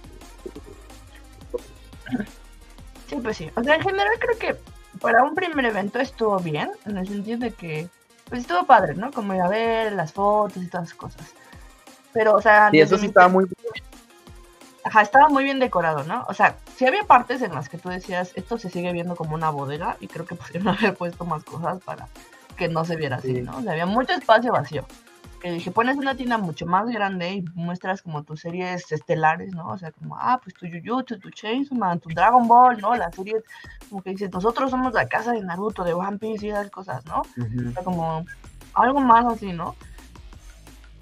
[3.08, 3.50] Sí, pues sí.
[3.56, 4.60] O sea, en general creo que
[5.00, 7.88] para un primer evento estuvo bien, en el sentido de que,
[8.30, 9.10] pues estuvo padre, ¿no?
[9.10, 11.26] Como ir a ver las fotos y todas esas cosas.
[12.14, 13.46] Pero, o sea, Y eso sí estaba muy
[14.82, 16.24] Ajá, estaba muy bien decorado, ¿no?
[16.28, 19.34] O sea, sí había partes en las que tú decías, esto se sigue viendo como
[19.34, 22.08] una bodega y creo que podrían haber puesto más cosas para
[22.56, 23.42] que no se viera así, Sí.
[23.42, 23.58] ¿no?
[23.58, 24.86] O sea, había mucho espacio vacío.
[25.40, 29.68] Que dije, pones una tienda mucho más grande y muestras como tus series estelares, ¿no?
[29.68, 32.94] O sea, como, ah, pues tu Jujutsu, tu Chainsaw Man, tu Dragon Ball, ¿no?
[32.94, 33.42] Las series,
[33.88, 37.04] como que dices, nosotros somos la casa de Naruto, de One Piece y esas cosas,
[37.06, 37.20] ¿no?
[37.20, 38.26] O sea, como
[38.74, 39.76] algo más así, ¿no?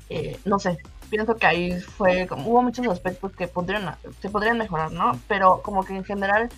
[0.09, 0.79] Eh, no sé,
[1.11, 5.19] pienso que ahí fue, como, hubo muchos aspectos que podrían, se podrían mejorar, ¿no?
[5.27, 6.49] Pero como que en general,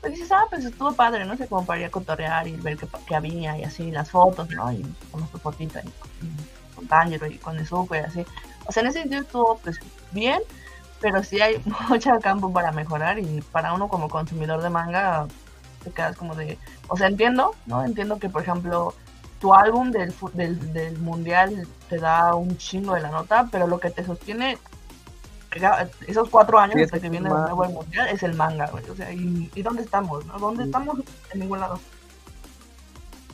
[0.00, 1.36] pues dices, ah, pues estuvo padre, ¿no?
[1.36, 4.70] Se como para ir a cotorrear y ver qué, había y así, las fotos, ¿no?
[4.72, 5.88] Y con nuestra fotita y,
[6.26, 8.24] y con Tanjiro y con Nezuko y así.
[8.66, 9.78] O sea, en ese sentido estuvo, pues,
[10.12, 10.40] bien,
[11.00, 15.26] pero sí hay mucho campo para mejorar y para uno como consumidor de manga
[15.84, 16.58] te quedas como de,
[16.88, 17.84] o sea, entiendo, ¿no?
[17.84, 18.94] Entiendo que, por ejemplo,
[19.40, 23.80] tu álbum del, del, del mundial te da un chingo de la nota, pero lo
[23.80, 24.58] que te sostiene
[26.06, 28.66] esos cuatro años Sí, hasta que viene el de nuevo el mundial es el manga,
[28.66, 28.88] güey.
[28.88, 30.24] O sea, ¿y, y dónde estamos?
[30.26, 30.38] ¿no?
[30.38, 30.68] ¿Dónde Sí.
[30.68, 30.98] estamos?
[31.32, 31.80] En ningún lado.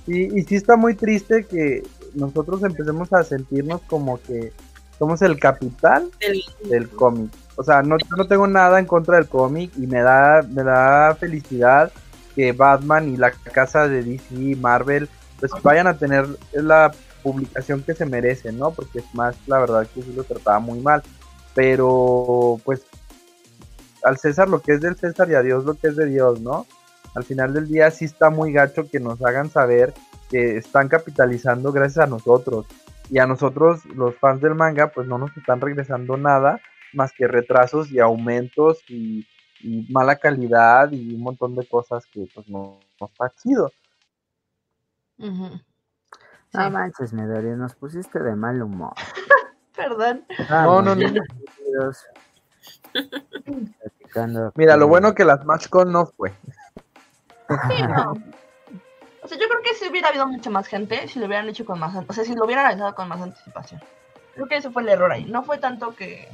[0.07, 1.83] Y, y sí está muy triste que
[2.17, 4.53] nosotros empecemos a sentirnos como que
[4.99, 7.31] somos el capital Del- del cómic.
[7.57, 11.15] O sea, no, no tengo nada en contra del cómic y me da, me da
[11.15, 11.91] felicidad
[12.35, 15.09] que Batman y la casa de DC, Marvel,
[15.41, 18.71] pues vayan a tener la publicación que se merecen, ¿no?
[18.73, 21.03] Porque es más, la verdad que sí lo trataba muy mal.
[21.55, 22.83] Pero, pues,
[24.05, 26.41] al César lo que es del César y a Dios lo que es de Dios,
[26.41, 26.67] ¿no?
[27.15, 29.95] Al final del día sí está muy gacho que nos hagan saber
[30.31, 32.67] que están capitalizando gracias a nosotros.
[33.11, 36.61] Y a nosotros, los fans del manga, pues no nos están regresando nada
[36.93, 39.27] más que retrasos y aumentos y,
[39.61, 43.71] y mala calidad y un montón de cosas que pues no, no está chido.
[45.19, 45.61] Ujú.
[46.53, 46.71] No Sí.
[46.71, 48.95] manches, Midori, nos pusiste de mal humor.
[49.77, 50.25] Perdón.
[50.49, 51.05] No, no, no.
[53.45, 56.33] Platicando Mira, lo bueno que las MatchCon no fue.
[57.69, 58.15] Sí, no.
[59.27, 61.65] O sea, yo creo que si hubiera habido mucha más gente, si lo hubieran hecho
[61.65, 63.81] con más, o sea, si lo hubieran realizado con más anticipación.
[64.35, 65.25] Creo que ese fue el error ahí.
[65.25, 66.29] No fue tanto que,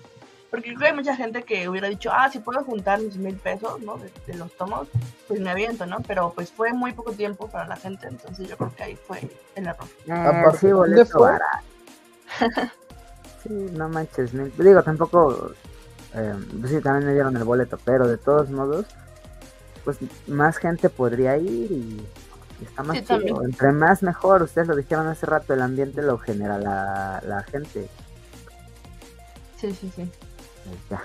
[0.50, 3.36] porque creo que hay mucha gente que hubiera dicho, ah, si puedo juntar mis mil
[3.36, 3.96] pesos, ¿no?
[3.96, 4.88] De, de los tomos,
[5.26, 6.00] pues me aviento, ¿no?
[6.06, 9.26] Pero pues fue muy poco tiempo para la gente, entonces yo creo que ahí fue
[9.54, 9.86] el error.
[10.06, 11.30] Eh, Aparte, sí, ¿dónde fue?
[13.42, 14.34] sí, no manches.
[14.34, 15.52] mil- Digo, tampoco.
[16.14, 18.84] eh, pues sí, también me dieron el boleto, pero de todos modos,
[19.84, 19.96] pues
[20.26, 22.06] más gente podría ir y,
[22.62, 23.16] Está más Sí, chido.
[23.18, 23.36] también.
[23.44, 24.42] Entre más mejor.
[24.42, 27.88] Ustedes lo dijeron hace rato, el ambiente lo genera la, la gente.
[29.60, 30.08] Sí, sí, sí.
[30.90, 31.02] Ya.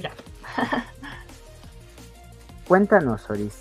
[0.00, 0.12] Ya.
[2.66, 3.54] Cuéntanos, Oris.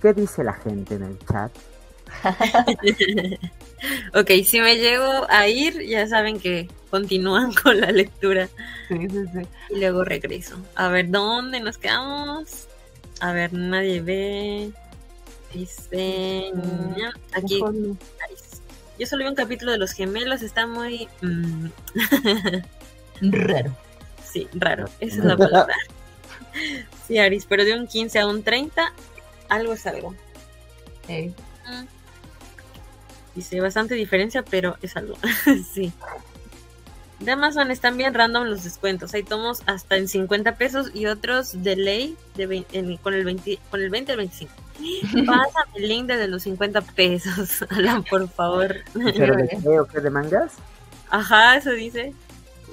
[0.00, 1.52] ¿Qué dice la gente en el chat?
[4.14, 8.48] Ok, si me llego a ir, ya saben que continúan con la lectura
[8.88, 9.40] Sí, sí, sí.
[9.70, 10.56] y luego regreso.
[10.74, 12.66] A ver, ¿dónde nos quedamos?
[13.20, 14.72] A ver, nadie ve.
[15.54, 16.50] Dice.
[16.96, 17.60] Ña, Aquí.
[18.98, 21.08] Yo solo vi un capítulo de los gemelos, está muy.
[21.20, 21.66] mm,
[23.32, 23.76] Raro.
[24.24, 24.88] sí, raro.
[25.00, 25.74] Esa es la palabra.
[27.06, 28.92] Sí, Aris, pero de un 15 a un 30,
[29.48, 30.14] algo es algo.
[31.08, 31.28] Ey.
[31.66, 31.84] Mm.
[33.34, 35.16] Dice bastante diferencia, pero es algo.
[35.72, 35.92] sí.
[37.24, 39.14] De Amazon están bien random los descuentos.
[39.14, 43.24] Hay tomos hasta en 50 pesos y otros de ley de vein- en- con, el
[43.24, 44.52] 20, con el 20 al 25.
[45.26, 48.76] Pásame el link de los 50 pesos, Alan, por favor.
[48.92, 50.00] ¿Pero de qué o qué?
[50.00, 50.52] ¿De mangas?
[51.10, 52.12] Ajá, eso dice.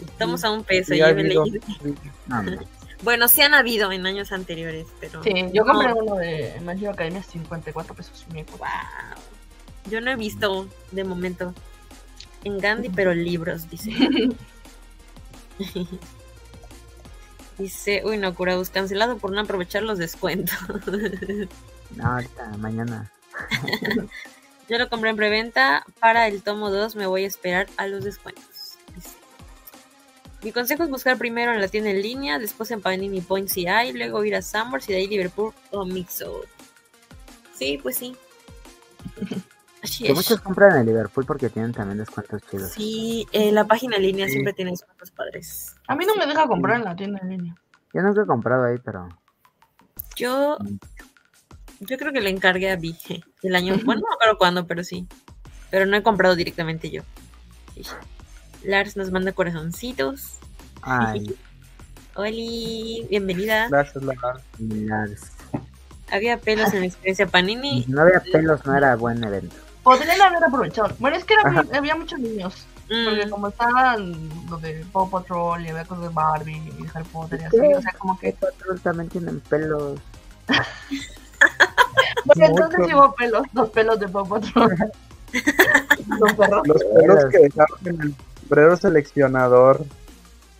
[0.03, 0.93] Estamos a un peso.
[0.95, 1.59] Ya me leí.
[2.27, 2.43] No.
[3.03, 5.23] Bueno, sí han habido en años anteriores, pero.
[5.23, 5.95] Sí, yo compré no.
[5.95, 8.67] uno de Hero Academia 54 pesos y me Wow.
[9.89, 11.53] Yo no he visto de momento
[12.43, 13.91] en Gandhi, pero libros, dice.
[17.57, 20.57] dice, uy, no, Curados, cancelado por no aprovechar los descuentos.
[21.97, 23.11] No, ahorita, mañana.
[24.69, 25.83] Yo lo compré en preventa.
[25.99, 28.77] Para el tomo 2 me voy a esperar a los descuentos.
[28.95, 29.09] Dice.
[30.41, 33.67] Mi consejo es buscar primero en la tienda en línea, después en Panini Points y
[33.67, 36.45] hay, luego ir a Summers y de ahí Liverpool o Mixo.
[37.53, 38.15] Sí, pues sí.
[39.83, 40.15] Así Que es.
[40.15, 42.71] muchos compran en Liverpool porque tienen también descuentos chidos.
[42.71, 44.33] Sí, eh, la página en línea Sí.
[44.33, 45.75] siempre tiene descuentos padres.
[45.87, 47.55] A mí no me deja comprar en la tienda en línea.
[47.93, 49.09] Yo nunca he comprado ahí, pero
[50.15, 50.57] Yo,
[51.79, 52.95] yo creo que le encargué a Vi
[53.43, 55.07] el año, bueno, no me acuerdo cuándo, pero sí.
[55.71, 57.01] Pero no he comprado directamente yo.
[57.75, 57.83] Sí.
[58.63, 60.37] Lars nos manda corazoncitos.
[60.83, 61.33] ay,
[62.15, 63.67] Oli, bienvenida.
[63.69, 64.41] Gracias, Lara.
[64.59, 65.31] Lars.
[66.11, 67.85] Había pelos en la experiencia Panini.
[67.87, 69.55] No había pelos, no era buen evento.
[69.83, 70.95] Podrían haber aprovechado.
[70.99, 72.65] Bueno, es que era había muchos niños.
[72.91, 77.05] Porque Mm, como estaban lo de Paw Patrol y había cosas de Barbie y Harry
[77.05, 77.57] Potter y así.
[77.57, 77.75] ¿Qué?
[77.75, 78.35] O sea, como que.
[78.41, 79.99] Los patrón también tienen pelos.
[82.23, 84.75] Bueno, entonces hubo pelos, los pelos de Paw Patrol.
[86.19, 86.67] los perros.
[86.67, 89.85] Los pelos que dejaron en el sombrero seleccionador.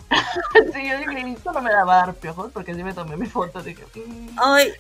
[0.73, 3.15] Sí, yo dije, esto no me la va a dar piojos porque sí me tomé
[3.15, 3.61] mi foto.
[3.61, 4.30] Dije, mm.
[4.41, 4.73] Ay,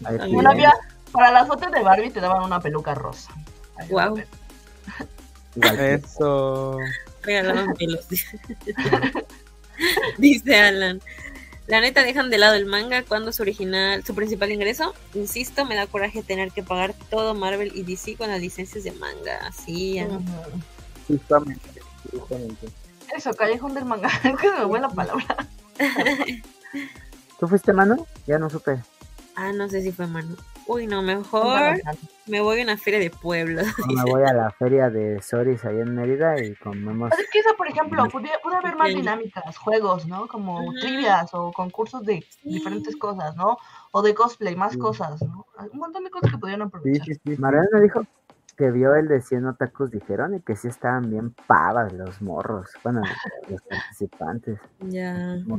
[0.32, 0.72] Bueno, había,
[1.12, 3.32] para las fotos de Barbie te daban una peluca rosa.
[3.76, 4.26] Ahí que-
[5.94, 6.76] Eso.
[7.22, 8.06] regalaban pelos.
[10.18, 10.56] dice.
[10.56, 11.00] Alan.
[11.66, 14.92] La neta dejan de lado el manga cuando su original, su principal ingreso.
[15.14, 18.90] Insisto, me da coraje tener que pagar todo Marvel y DC con las licencias de
[18.92, 19.52] manga.
[19.52, 20.16] Sí, Alan.
[20.16, 20.60] Ujú.
[21.08, 21.80] Justamente.
[22.10, 22.68] justamente.
[23.16, 24.08] Eso, callejón del manga.
[24.40, 25.48] Que me fue la palabra.
[27.38, 28.06] ¿Tú fuiste, mano?
[28.26, 28.80] Ya no supe.
[29.36, 30.36] Ah, no sé si fue mano.
[30.72, 31.74] Uy, no, mejor
[32.26, 33.62] me voy a una feria de pueblo.
[33.88, 37.08] No, me voy a la feria de Soris ahí en Mérida y comemos.
[37.10, 40.28] Pues es que esa, por ejemplo, pude, pude haber más dinámicas, juegos, ¿no?
[40.28, 40.78] Como Ujú.
[40.78, 42.52] trivias o concursos de Sí.
[42.52, 43.58] diferentes cosas, ¿no?
[43.90, 44.78] O de cosplay, más Sí.
[44.78, 45.44] cosas, ¿no?
[45.72, 47.04] Un montón de cosas que pudieron aprovechar.
[47.04, 47.40] sí, sí.
[47.40, 48.04] Mariana dijo
[48.56, 52.70] que vio el de 100 otakus, dijeron, y que sí estaban bien pavas los morros.
[52.84, 53.00] Bueno,
[53.48, 54.60] los participantes.
[54.78, 55.34] Ya.
[55.46, 55.58] no.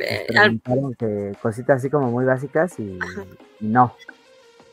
[0.00, 2.98] Eh, al- preguntaron que cositas así como muy básicas y,
[3.60, 3.94] y no.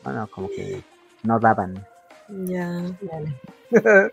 [0.04, 0.82] Bueno, como que
[1.22, 1.84] no daban.
[2.28, 2.82] ya.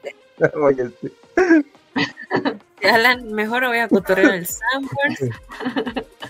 [2.84, 5.36] Alan, mejor voy a cotorrear al Sanborns.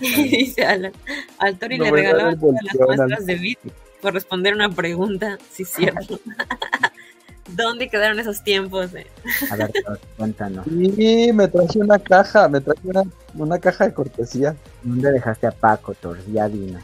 [0.00, 0.92] Dice Alan.
[1.38, 3.58] Al Tori Me le regalaban el todas las muestras de Bit
[4.00, 5.38] por responder una pregunta.
[5.50, 6.20] Sí, cierto.
[7.56, 8.94] ¿Dónde quedaron esos tiempos?
[8.94, 9.06] eh?
[9.50, 9.72] A ver,
[10.16, 10.64] cuéntanos.
[10.66, 13.02] Sí, me traje una caja, me traje una,
[13.34, 14.54] una caja de cortesía.
[14.82, 16.18] ¿Dónde dejaste a Paco, Thor?
[16.32, 16.82] Ya dinos.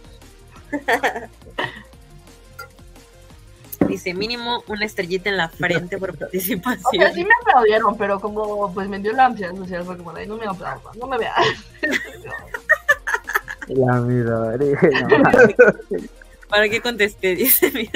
[3.88, 7.12] Dice, mínimo una estrellita en la frente por O sea, participación.
[7.12, 10.36] sí me aplaudieron, pero como pues me dio la ansiedad social, fue como de, no
[10.38, 11.34] me aplaudan, no me vean.
[13.68, 14.72] La Midori.
[14.72, 15.08] no,
[16.52, 17.34] ¿Para qué contesté?
[17.36, 17.70] Dice.
[17.70, 17.90] Sí,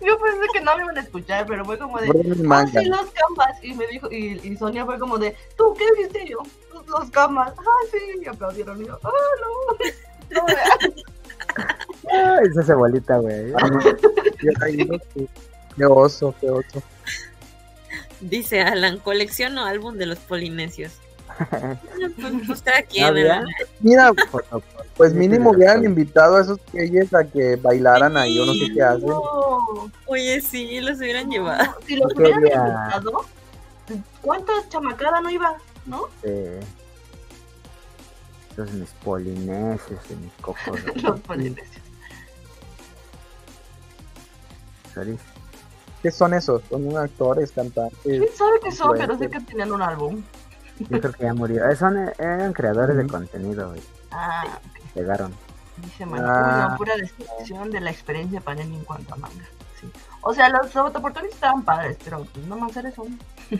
[0.00, 3.10] yo pensé que no me iban a escuchar, pero fue como de, ah, sí, los
[3.12, 3.62] canvas.
[3.62, 6.42] Y me dijo, y, y Sonia fue como de, ¿tú qué dijiste yo?
[6.74, 7.54] Los, los canvas.
[7.56, 8.82] Ah, sí, y aplaudieron.
[8.82, 9.10] Y yo, ah,
[10.32, 10.40] no.
[10.42, 10.46] no.
[12.10, 13.52] Ay, esa güey.
[14.60, 15.28] Ahí no sé.
[15.76, 16.82] Qué oso, qué oso.
[18.20, 20.90] Dice Alan, colecciono álbum de los polinesios.
[21.38, 22.12] Pues,
[22.46, 22.62] pues.
[23.14, 23.42] ¿verdad?
[23.80, 24.62] Mira, Foto-
[24.96, 25.86] pues Sí, mínimo sí, hubieran sí.
[25.86, 29.06] invitado a esos güeyes a que bailaran ahí, yo no sé qué hacen.
[29.08, 29.90] No.
[30.06, 31.74] Oye, sí, los hubieran llevado.
[31.86, 33.24] Si los hubieran quería- invitado,
[34.20, 35.56] ¿cuántas chamacadas no iba?
[35.86, 36.08] ¿No?
[38.52, 40.80] Esos mis polinesios y mis cocos.
[41.02, 41.82] Los polinesios.
[44.94, 45.18] Sorry.
[46.02, 46.62] ¿Qué son esos?
[46.68, 47.98] Son actores, cantantes.
[48.02, 48.96] ¿Quién sabe qué son?
[48.98, 50.22] Pero sé que tenían un álbum.
[50.78, 51.68] Yo creo que ya murió.
[51.68, 53.12] Eh, son, eh, eran creadores de Ujú.
[53.12, 53.80] contenido, güey.
[54.10, 54.58] Ah,
[54.94, 55.32] Pegaron.
[55.78, 56.26] dice Manu.
[56.28, 56.66] Ah.
[56.68, 59.44] Una pura descripción de la experiencia Panini en cuanto a manga.
[59.80, 59.90] Sí.
[60.22, 63.16] O sea, los autoportones estaban padres, pero pues no más eres uno.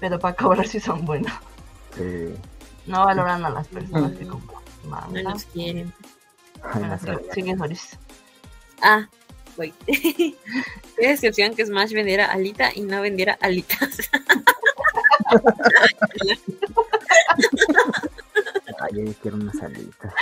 [0.00, 1.32] pero para cobrar si son buenos.
[1.96, 2.34] Sí.
[2.86, 5.22] No valoran a las personas que compran No manga.
[5.22, 5.92] nos quieren.
[6.62, 6.98] Ay, no.
[7.32, 7.98] Sigue Soris.
[8.82, 9.06] Ah,
[9.56, 9.72] voy.
[9.86, 10.34] Qué
[11.08, 13.98] decepción que Smash vendiera Alita y no vendiera Alitas.
[18.80, 20.12] Ay, yo quiero unas alitas.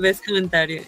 [0.00, 0.82] Ves comentario.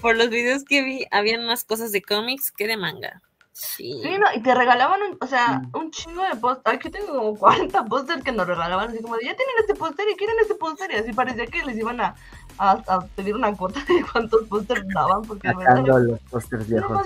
[0.00, 3.22] Por los videos que vi, habían más cosas de cómics que de manga.
[3.52, 4.00] Sí.
[4.02, 6.74] Sí, no, y te regalaban, un, o sea, un chingo de póster.
[6.74, 10.06] Aquí tengo como 40 pósters que nos regalaban, así como de, ya tienen este póster
[10.10, 12.14] y quieren este póster, y así parecía que les iban a,
[12.58, 16.98] a, a pedir una cuota de cuántos pósters daban, porque Sacando los pósters viejos.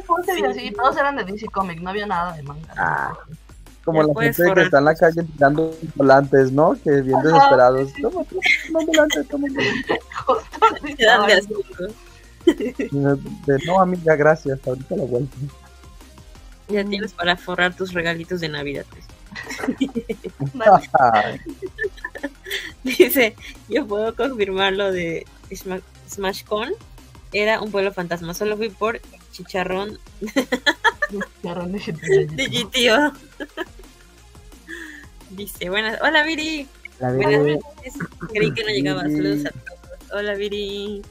[0.48, 2.74] así, y todos eran de DC Comics, no había nada de manga.
[2.77, 3.12] Ah.
[3.85, 6.77] Como la gente que forrar está en la calle tirando volantes, ¿no?
[6.85, 7.89] Que bien Ajá, desesperados.
[7.89, 8.02] sí, sí.
[8.02, 10.01] Toma, toma, volante, toma volante.
[12.47, 13.16] De.
[13.47, 14.59] De, no, amiga, gracias.
[14.66, 15.28] Ahorita lo vuelvo.
[16.68, 18.85] Ya tienes para forrar tus regalitos de Navidad.
[18.90, 19.05] pues.
[22.85, 23.35] Dice,
[23.68, 26.72] yo puedo confirmar lo de SmashCon.
[27.32, 28.35] Era un pueblo fantasma.
[28.35, 29.01] Solo fui por
[29.32, 29.98] chicharrón
[31.10, 31.78] Chicharrón de
[32.36, 33.12] de GTO.
[35.31, 35.98] Dice, buenas.
[36.02, 36.68] Hola, Viri.
[36.98, 37.94] La Buenas vi noches.
[38.32, 39.02] Creí que no llegaba.
[39.02, 40.12] Saludos a todos.
[40.12, 41.02] Hola, Viri.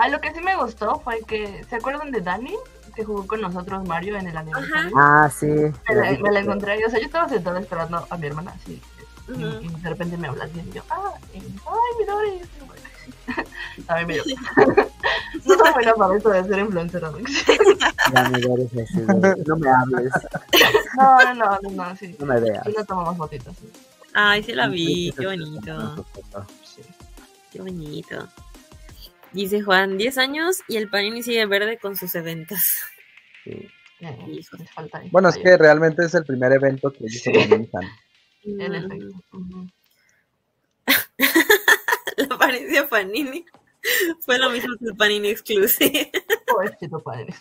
[0.00, 2.54] Ah, lo que sí me gustó fue que, ¿se acuerdan de Dani?
[2.94, 4.92] Que jugó con nosotros Mario en el aniversario.
[4.96, 5.46] Ah, sí.
[5.46, 8.80] Me la, me la encontré, o sea, yo estaba sentada esperando a mi hermana, así,
[9.28, 12.40] y, de repente me habla así, y yo, ah, y, ay, mi Dori,
[13.88, 14.24] A mí me dio.
[15.44, 17.18] No soy buena para esto de ser influencer, ¿no?
[17.18, 19.00] Ya me eres así
[19.46, 20.12] No me hables.
[20.96, 22.16] No, no, no, no, no, sí.
[22.18, 22.62] No me veas.
[22.66, 23.70] Sí, no tomamos fotitos, sí.
[24.14, 25.12] Ay, sí la vi.
[25.16, 26.06] Qué bonito.
[26.64, 26.82] sí.
[27.52, 28.28] Qué bonito.
[29.32, 32.60] Dice Juan, 10 años y el Panini sigue verde con sus eventos.
[33.44, 33.68] Sí.
[34.00, 34.40] Eh,
[34.74, 35.02] falta.
[35.10, 37.30] Bueno, es que realmente es el primer evento que ellos Sí.
[37.36, 37.82] organizan.
[38.44, 39.06] El Mm, efecto.
[39.32, 39.66] Ujú.
[42.48, 43.44] Apariencia Panini
[44.20, 46.10] fue lo mismo que el Panini Exclusive.
[46.46, 47.34] Pobrecito padre.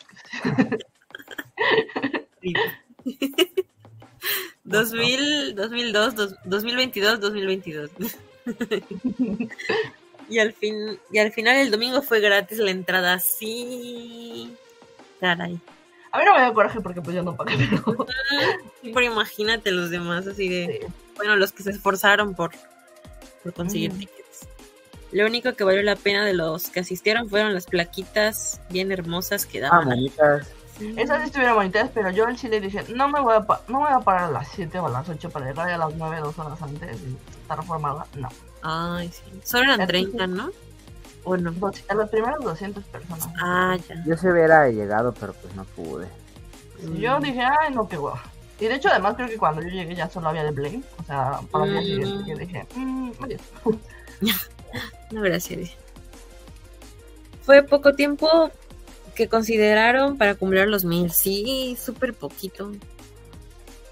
[4.63, 7.91] 2000, 2002, dos- 2022, 2022.
[10.29, 13.19] y al fin, y al final el domingo fue gratis la entrada.
[13.19, 14.53] Sí.
[15.19, 15.59] Caray.
[16.11, 18.07] A mí no me da coraje porque pues yo no pagué, pero...
[18.81, 20.87] Sí, pero imagínate los demás así de, Sí.
[21.15, 22.51] bueno, los que se esforzaron por,
[23.43, 24.26] por conseguir tickets.
[25.11, 29.45] Lo único que valió la pena de los que asistieron fueron las plaquitas bien hermosas
[29.45, 29.87] que Ah, daban.
[29.89, 30.47] manitas.
[30.77, 30.93] Sí.
[30.95, 33.79] Esas sí estuvieron bonitas, pero yo sí le dije, no me voy a, pa- no
[33.79, 35.95] me voy a parar a las 7 o a las 8 para llegar a las
[35.95, 38.05] 9, dos horas antes y estar formada.
[38.15, 38.29] No.
[38.61, 39.23] Ay, sí.
[39.43, 40.51] Solo eran 30, ¿no?
[41.23, 41.51] ¿O no?
[41.53, 43.27] Dos- a los primeros 200 personas.
[43.41, 44.03] Ah, ya.
[44.05, 46.07] Yo se hubiera llegado, pero pues no pude.
[46.99, 48.21] Yo dije, ay, no, qué hueva.
[48.59, 50.83] Y de hecho, además, creo que cuando yo llegué ya solo había de Blame.
[50.99, 52.03] O sea, para el día Mm.
[52.19, 52.29] siguiente.
[52.31, 53.41] Yo dije, mmm, adiós.
[55.11, 55.71] No, gracias.
[57.43, 58.51] Fue poco tiempo
[59.15, 61.11] que consideraron para cumplir los mil.
[61.11, 62.71] Sí, súper poquito.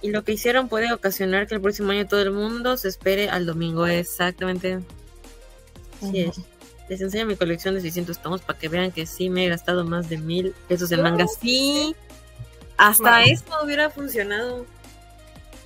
[0.01, 3.29] Y lo que hicieron puede ocasionar que el próximo año todo el mundo se espere
[3.29, 3.87] al domingo.
[3.87, 4.79] Exactamente.
[6.01, 6.35] Así es.
[6.89, 9.83] Les enseño mi colección de 600 tomos para que vean que sí me he gastado
[9.85, 11.25] más de mil pesos en manga.
[11.27, 11.95] Sí,
[12.77, 13.25] hasta Bueno.
[13.25, 14.65] eso hubiera funcionado.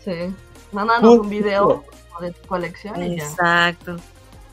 [0.06, 0.34] Sí.
[0.72, 1.84] Mándanos un video
[2.22, 3.76] de tu colección y ya.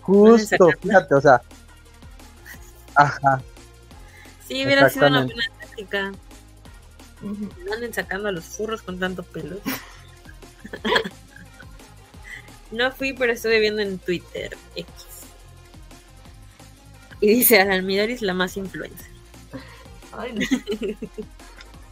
[0.07, 1.43] Justo, fíjate, o sea.
[2.95, 3.43] Ajá.
[4.47, 6.13] Sí, hubiera sido una buena táctica.
[7.23, 9.57] No anden sacando a los furros con tanto pelo.
[12.71, 14.87] no fui, pero estuve viendo en Twitter X.
[17.21, 19.11] Y dice, Alan Midori es la más influencer.
[20.13, 20.41] Ay, no.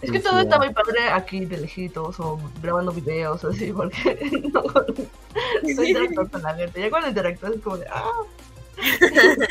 [0.04, 3.72] Es Sí, que todo sí, está muy padre aquí de lejitos o grabando videos así,
[3.72, 4.18] porque
[4.52, 4.62] no
[5.74, 6.80] soy interactuar con la gente.
[6.80, 8.10] Ya cuando interactúas es como de, ah,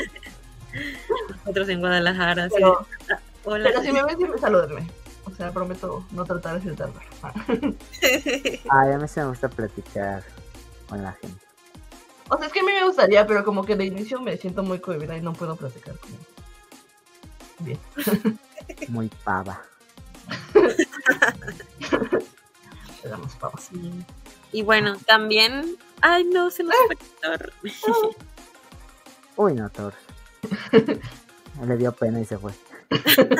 [1.44, 2.44] Nosotros en Guadalajara.
[2.44, 3.68] así pero, de, "Ah, hola.
[3.70, 4.86] pero si me ven, siempre salúdenme.
[5.26, 6.92] O sea, prometo no tratar ese terror.
[8.02, 10.22] Ay, a mí sí me gusta platicar
[10.88, 11.38] con la gente.
[12.28, 14.62] O sea, es que a mí me gustaría, pero como que de inicio me siento
[14.62, 16.18] muy cohibida y no puedo platicar con él.
[17.60, 17.78] Bien.
[18.88, 19.62] Muy pava.
[23.02, 23.72] Le damos pausa.
[23.72, 24.04] Sí.
[24.52, 25.76] Y bueno, también.
[26.00, 27.52] Ay, no, se nos fue Thor.
[29.36, 29.94] Uy, no, Thor.
[31.66, 32.52] Le dio pena y se fue.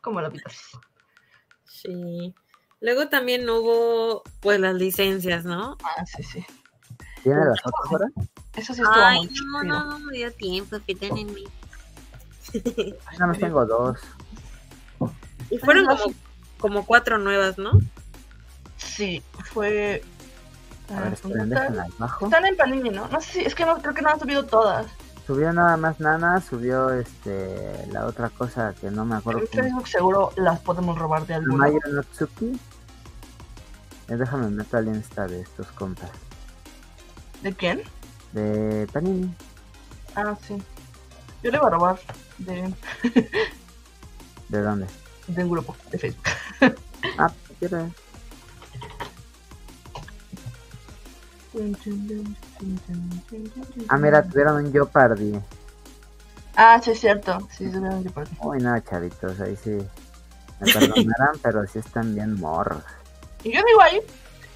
[0.00, 0.44] Como la vida.
[1.64, 2.34] Sí.
[2.80, 5.76] Luego también hubo, pues, las licencias, ¿no?
[5.84, 6.44] Ah, sí, sí.
[7.22, 8.08] ¿Tiene las fotos ahora?
[8.56, 11.42] Eso sí estuvo Ay, muy no, no, no me dio tiempo, perdónenme.
[12.54, 13.98] Ay, Nada más tengo dos.
[15.52, 16.14] Y fueron como,
[16.58, 17.72] como cuatro nuevas, ¿no?
[18.78, 19.22] Sí,
[19.52, 20.02] fue.
[20.90, 22.24] A ah, ver, esperen, están- déjenlas bajo.
[22.24, 23.06] Están en Panini, ¿no?
[23.08, 24.86] No sé si, es que no, creo que no han subido todas.
[25.26, 29.62] Subió nada más Nana, subió este la otra cosa que no me acuerdo En cómo.
[29.62, 31.58] Facebook seguro las podemos robar de alguno.
[31.58, 32.58] Mayo Notsuki.
[34.08, 36.10] Eh, déjame meter la insta de estos compas.
[37.42, 37.82] ¿De quién?
[38.32, 39.32] De Panini.
[40.16, 40.56] Ah, sí.
[41.42, 42.00] Yo le voy a robar
[42.38, 42.74] de,
[44.48, 44.86] ¿De dónde?
[45.34, 46.28] De un grupo de Facebook.
[47.18, 47.32] Ah.
[53.88, 55.38] Ah, mira, tuvieron un Jeopardy.
[56.56, 57.38] Ah, sí, es cierto.
[57.50, 58.36] Sí, se vieron que por aquí.
[58.40, 59.78] Uy, no, chavitos, ahí sí.
[60.60, 62.82] Me perdonarán, pero sí están bien morros.
[63.44, 64.00] Y yo digo ahí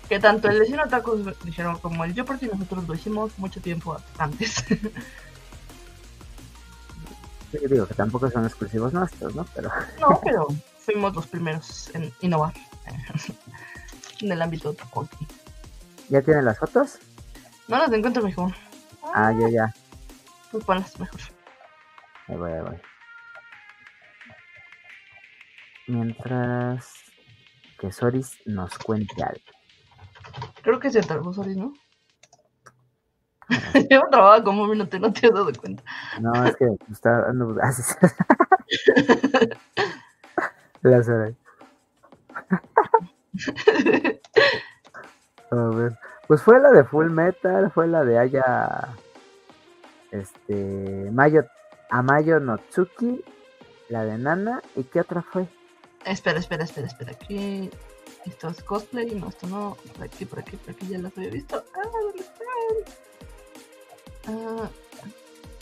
[0.08, 3.96] que tanto el vecino Tacos dijeron como el yo porque nosotros lo hicimos mucho tiempo
[4.18, 4.64] antes.
[7.52, 9.46] Sí, digo que tampoco son exclusivos nuestros, ¿no?
[9.54, 9.70] Pero
[10.00, 10.46] no, pero
[10.78, 12.52] fuimos los primeros en innovar
[14.20, 15.26] en el ámbito Takoki.
[16.08, 16.98] ¿ya tienen las fotos?
[17.68, 18.52] No las encuentro, mijo.
[19.14, 19.74] Ah, yo ya.
[20.50, 21.20] Pues ponlas mejor.
[22.28, 22.80] Ahí voy, ahí voy.
[25.88, 26.92] Mientras
[27.78, 29.40] que Soris nos cuente algo.
[30.62, 31.74] Creo que es el Tarbosaurus, ¿no?
[33.90, 35.82] Llevo trabajado como un minuto y no te has dado cuenta.
[36.20, 37.56] No, es que está dando.
[37.62, 37.72] ah.
[45.50, 45.98] A ver.
[46.26, 48.88] Pues fue la de Full Metal, fue la de Aya.
[50.10, 51.08] Este.
[51.12, 51.44] Mayo.
[51.90, 53.22] Amayo Notsuki.
[53.88, 54.60] La de Nana.
[54.74, 55.46] ¿Y qué otra fue?
[56.04, 57.12] Espera, espera, espera, espera.
[57.12, 57.70] Aquí.
[58.24, 59.14] Esto es cosplay.
[59.14, 59.76] No, esto no.
[59.94, 61.64] Por aquí, por aquí, por aquí ya las había visto.
[61.74, 63.05] Ah, ¿dónde están?
[64.26, 64.70] Ah,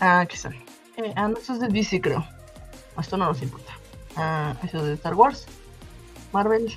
[0.01, 0.55] ah, aquí están.
[0.97, 2.27] Eh, ah, no, esto es de DC, creo.
[2.99, 3.73] Esto no nos importa.
[4.17, 5.47] Ah, eso es de Star Wars.
[6.33, 6.73] Marvel.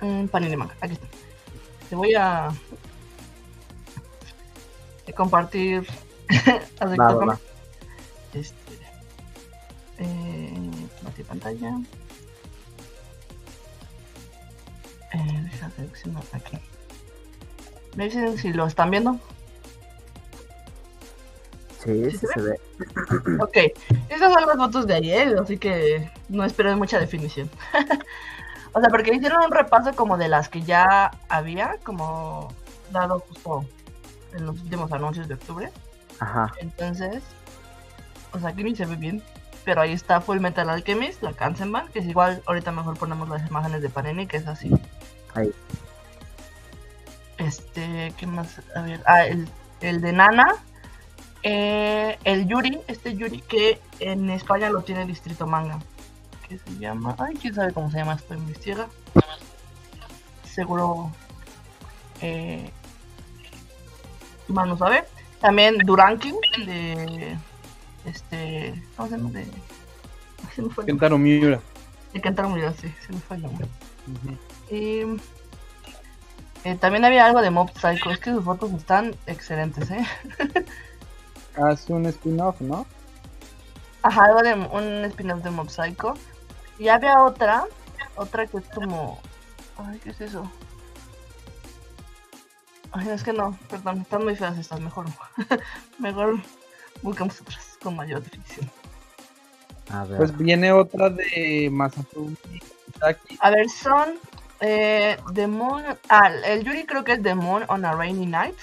[0.00, 0.74] Mm, Panini Manga.
[0.80, 1.06] Aquí está.
[1.88, 2.50] Te voy a.
[5.16, 5.86] compartir.
[6.28, 7.38] De cuenta, va.
[8.34, 8.54] Este.
[9.98, 10.88] Eh,
[11.26, 11.80] pantalla.
[15.12, 16.58] Eh, deja seleccionar aquí.
[17.96, 19.18] Me dicen si lo están viendo.
[21.88, 22.60] Sí, ¿Sí sí se ve.
[23.40, 23.56] Ok,
[24.10, 27.48] estas son las fotos de ayer, así que no espero mucha definición.
[28.72, 32.52] o sea, porque hicieron un repaso como de las que ya había, como
[32.92, 33.64] dado justo
[34.34, 35.72] en los últimos anuncios de octubre.
[36.20, 36.52] Ajá.
[36.60, 37.22] Entonces,
[38.32, 39.22] o sea, aquí ni se ve bien.
[39.64, 43.46] Pero ahí está Full Metal Alchemist, la Kansenban, que es igual, ahorita mejor ponemos las
[43.48, 44.70] imágenes de Panini, que es así.
[45.34, 45.52] Ahí.
[47.38, 48.60] Este, ¿qué más?
[48.74, 49.48] A ver, ah, el,
[49.80, 50.54] el de Nana.
[51.50, 55.78] Eh, el Yuri, este Yuri que en España lo tiene Distrito Manga.
[56.46, 57.16] Que se llama.
[57.18, 58.86] Ay, quién sabe cómo se llama esto investiga.
[60.44, 61.10] Seguro.
[62.20, 62.70] Eh,
[64.48, 65.04] Manu sabe.
[65.40, 67.38] También Durankin de.
[68.04, 68.74] Este.
[68.94, 69.30] ¿Cómo se llama?
[69.30, 69.46] De.
[70.54, 70.88] se me fue el.
[70.88, 71.60] Kentaro Miura.
[72.12, 73.66] De Kentaro Miura, sí, se me fue el nombre.
[74.70, 75.00] Y,
[76.64, 78.10] eh, también había algo de Mob Psycho.
[78.10, 80.04] Es que sus fotos están excelentes, ¿eh?
[81.58, 82.86] Hace un spin-off, ¿no?
[84.02, 86.14] Ajá, algo de un spin-off de Mob Psycho.
[86.78, 87.64] Y había otra,
[88.16, 89.20] otra que es como.
[89.76, 90.50] Ay, ¿qué es eso?
[92.92, 95.06] Ay, es que no, perdón, están muy feas estas, mejor.
[95.98, 96.40] mejor
[97.02, 98.70] buscamos otras con mayor definición.
[99.90, 100.18] A ver.
[100.18, 102.36] Pues viene otra de Masafumi
[102.98, 103.38] Taki.
[103.40, 104.14] A ver, son
[104.60, 105.84] eh, The Moon.
[106.08, 108.56] Ah, el Yuri creo que es The Moon on a Rainy Night.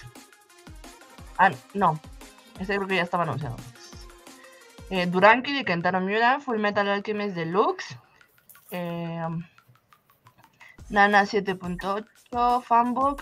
[1.38, 2.00] Ah, no.
[2.60, 3.58] Ese creo que ya estaba anunciado.
[4.90, 7.98] Eh, Duranki de Kentaro Miura, Full Metal Alchemist Deluxe.
[8.72, 9.28] Eh,
[10.90, 13.22] Nana 7.8, Fanbook.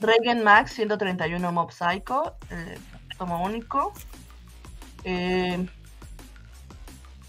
[0.00, 2.78] Regen Max 131 Mob Psycho, eh,
[3.18, 3.92] tomo único.
[5.04, 5.66] Eh,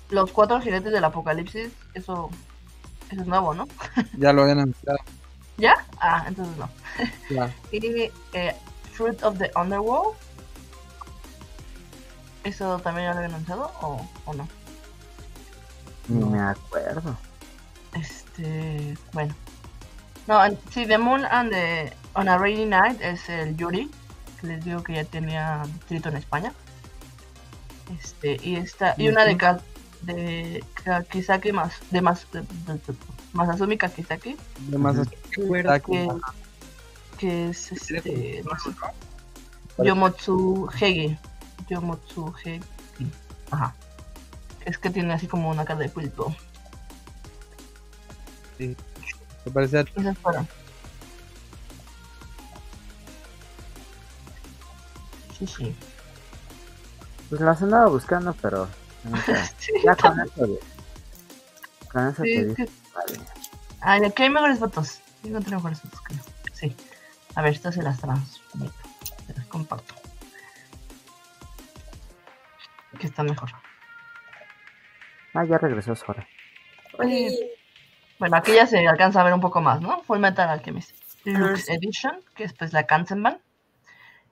[0.10, 2.30] los cuatro jinetes del apocalipsis, eso,
[3.10, 3.68] eso es nuevo, ¿no?
[4.18, 5.00] Ya lo habían anunciado.
[5.58, 5.86] ¿Ya?
[6.00, 6.70] Ah, entonces no.
[7.30, 7.54] Ya.
[7.72, 8.56] Y eh,
[8.94, 10.16] Fruit of the Underworld.
[12.44, 14.48] ¿Eso también ya lo habían anunciado o, o no?
[16.08, 17.16] Ni me acuerdo.
[17.94, 19.36] Este, bueno.
[20.28, 23.90] No, and- sí, The Moon and the On a Rainy Night es el Yuri,
[24.40, 26.54] que les digo que ya tenía distrito en España.
[28.00, 29.60] Este, y esta, y una de, Ka-
[30.02, 32.96] de Ka- Kisaki más, de más, de, de- de-
[33.34, 34.36] Masazumi Kakizaki,
[34.68, 34.78] De
[35.74, 35.92] aquí.
[35.92, 36.08] que,
[37.18, 38.44] que es este.
[39.86, 41.18] Yomotsu Hegi.
[41.72, 42.62] Yomotsu Hegi.
[43.52, 43.74] Ajá.
[44.66, 46.36] Es que tiene así como una cara de pulpo.
[48.58, 48.76] Sí.
[49.46, 50.48] Me parece a- Esas fueron.
[55.40, 55.76] Sí, sí.
[57.30, 58.68] Pues las andaba buscando, pero.
[59.06, 59.36] no sé.
[59.58, 60.48] Sí, Ya con eso.
[61.92, 63.20] Con eso sí, te que- Vale.
[63.80, 64.88] Ay, aquí hay mejores fotos.
[65.22, 66.20] Sí, encontré mejores fotos, creo.
[66.54, 66.76] Sí.
[67.36, 68.74] A ver, estas se las transmito.
[69.26, 69.96] Se las comparto.
[73.02, 73.50] Aquí está mejor.
[75.34, 76.28] Ah, ya regresó Sora.
[77.00, 77.58] Oye,
[78.20, 80.04] Bueno, aquí ya se alcanza a ver un poco más, ¿no?
[80.04, 80.96] Full Metal Alchemist
[81.26, 81.74] Deluxe sí.
[81.74, 83.42] Edition, que es pues la Kansenban.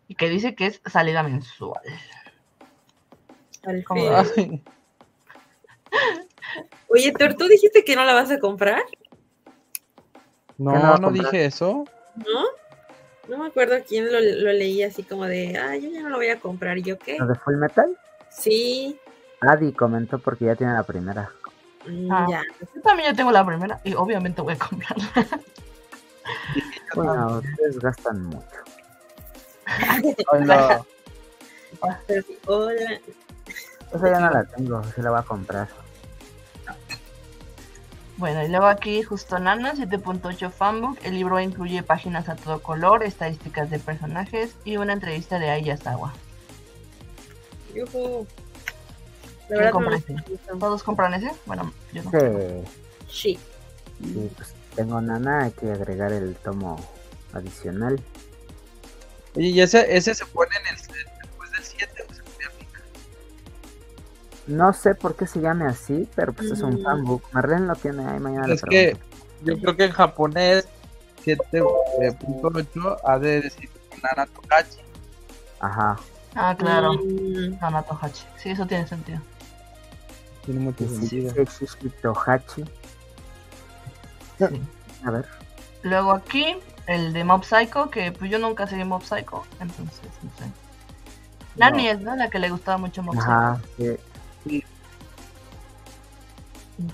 [0.08, 1.82] Y que dice que es salida mensual.
[3.66, 3.84] Ay,
[6.90, 8.84] Oye, Thor, ¿tú dijiste que no la vas a comprar?
[10.60, 11.86] No, ¿Qué no dije eso.
[12.18, 12.44] ¿No?
[13.30, 16.18] No me acuerdo quién lo, lo leí así como de, ah, yo ya no lo
[16.18, 16.78] voy a comprar.
[16.78, 17.18] ¿Y yo qué?
[17.18, 17.98] ¿Lo de Full Metal?
[18.32, 19.00] Sí,
[19.42, 21.32] Adi comentó porque ya tiene la primera.
[21.88, 22.28] mm, Ah.
[22.30, 22.42] ya.
[22.76, 25.06] Yo también ya tengo la primera y obviamente voy a comprarla.
[26.96, 28.46] Bueno, ustedes gastan mucho.
[30.32, 30.84] Hola.
[32.48, 33.00] Hola.
[33.94, 35.68] Esa ya no la tengo, sí la voy a comprar.
[38.18, 40.98] Bueno, y luego aquí justo Nana 7.8 Fanbook.
[41.04, 45.78] El libro incluye páginas a todo color, estadísticas de personajes y una entrevista de Aya
[47.86, 48.26] La
[49.48, 50.14] ¿Quién verdad compra no ese?
[50.14, 50.60] me.
[50.60, 51.32] ¿Todos compran ese?
[51.46, 52.12] Bueno, yo no.
[52.12, 52.18] Sí,
[53.10, 53.40] Sí.
[54.04, 56.78] sí, pues tengo nana, hay que agregar el tomo
[57.34, 58.00] adicional.
[59.36, 60.76] Oye, ¿y ese, ese se pone en el
[61.22, 62.82] después del 7 o se pone a picar?
[64.48, 66.84] No sé por qué se llame así, pero pues es un Mm.
[66.84, 67.24] fanbook.
[67.34, 68.48] Marlene lo tiene ahí mañana.
[68.48, 68.98] le Es que
[69.44, 70.68] yo creo que en japonés
[71.26, 73.70] 7.8 ha de decir
[74.04, 74.80] Nana Tokachi.
[75.60, 75.98] Ajá.
[76.36, 76.94] Ah, claro.
[76.94, 78.26] Mm, Tohachi.
[78.38, 79.20] Sí, eso tiene sentido.
[80.46, 81.34] Tiene mucho sentido.
[82.26, 82.64] Hachi.
[84.38, 84.62] Sí.
[85.06, 85.26] A ver.
[85.84, 86.58] Luego aquí,
[86.88, 90.52] el de Mob Psycho, que pues yo nunca seguí Mob Psycho, entonces no sé.
[91.56, 92.16] Nani es, ¿no?
[92.16, 93.32] La que le gustaba mucho Mob Psycho.
[93.32, 93.62] Ajá.
[93.78, 93.98] sí.
[94.46, 94.64] Y,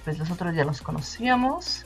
[0.03, 1.85] Pues los otros ya los conocíamos.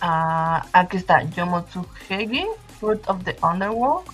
[0.00, 2.46] Ah, aquí está Yomotsu Hegi,
[2.78, 4.06] Fruit of the Underworld.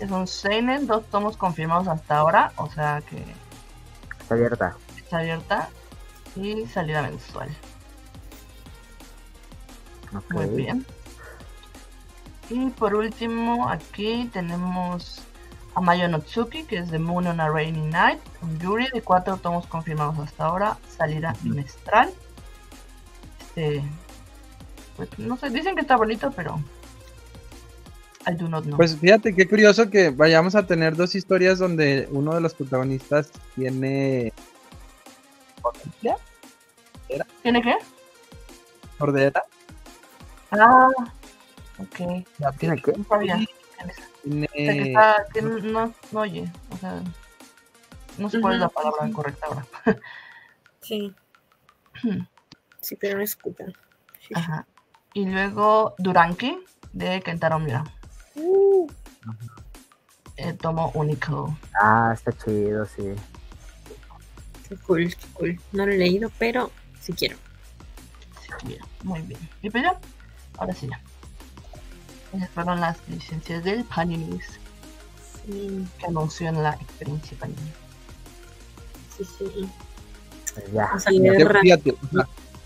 [0.00, 3.22] Es un Seinen, dos tomos confirmados hasta ahora, o sea que
[4.20, 4.76] Está abierta.
[4.96, 5.68] está abierta.
[6.36, 7.48] Y salida mensual.
[10.30, 10.86] Muy bien.
[12.48, 15.22] Y por último, aquí tenemos
[15.74, 18.20] a Mayo Notsuki, que es de Moon on a Rainy Night.
[18.42, 20.78] Un Yuri de cuatro tomos confirmados hasta ahora.
[20.88, 22.12] Salida bimestral.
[23.40, 23.82] Este,
[24.96, 26.60] pues no sé, dicen que está bonito, pero.
[28.26, 28.76] I do not know.
[28.76, 33.30] Pues fíjate qué curioso que vayamos a tener dos historias donde uno de los protagonistas
[33.54, 34.32] tiene
[35.62, 36.16] potencia,
[37.42, 37.74] ¿Tiene qué?
[38.98, 39.42] sordera,
[40.52, 40.88] Ah,
[41.78, 42.56] ok.
[42.58, 42.92] ¿Tiene qué?
[42.96, 43.40] No sabía.
[44.22, 46.52] tiene O sea, que, está, que no, no oye.
[46.70, 47.02] O sea,
[48.18, 49.12] no sé cuál es la palabra ujú.
[49.12, 49.66] correcta ahora.
[50.80, 51.14] sí.
[52.82, 53.66] Sí, pero no escucha.
[53.66, 54.34] Sí, sí.
[54.34, 54.66] Ajá.
[55.12, 56.64] Y luego Duranki
[56.94, 57.84] de Kentaro Miura.
[58.36, 58.86] Uh,
[60.36, 61.54] Eh, tomo único.
[61.80, 63.02] Ah, está chido, sí.
[64.68, 65.60] qué cool, qué cool.
[65.72, 66.70] No lo he leído, pero
[67.00, 67.36] sí quiero.
[68.42, 69.40] Sí, mira, muy bien.
[69.60, 69.98] Y pues ya,
[70.56, 71.00] ahora sí ya.
[72.34, 74.44] Esas fueron las licencias del Paninis
[75.44, 77.72] Sí, que anunció en la experiencia Panini.
[79.18, 79.68] sí, sí.
[80.54, 80.88] Pues ya.
[81.60, 81.94] Fíjate,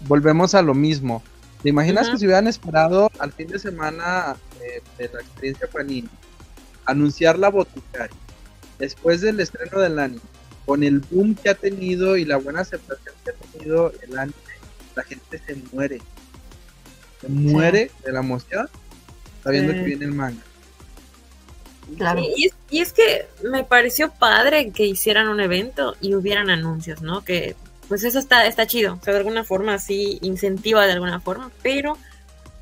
[0.00, 1.22] volvemos a lo mismo.
[1.62, 4.36] ¿Te imaginas que si hubieran esperado al fin de semana
[4.98, 6.08] de la experiencia Panini
[6.86, 8.16] anunciar la boticaria
[8.78, 10.20] después del estreno del anime,
[10.66, 14.36] con el boom que ha tenido y la buena aceptación que ha tenido el anime,
[14.94, 16.00] la gente se muere.
[17.20, 18.68] Se muere de la emoción
[19.42, 19.78] sabiendo Sí.
[19.78, 20.42] que viene el manga.
[21.96, 22.20] Claro.
[22.20, 26.48] Sí, y, es, y es que me pareció padre que hicieran un evento y hubieran
[26.50, 27.24] anuncios, ¿no?
[27.24, 27.56] Que
[27.88, 28.94] pues eso está, está chido.
[28.94, 31.98] O sea, de alguna forma sí incentiva de alguna forma, pero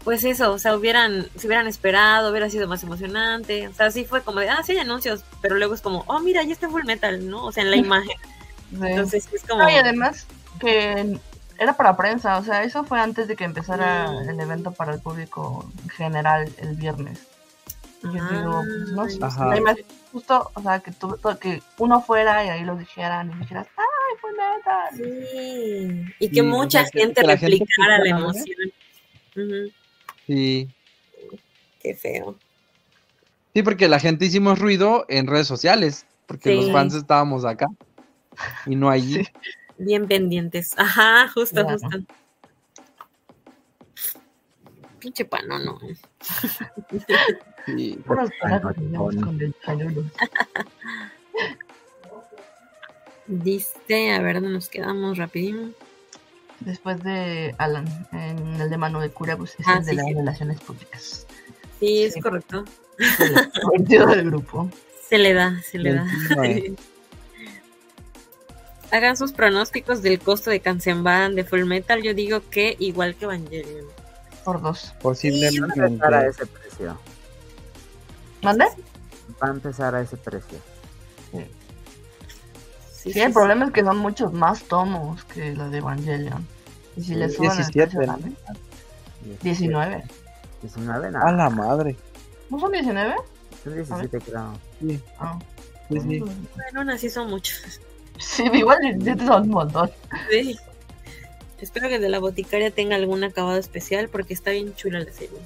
[0.05, 3.69] pues eso, o sea, hubieran, si hubieran esperado, hubiera sido más emocionante.
[3.69, 6.21] O sea, sí fue como de, ah, sí hay anuncios, pero luego es como, oh,
[6.21, 7.45] mira, ya está Full Metal, ¿no?
[7.47, 8.17] O sea, en la imagen.
[8.71, 8.79] Sí.
[8.83, 9.63] Entonces es como...
[9.63, 10.27] No, y además
[10.61, 11.19] que
[11.59, 14.29] era para prensa, o sea, eso fue antes de que empezara Mm.
[14.31, 17.21] el evento para el público en general el viernes.
[18.03, 18.63] Y yo digo,
[18.97, 19.29] pues, no
[19.75, 23.69] sé, justo, o sea, que, tú, que uno fuera y ahí lo dijeran y dijeras,
[23.77, 24.97] ¡ay, fue metal!
[24.97, 28.57] Sí, y que Sí, mucha o sea, que- gente que la gente replicara la emoción.
[29.37, 29.73] Ujú,
[30.27, 30.69] Sí.
[31.81, 32.37] Qué feo.
[33.55, 36.57] Sí, porque la gente hicimos ruido en redes sociales, porque Sí.
[36.57, 37.67] los fans estábamos acá
[38.67, 39.25] y no allí.
[39.25, 39.31] Sí.
[39.79, 40.73] Bien pendientes.
[40.79, 41.79] Ajá, justo, Claro.
[41.79, 41.99] justo.
[45.01, 45.27] Pinche.
[47.67, 47.99] Sí.
[48.07, 50.07] Puros conejos no, dentaludos.
[53.27, 55.75] Dice, a ver, ¿dónde nos quedamos rapidín?
[56.65, 60.15] Después de Alan, en el de Manu de Curabus, es Ah, el de las sí.
[60.15, 61.27] relaciones públicas.
[61.81, 62.21] Sí, es Sí.
[62.21, 62.65] correcto.
[63.75, 64.71] El del grupo.
[65.09, 66.07] Se le da, se le da.
[68.91, 72.03] Hagan sus pronósticos del costo de Kansenban de Full Metal.
[72.03, 73.87] Yo digo que igual que Evangelion.
[74.45, 74.93] Por dos.
[74.95, 75.81] Va a Posiblemente.
[75.81, 76.99] empezar a ese precio.
[78.43, 78.67] ¿Mande?
[79.43, 80.59] Va a empezar a ese precio.
[81.31, 81.39] Sí,
[83.03, 86.47] Sí, el problema es que son muchos más tomos que la de Evangelion.
[86.97, 88.07] Y si le Sí, el 17, precio ¿no?
[88.07, 88.37] también.
[89.43, 90.05] 19.
[90.63, 91.33] 19, A nada.
[91.33, 91.97] la madre.
[92.51, 93.15] ¿No son 19?
[93.65, 94.53] Son 17, creo.
[94.81, 95.39] Sí, Ah.
[95.89, 96.19] sí, sí.
[96.21, 96.33] Bueno,
[96.81, 97.81] aún así son muchos.
[98.19, 99.91] Sí, igual 17 son un montón.
[100.31, 100.57] Sí.
[101.61, 105.13] Espero que el de la boticaria tenga algún acabado especial porque está bien chula la
[105.13, 105.39] serie.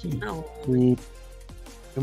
[0.00, 0.18] Sí.
[0.22, 0.34] Ah,
[0.66, 0.96] Sí.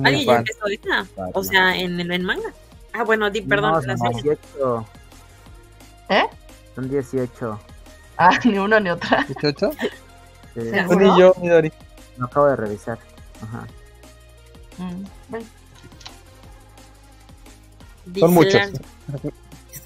[0.03, 1.07] ¿Alguien ya empezó ahorita?
[1.33, 2.51] O sea, en el en manga.
[2.93, 4.37] Ah, bueno, di, perdón, No, la son serie.
[4.53, 4.85] 18.
[6.09, 6.23] ¿Eh?
[6.75, 7.59] Son 18.
[8.17, 9.25] Ah, ni una ni otra.
[9.27, 9.71] ¿18?
[9.81, 9.89] Sí,
[10.53, 10.69] Sí.
[10.69, 10.99] ¿Seguro?
[11.13, 11.71] ni yo, Midori.
[12.17, 12.99] lo acabo de revisar.
[13.41, 13.65] Ajá.
[14.77, 15.45] Mm, bueno,
[18.19, 18.53] Son muchos.
[18.53, 19.31] la-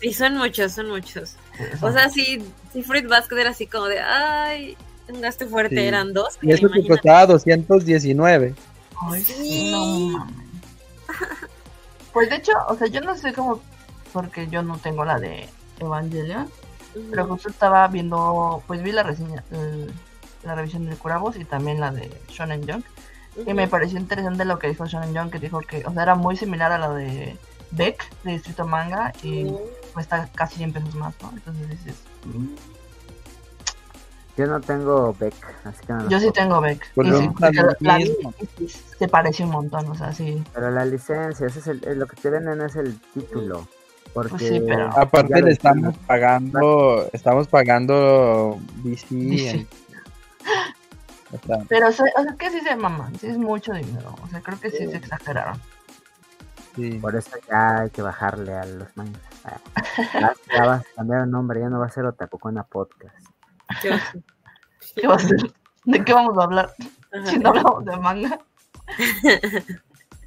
[0.01, 1.38] Sí, son muchos, son muchos.
[1.81, 2.43] O sea, si,
[2.73, 4.75] si Fruit Basket era así como de, ay,
[5.07, 5.85] un gasto fuerte, Sí.
[5.85, 6.38] eran dos.
[6.41, 8.53] Y eso te costaba 219.
[9.09, 9.34] Ay, Sí.
[9.34, 9.85] sí, no
[10.19, 10.35] mames.
[12.18, 13.61] Pues de hecho, o sea, yo no sé cómo,
[14.14, 15.48] porque yo no tengo la de
[15.80, 16.49] Evangelion,
[17.11, 19.94] pero justo estaba viendo, pues vi la reseña, el-
[20.44, 22.85] la revisión de Curabos y también la de Shonen Jump,
[23.45, 26.15] y me pareció interesante lo que dijo Shonen Jump, que dijo que, o sea, era
[26.15, 27.38] muy similar a la de
[27.72, 29.52] Beck, de Distrito Manga, y
[29.94, 31.30] cuesta casi 100 pesos más, ¿no?
[31.35, 31.95] Entonces dices,
[32.26, 32.48] mm,
[34.38, 35.34] Yo no tengo Beck,
[35.65, 37.30] así que no yo sí tengo Beck, y lo sí,
[37.80, 37.99] la
[38.99, 40.43] se parece un montón, o sea, sí.
[40.53, 43.68] Pero la licencia, ese es el, es lo que te venden es el título.
[44.14, 49.07] Porque Pues sí, pero- Aparte le estamos pagando, estamos pagando DC.
[49.15, 49.49] DC.
[49.57, 49.68] en-
[51.34, 52.05] o sea, Pero, o sea,
[52.39, 54.15] que sí se maman, sí es mucho dinero.
[54.23, 55.59] O sea, creo que sí se exageraron.
[56.76, 56.91] sí.
[56.99, 59.22] Por eso ya hay que bajarle a los mangas.
[59.43, 59.57] Ah,
[60.14, 63.15] Ya, ya vas a cambiar el nombre, ya no va a ser Otakucona Podcast.
[63.82, 64.24] Qué oso.
[64.95, 65.38] ¿Qué va a ser?
[65.86, 66.74] ¿De qué vamos a hablar?
[67.14, 67.26] Ajá.
[67.28, 68.40] Si no hablamos de manga.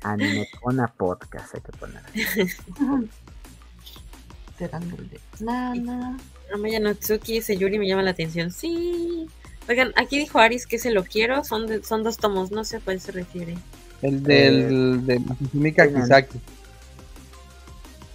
[0.02, 2.02] Animecona Podcast hay que poner.
[4.58, 5.20] Tirándole.
[5.40, 6.16] Nana.
[6.54, 8.50] Amaya Natsuki, ese Yuri me llama la atención.
[8.50, 9.26] Sí.
[9.68, 11.44] Oigan, aquí dijo Aris que se lo quiero.
[11.44, 13.56] Son, de- son dos tomos, no sé a cuál se refiere.
[14.02, 16.40] El del de Masumi Kakizaki.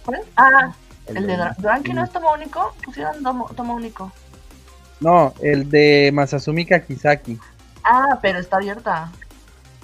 [0.04, 0.20] ¿Cuál?
[0.36, 0.74] Ah,
[1.06, 2.74] el, de de- Dra- Duranki no es tomo único.
[2.84, 4.12] Pusieron tomo, tomo único.
[5.00, 7.38] No, el de Masasumi Kakizaki.
[7.84, 9.12] Ah, pero está abierta.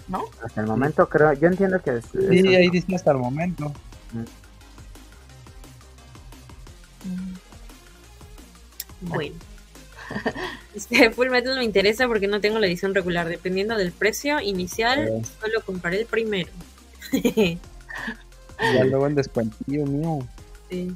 [0.08, 0.24] ¿No?
[0.44, 3.72] Hasta el momento creo, yo entiendo que es, Sí, eso- ahí dice hasta el momento.
[4.12, 4.24] Mm.
[9.08, 9.34] Bueno.
[10.74, 13.28] Este, Full Metal me interesa porque no tengo la edición regular.
[13.28, 15.22] Dependiendo del precio inicial, Eh.
[15.40, 16.50] solo compraré el primero.
[18.74, 20.20] Ya luego el descuentillo mío.
[20.70, 20.94] Sí.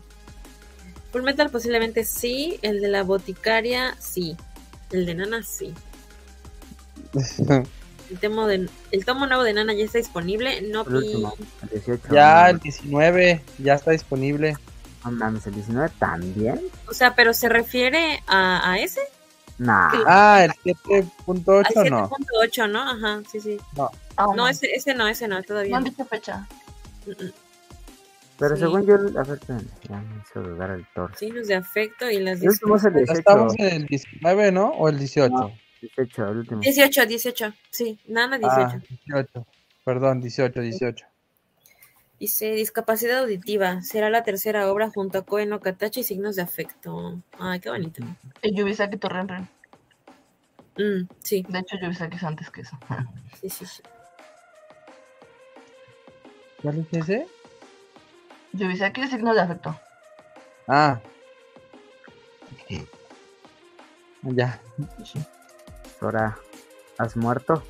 [1.17, 2.59] Full Metal posiblemente sí.
[2.61, 4.37] El de la boticaria, sí.
[4.91, 5.73] El de Nana, sí.
[8.11, 10.61] El, tomo de, el tomo nuevo de Nana ya está disponible.
[10.61, 12.03] No el último, el 18.
[12.13, 14.57] ya el no, 19 ya está disponible.
[15.05, 16.61] no mames, el 19 también.
[16.87, 19.01] O sea, pero se refiere a, a ese.
[19.59, 19.97] Nah, Sí.
[20.07, 22.11] Ah, el Al 7.8 no.
[22.11, 22.83] 7.8, ¿no?
[22.83, 23.57] Ajá, sí, sí.
[24.19, 25.79] Ah, No, ese, ese no, ese no, No todavía.
[25.79, 25.91] han no.
[25.91, 26.47] dicho fecha.
[27.07, 27.33] Mm, mm.
[28.39, 28.61] Pero sí.
[28.63, 29.39] según yo, a ver,
[29.89, 31.17] ya me hizo dudar el torso.
[31.19, 33.19] Signos de afecto y las El último es el Ya 18.
[33.19, 34.69] estamos en el 19, ¿no?
[34.71, 35.35] O el 18.
[35.35, 35.53] No.
[35.81, 36.61] 18, el último.
[36.61, 37.55] 18, 18.
[37.71, 38.59] Sí, Nana 18.
[38.61, 39.47] Ah, 18.
[39.85, 41.07] Perdón, 18, 18.
[42.19, 43.83] Dice discapacidad auditiva.
[43.83, 47.21] Será la tercera obra junto a Koe no Katachi y signos de afecto.
[47.39, 48.03] Ay, qué bonito.
[48.43, 49.49] Y Yubisaki Torrenren.
[50.79, 52.79] Mm, sí, De hecho, Yubisaki es antes que eso.
[53.41, 53.83] sí, sí, sí.
[56.63, 57.27] ¿Cuál es ese?
[58.57, 59.77] Yubisaki es signo de afecto.
[60.69, 61.01] Ah.
[64.23, 64.61] Ya.
[66.01, 66.37] Ahora,
[66.99, 67.63] ¿has muerto?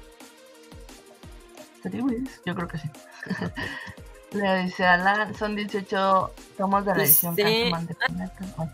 [2.45, 2.89] Yo creo que sí.
[4.33, 8.07] Le dice Alan, son 18 tomos de la edición Planeta.
[8.59, 8.69] Ay.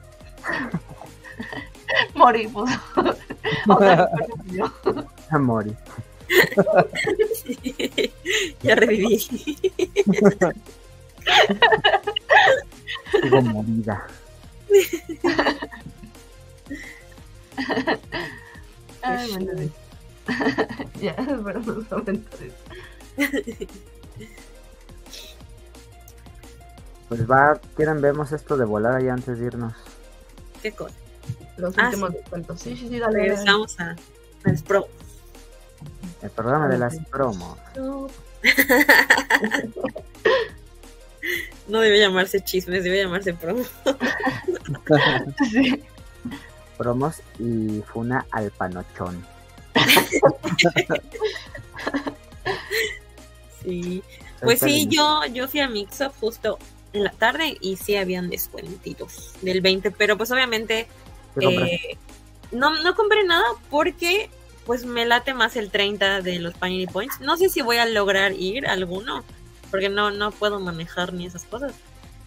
[2.15, 2.75] Morí, puso.
[3.69, 4.09] O sea,
[4.47, 4.73] yo.
[8.63, 9.59] Ya reviví.
[13.23, 14.07] Sigo morida.
[19.03, 19.71] Ay, bueno, sí.
[21.01, 22.55] ya, espero los comentarios.
[27.09, 29.75] Pues va, quieren vemos esto de volada ya antes de irnos.
[30.63, 30.95] Qué cosa.
[31.57, 32.61] Los Ah, últimos descuentos.
[32.61, 33.19] Sí, sí, sí, dale.
[33.19, 33.29] dale.
[33.31, 33.97] Regresamos a, a
[34.51, 34.87] los pro.
[36.23, 37.59] El programa de las promos.
[41.69, 43.65] No debe llamarse chismes, debe llamarse promo.
[45.51, 45.83] Sí.
[46.79, 49.25] Promos y Funa al panochón.
[53.63, 54.03] Sí.
[54.41, 56.59] Pues sí, yo, yo fui a Mixup justo
[56.93, 60.89] en la tarde y sí habían descuentitos del 20, pero pues obviamente
[61.41, 61.97] eh,
[62.51, 64.31] no, no compré nada porque
[64.67, 67.21] pues me late más el 30 de los Panini Points.
[67.21, 69.25] No sé si voy a lograr ir a alguno,
[69.73, 71.73] porque no, no puedo manejar ni esas cosas.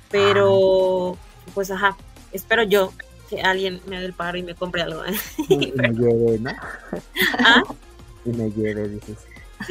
[0.10, 1.18] Pero,
[1.54, 1.96] pues ajá,
[2.34, 2.92] espero yo
[3.30, 5.06] que alguien me haga el paro y me compre algo.
[5.06, 5.16] ¿eh?
[5.48, 6.52] Y me lleve, ¿no?
[7.40, 7.62] Ah,
[8.26, 9.18] Y me lleve, dices.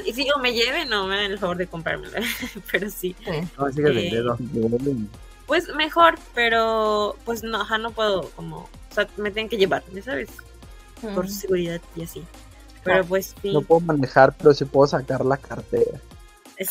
[0.07, 2.13] y si o me lleven o me hagan el favor de comprármelo.
[2.73, 3.31] Pero sí, Sí.
[3.59, 4.23] No, sigue Eh,
[5.47, 9.83] pues mejor, pero pues no, ajá, no puedo como, o sea, me tienen que llevar,
[9.93, 10.31] ¿ya sabes?
[11.15, 12.25] Por seguridad y así.
[12.83, 13.53] Pero pues sí.
[13.53, 16.01] No puedo manejar, pero sí puedo sacar la cartera.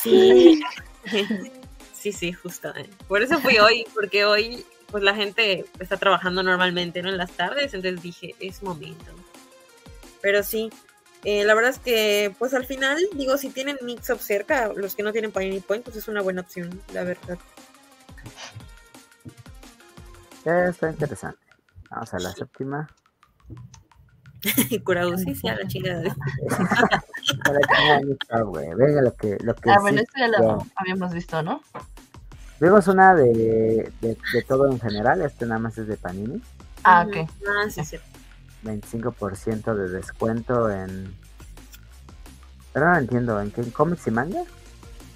[0.01, 0.59] Sí,
[1.93, 2.75] sí, sí, justo.
[2.75, 2.89] eh.
[3.07, 7.09] Por eso fui hoy, porque hoy pues la gente está trabajando normalmente, ¿no?
[7.09, 9.11] En las tardes, entonces dije, es momento.
[10.21, 10.69] Pero sí,
[11.23, 15.03] eh, la verdad es que pues al final, digo, si tienen Mix-Up cerca, los que
[15.03, 17.39] no tienen Panini Point, pues es una buena opción, la verdad.
[20.45, 21.39] Eh, está interesante.
[21.89, 22.87] Vamos a la séptima.
[24.69, 26.03] Y Kurao, sí, sí, a la chingada.
[27.43, 28.67] Para que vean esto, güey.
[28.75, 31.61] Venga, lo que, lo que Ah, sí bueno, esto ya lo habíamos visto, ¿no?
[32.59, 35.21] Vimos una de, de, de todo en general.
[35.21, 36.41] Este nada más es de Panini.
[36.83, 37.29] Ah, ok.
[37.47, 37.97] Ah, sí, sí.
[38.63, 41.15] 25% de descuento en.
[42.71, 43.61] Pero no entiendo, ¿en qué?
[43.61, 44.43] ¿En cómics y manga?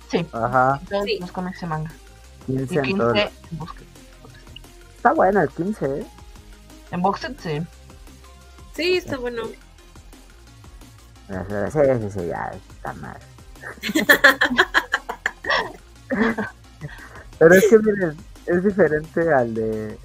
[0.10, 0.80] Sí, Ajá.
[1.06, 1.18] Sí.
[1.19, 1.91] los cómics de manga.
[2.45, 3.15] 15 Y en 15 todo.
[3.15, 3.84] en Boxed.
[4.98, 6.06] Está bueno el 15, ¿eh?
[6.91, 7.61] En Boxed, sí.
[8.73, 9.44] Sí, está bueno.
[11.28, 13.18] Sí, sí, sí, ya está mal.
[17.40, 19.98] Pero es que miren, es diferente al de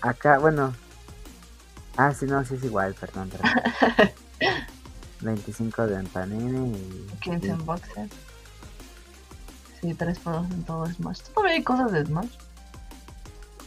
[0.00, 0.74] acá, bueno.
[1.96, 3.50] Ah, sí, no, sí es igual, perdón, perdón.
[5.20, 8.10] 25 de Panini y 15 en Boxed.
[9.80, 11.20] Sí, 3 por 2 en todo Smash.
[11.34, 12.30] Todavía hay cosas de Smash.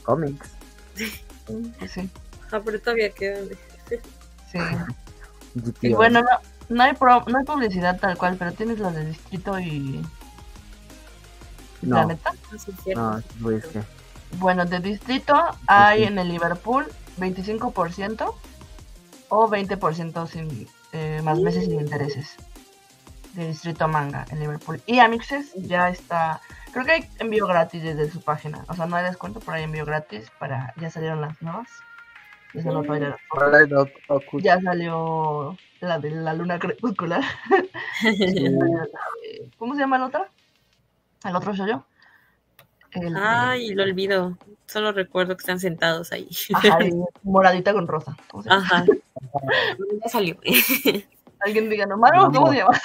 [0.04, 0.50] cómics.
[1.80, 2.10] Pues sí,
[2.52, 3.50] Ah, pero todavía quedan.
[4.52, 4.60] sí.
[5.82, 6.28] Y bueno, no,
[6.70, 10.04] no, hay pro- no hay publicidad tal cual, pero tienes las de Distrito y.
[11.82, 11.96] No.
[11.98, 12.34] Planeta.
[12.96, 13.18] No,
[13.52, 13.82] es que
[14.40, 15.36] Bueno, de Distrito
[15.68, 16.86] hay en el Liverpool
[17.20, 18.34] 25%
[19.30, 22.36] o 20% sin, eh, más meses sin intereses.
[23.34, 24.82] De Distrito Manga en Liverpool.
[24.88, 26.42] Y Amixes ya está.
[26.72, 28.66] Creo que hay envío gratis desde su página.
[28.68, 30.74] O sea, no hay descuento, pero hay envío gratis para.
[30.78, 31.68] Ya salieron las nuevas.
[32.56, 32.82] Ya salió.
[34.44, 37.22] Ya salió la de la luna crepuscular.
[38.04, 40.26] Eh, ¿Cómo se llama el otro?
[41.26, 41.84] El otro soy yo.
[42.92, 44.38] El, Ay, lo olvido.
[44.68, 46.28] Solo recuerdo que están sentados ahí.
[46.54, 46.78] Ajá,
[47.24, 48.16] moradita con rosa.
[48.30, 48.64] ¿Cómo se llama?
[48.66, 48.86] Ajá.
[50.04, 50.38] Ya salió.
[51.40, 52.80] Alguien diga, no, Maro, ¿cómo se llama?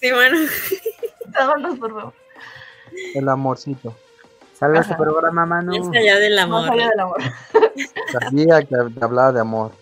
[0.00, 0.36] Sí, bueno.
[1.78, 2.14] Por favor.
[3.14, 3.96] El amorcito.
[4.58, 4.90] salva Ajá.
[4.92, 5.72] su programa, Manu.
[5.86, 6.70] Más allá del Más amor.
[6.70, 7.22] allá del amor.
[8.12, 9.72] Sabía que hablaba de amor.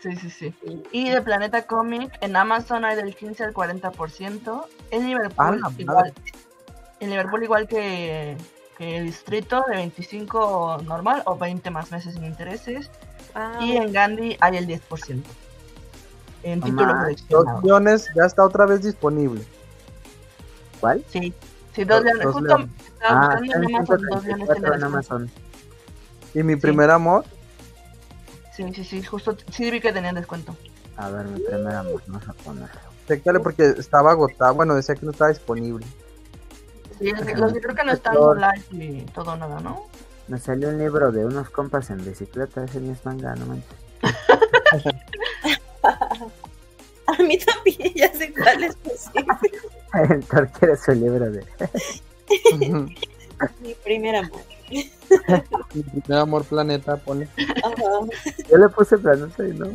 [0.00, 0.54] Sí, sí, sí.
[0.92, 4.64] Y de Planeta Comic, en Amazon hay del 15 al 40%.
[4.90, 6.12] En Ah, Liverpool, la igual.
[7.00, 8.36] En Liverpool, igual que,
[8.76, 12.90] que Distrito, de 25 normal o 20 más meses sin intereses.
[13.34, 15.22] Ah, Y en Gandhi hay el 10%.
[16.44, 17.28] En No títulos.
[17.28, 19.42] Dos guiones ya está otra vez disponible.
[20.80, 21.04] ¿Cuál?
[21.08, 21.34] Sí,
[21.74, 22.24] sí, dos Dos- leones.
[22.24, 22.68] dos Justo.
[22.94, 24.86] Estaba Ah, buscando en Amazon, todavía no tiene 134 en descuento.
[24.86, 25.30] Amazon.
[26.34, 27.24] Y mi primer amor,
[28.58, 30.56] Sí, sí, sí, justo sí vi que tenían descuento.
[30.96, 32.80] A ver, mi primer amor, vamos a ponerlo.
[33.06, 34.52] chécale porque estaba agotado.
[34.54, 35.86] Bueno, decía que no estaba disponible.
[36.98, 38.40] Sí, es que- los que creo que no están Flor.
[38.40, 39.86] live y todo nada, ¿no?
[40.26, 43.78] Me salió un libro de unos compas en bicicleta, ese ni es manga, no manches.
[47.06, 49.24] A mí también, ya sé cuál es posible.
[50.30, 51.46] Thor quiere su libro de...
[53.60, 54.40] Mi primer amor.
[54.70, 57.28] Mi primer amor planeta, pone.
[57.64, 57.82] Ajá.
[58.50, 59.68] Yo le puse planeta y no.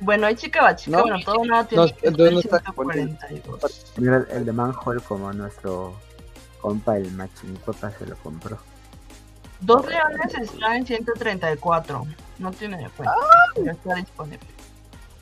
[0.00, 1.02] Bueno, hay chica va chica, No.
[1.04, 3.92] bueno, todo nada tiene No, entonces no está 142.
[3.96, 5.94] Mira, el, de Manhole como nuestro
[6.60, 8.58] compa, el machincuepa, se lo compró.
[9.60, 12.06] Dos leones está en 134.
[12.38, 13.14] No tiene descuento.
[13.64, 14.46] Ya está disponible.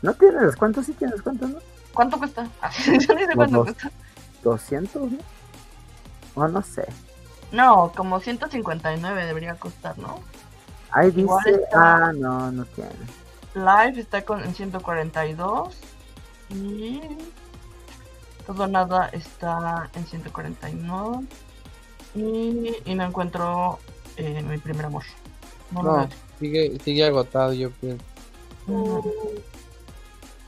[0.02, 0.82] ¿No tiene descuento?
[0.82, 1.58] Sí tiene descuento, ¿no?
[1.92, 2.48] ¿Cuánto cuesta?
[2.84, 3.64] Yo ni sé cuánto dos.
[3.66, 3.90] cuesta.
[4.42, 5.18] 200, ¿no?
[6.34, 6.84] O no sé.
[7.54, 10.20] No, como 159 debería costar, ¿no?
[10.90, 11.20] Ahí dice...
[11.20, 12.90] Igual está- Ah, no, no tiene.
[13.54, 15.74] Live está con, en 142.
[16.50, 17.00] Y
[18.46, 21.24] todo nada está en 149.
[22.16, 23.78] Y, y no encuentro
[24.16, 25.04] eh, mi primer amor.
[25.70, 26.08] No
[26.38, 27.96] sigue, sigue agotado, yo creo.
[28.66, 29.12] Ujú,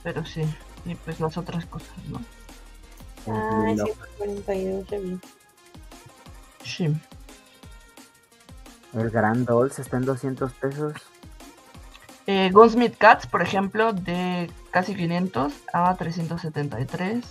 [0.03, 0.43] Pero sí.
[0.85, 2.21] Y pues las otras cosas, ¿no?
[3.29, 5.19] Ah, El, 142, ya vi.
[6.67, 6.95] Sí.
[8.95, 10.95] el Grand Dolls está en 200 pesos.
[12.27, 17.25] Eh, Gunsmith Cats, por ejemplo, de casi 500 a 373.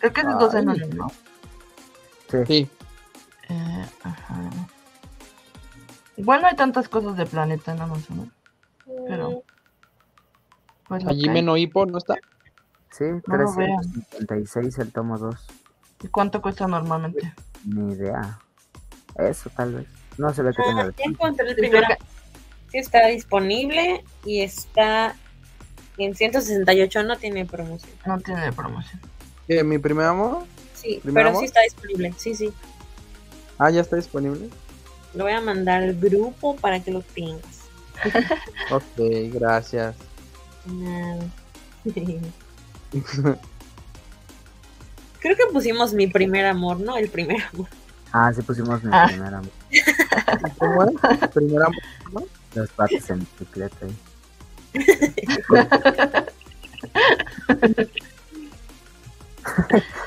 [0.00, 0.62] Creo que es de 12 Ay.
[0.62, 1.08] en uno, ¿no?
[2.30, 2.38] Sí.
[2.46, 2.70] Sí,
[3.48, 4.50] Eh, ajá.
[6.16, 8.30] Igual no hay tantas cosas de planeta en Amazon, ¿no?
[9.08, 9.42] Pero-
[10.88, 11.34] Pues allí que hay.
[11.34, 12.14] Meno Hippo no está.
[12.90, 13.76] Sí, No lo veo.
[14.10, 15.34] 356 el tomo 2.
[16.02, 17.32] ¿Y cuánto cuesta normalmente?
[17.64, 18.38] Ni idea.
[19.16, 19.86] Eso tal vez.
[20.18, 21.42] No se ve que tenga Ah, ya descuento.
[21.42, 21.96] encontré el
[22.70, 25.14] Sí, está disponible y está
[25.98, 27.92] en 168, no tiene promoción.
[28.06, 29.00] No tiene promoción.
[29.46, 30.44] ¿Qué, ¿Mi primer amor?
[30.74, 31.40] Sí, ¿Primer pero amor?
[31.40, 32.14] sí está disponible.
[32.16, 32.52] Sí, sí.
[33.58, 34.48] Ah, ya está disponible.
[35.14, 37.60] Lo voy a mandar al grupo para que lo tengas.
[38.70, 38.84] Ok,
[39.32, 39.94] gracias.
[40.66, 41.18] Nada.
[45.22, 46.96] Creo que pusimos mi primer amor, ¿no?
[46.96, 47.68] El primer amor.
[48.12, 49.06] Ah, sí pusimos mi Ah.
[49.08, 49.50] primer amor.
[50.58, 51.28] ¿Cómo es?
[51.28, 52.24] Primer amor.
[52.54, 53.96] Los patos en bicicleta ahí.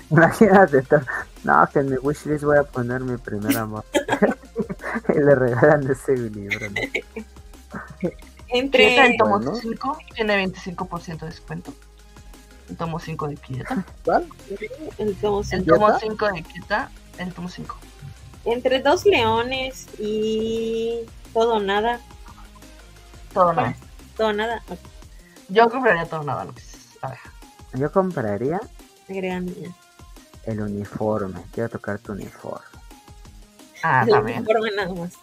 [0.10, 0.84] Imagínate,
[1.44, 3.84] no, que en mi wishlist voy a poner mi primer amor.
[5.14, 6.60] y le regalan ese libro.
[6.70, 6.82] ¿no?
[8.50, 9.56] Entre en tomo Bueno.
[9.56, 11.74] 5 tiene 25% de descuento.
[12.70, 13.86] El tomo 5 de Kieta.
[14.04, 14.28] ¿Cuál?
[14.98, 15.76] el tomo El cinco.
[15.76, 16.90] tomo 5 de Kieta,
[17.20, 17.78] el tomo 5.
[18.46, 21.00] entre dos leones y
[21.34, 22.00] todo nada.
[23.34, 23.74] Todo no.
[24.18, 24.64] Todo nada.
[24.70, 24.80] Ok,
[25.50, 26.96] Yo compraría todo nada, Luis.
[27.02, 27.20] A ver.
[27.74, 28.60] Yo compraría
[29.10, 31.42] el uniforme.
[31.52, 32.66] Quiero tocar tu uniforme.
[33.84, 34.38] Ah, El también.
[34.40, 35.14] uniforme nada más.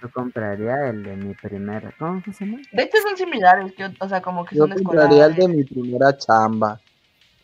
[0.00, 1.94] Yo compraría el de mi primer.
[1.98, 2.58] ¿Cómo se llama?
[2.72, 5.56] De hecho son similares, que, o sea, como que Yo son compraría el de escolares.
[5.56, 6.80] mi primera chamba.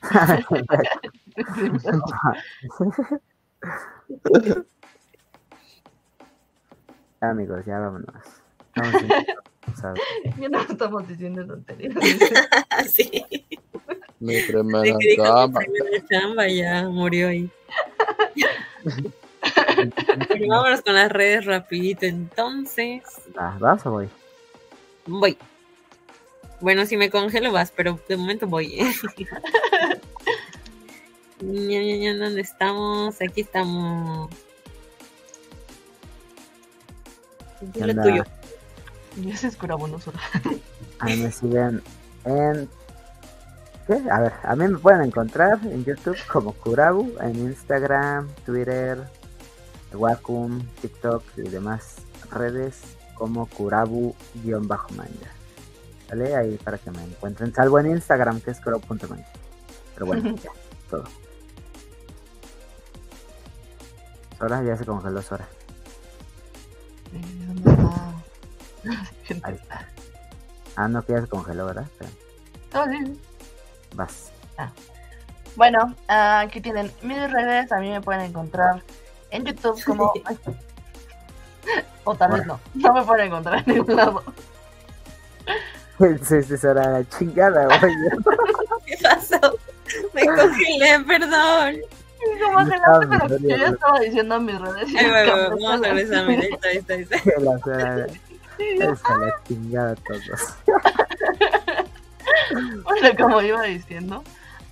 [7.21, 8.15] Amigos, ya vámonos.
[8.77, 10.03] Vamos a- ¿sabes?
[10.39, 11.95] Ya no estamos diciendo tonterías.
[12.93, 13.11] sí.
[14.21, 15.61] Mi primera chamba.
[15.61, 17.51] mi primera chamba ya murió ahí.
[20.29, 22.07] Pero vámonos con las redes rapidito.
[22.07, 23.03] Entonces,
[23.37, 24.09] Ah, ¿Vas o voy?
[25.07, 25.37] voy.
[26.61, 28.79] Bueno, si me congelo vas, pero de momento voy.
[31.41, 33.17] Ña, ¿Dónde estamos?
[33.21, 34.31] Aquí estamos.
[37.73, 38.25] Tuyo.
[39.17, 40.19] Y ese es Curabonosura.
[40.99, 41.83] Ahí me siguen
[42.25, 42.69] en.
[43.87, 44.01] ¿Qué?
[44.11, 48.99] A ver, a mí me pueden encontrar en YouTube como Kurabu, en Instagram, Twitter,
[49.93, 51.97] Wacom, TikTok y demás
[52.31, 52.81] redes
[53.15, 55.07] como Kurabu-manga.
[56.09, 56.37] ¿Vale?
[56.37, 57.53] Ahí para que me encuentren.
[57.55, 59.27] Salvo en Instagram, que es kurabu.manga.
[59.95, 60.51] Pero bueno, ya,
[60.89, 61.05] todo.
[64.39, 65.49] Sora, ya se congeló Sora.
[67.15, 67.57] Eh.
[69.43, 69.89] Ahí está.
[70.77, 71.87] Ah, no, que ya se congeló, ¿verdad?
[72.71, 73.19] Todo bien.
[73.95, 74.31] Vas.
[75.57, 77.73] Bueno, ah, aquí tienen mis redes.
[77.73, 78.83] A mí me pueden encontrar
[79.31, 80.13] en YouTube como.
[80.25, 80.39] Ay.
[82.05, 82.61] O tal vez no.
[82.75, 84.23] No me pueden encontrar en ningún lado.
[85.99, 87.95] Sí, sí, Sora, la chingada, oye.
[88.87, 89.41] ¿Qué pasó?
[90.15, 91.77] Me congelé, perdón.
[92.45, 94.89] como No estaba adelante, pero yo ya estaba diciendo mis redes.
[94.93, 97.01] y Ahí va, ahí va, cambiaste vamos a regresar, mira, ahí está, ahí está, ahí
[97.01, 97.17] está.
[97.41, 98.07] La suena-
[98.59, 100.55] Esa la chingada a todos.
[102.85, 104.23] Bueno, como iba diciendo,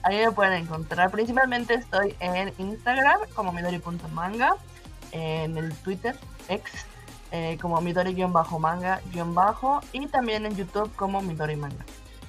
[0.05, 1.11] ahí me pueden encontrar.
[1.11, 4.57] Principalmente estoy en Instagram como midori.manga,
[5.13, 6.17] en el Twitter,
[6.49, 6.71] ex,
[7.33, 11.85] eh, como midori-manga-bajo, y también en YouTube como midori manga.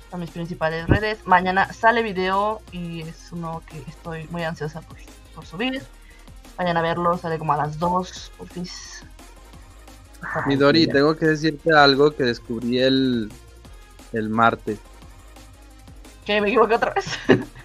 [0.09, 1.25] Son mis principales redes.
[1.25, 4.97] Mañana sale video y es uno que estoy muy ansiosa por,
[5.35, 5.83] por subir.
[6.57, 9.05] Vayan a verlo, sale como a las 2, porfis.
[10.47, 13.31] Midori, tengo que decirte algo que descubrí el,
[14.13, 14.79] el martes.
[16.23, 17.05] Que me equivoqué otra vez.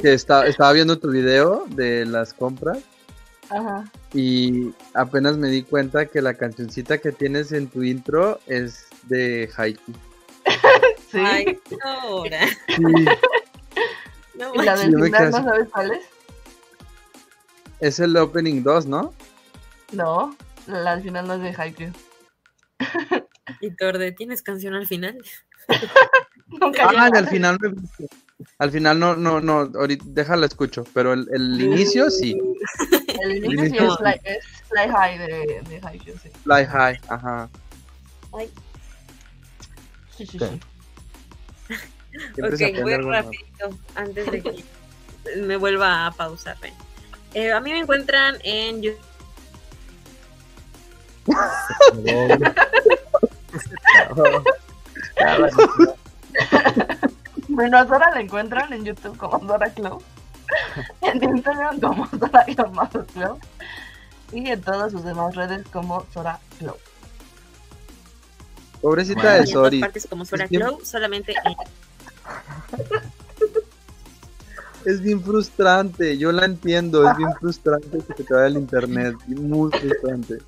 [0.00, 2.78] Que está- estaba viendo tu video de las compras
[3.50, 3.84] Ajá.
[4.12, 9.50] y apenas me di cuenta que la cancioncita que tienes en tu intro es de
[9.56, 9.92] Haiku.
[11.10, 11.18] Sí.
[11.24, 12.40] Ay, ahora.
[12.66, 12.82] Sí,
[14.34, 16.00] No, y la del final, ¿no sabes cuál es?
[17.80, 19.14] es el opening 2, ¿no?
[19.92, 20.36] No,
[20.66, 21.92] la al final no es de Haikyuu.
[23.60, 25.16] Y Torde, ¿tienes canción al final?
[26.48, 28.06] Nunca Ah, al final me-
[28.58, 32.36] Al final no, no, no, ahorita déjala escucho, pero el, el inicio sí,
[33.22, 33.92] El inicio sí inicio.
[33.92, 36.28] es Fly, es Fly High de, de Haikyuu, sí.
[36.44, 37.48] Fly High, ajá.
[38.38, 38.50] Ay,
[40.16, 40.44] Sí, sí, Ok.
[40.50, 40.60] sí.
[42.42, 44.64] Ok, voy rapidito antes de que
[45.42, 46.56] me vuelva a pausar.
[47.34, 49.00] Eh, a mí me encuentran en YouTube.
[57.56, 60.02] Bueno, a Dora la encuentran en YouTube como Dora Club.
[61.00, 63.38] En Instagram como Dora Club.
[64.30, 66.76] Y en todas sus demás redes como Dora Club.
[68.82, 69.32] Pobrecita Bueno.
[69.32, 69.80] de y en todas Sori.
[69.80, 71.54] partes como Sora Es bien- Glow, solamente en
[74.84, 79.16] Es bien frustrante, yo la entiendo, es bien frustrante que se te vaya el internet,
[79.28, 80.38] muy frustrante.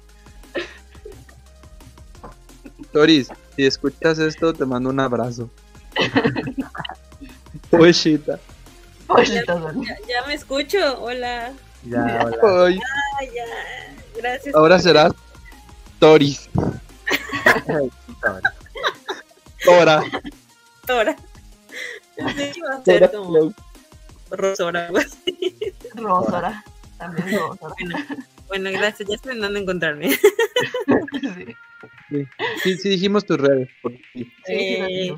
[2.93, 5.49] Toris, si escuchas esto, te mando un abrazo.
[9.07, 9.75] Pollita Dora.
[9.87, 11.53] Ya, ya me escucho, hola.
[11.85, 12.67] Ya, hola.
[12.67, 12.79] Ay,
[13.21, 13.45] Ay, ya.
[14.21, 14.55] Gracias.
[14.55, 15.13] ahora serás
[15.99, 16.49] Toris,
[19.65, 20.03] Tora,
[20.87, 21.17] Tora.
[22.17, 23.55] Que iba a ser como.
[24.31, 25.57] Rosora, algo así.
[25.95, 26.65] Rosora.
[26.99, 27.75] También Rosora.
[27.79, 28.07] Bueno,
[28.49, 29.09] bueno, gracias.
[29.09, 30.11] Ya estoy en dónde encontrarme.
[32.11, 32.27] Sí,
[32.63, 33.69] Sí, sí dijimos tus redes.
[33.83, 34.01] por ti.
[34.15, 35.15] sí, sí, Eh.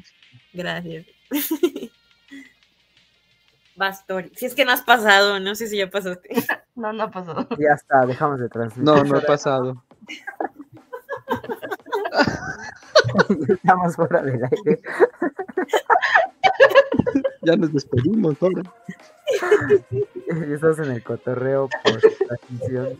[0.53, 1.07] Gracias.
[3.77, 4.31] Vas, Tori.
[4.35, 6.29] Si es que no has pasado, no sé si ya pasaste.
[6.77, 7.47] No, no ha pasado.
[7.59, 8.85] Ya está, dejamos de transmitir.
[8.85, 9.85] No, no he pasado.
[13.49, 14.81] Estamos fuera del aire.
[17.43, 18.63] Ya nos despedimos, ahora.
[20.53, 22.99] Estás en el cotorreo por transmisión.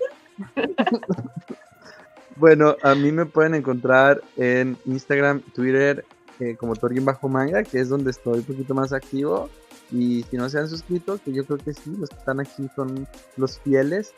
[2.37, 6.07] Bueno, a mí me pueden encontrar en Instagram, Twitter,
[6.39, 9.51] eh, como Torguin Bajo Manga, que es donde estoy un poquito más activo.
[9.93, 12.69] Y si no se han suscrito, que yo creo que sí, los que están aquí
[12.77, 14.13] son los fieles,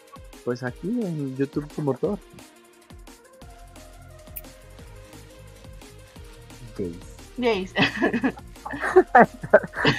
[0.44, 2.19] pues aquí en YouTube como Tor.
[6.77, 6.93] Jace.
[7.39, 7.73] Jace.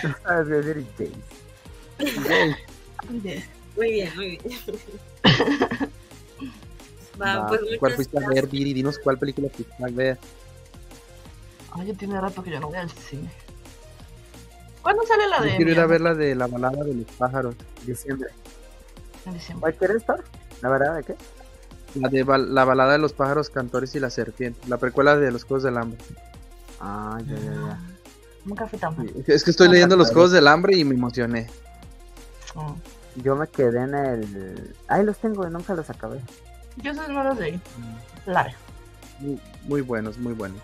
[0.04, 1.12] No sabes qué decir Jace.
[3.76, 4.40] Muy bien, muy bien.
[7.22, 8.74] Va, Va, pues ¿Cuál fuiste a ver, Viri?
[8.74, 10.18] Dinos cuál película fuiste a ver.
[11.72, 13.30] Ay, ya tiene rato que yo no voy al cine.
[14.84, 17.06] ¿Cuándo sale la Yo de quiero ir a ver la de la balada de los
[17.18, 17.56] pájaros.
[17.86, 18.30] Diciembre.
[19.26, 19.62] En diciembre.
[19.62, 20.24] ¿Cuál quieres, Thor?
[20.62, 21.16] ¿La verdad de qué?
[21.96, 24.60] La de la balada de los pájaros, cantores y la serpiente.
[24.68, 25.98] La precuela de los Juegos del Hambre.
[26.82, 27.80] Ah, ya, ya, ya.
[28.46, 29.10] Nunca fui tan fan.
[29.26, 30.12] Es que estoy leyendo los.
[30.12, 31.48] Juegos del Hambre y me emocioné.
[32.56, 32.76] Oh.
[33.16, 34.76] Yo me quedé en el.
[34.90, 36.20] Ay, los tengo, nunca los acabé.
[36.78, 37.62] Yo soy no los leí.
[38.26, 38.54] Lara.
[39.20, 40.60] Muy, muy buenos, muy buenos.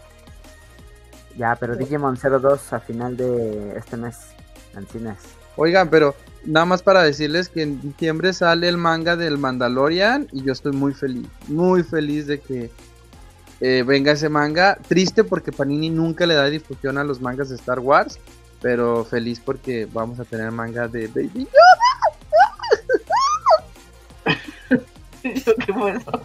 [1.40, 4.18] Ya, pero Digimon 02 a final de este mes
[4.76, 5.16] en cines.
[5.56, 6.14] Oigan, pero
[6.44, 10.74] nada más para decirles que en diciembre sale el manga del Mandalorian y yo estoy
[10.74, 12.70] muy feliz, muy feliz de que
[13.62, 14.78] eh, venga ese manga.
[14.90, 18.20] Triste porque Panini nunca le da difusión a los mangas de Star Wars,
[18.62, 21.48] pero feliz porque vamos a tener manga de Baby
[25.22, 26.22] ¿Qué fue eso?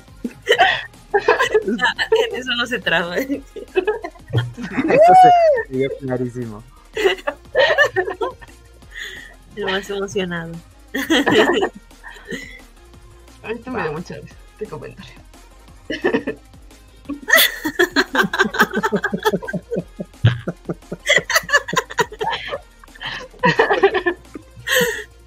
[2.30, 3.16] En eso no se traba.
[3.18, 3.42] Eso
[5.22, 5.30] se
[5.70, 6.62] vio clarísimo.
[9.56, 10.52] Lo más emocionado.
[13.42, 15.14] Ahorita me dio mucha risa este comentario.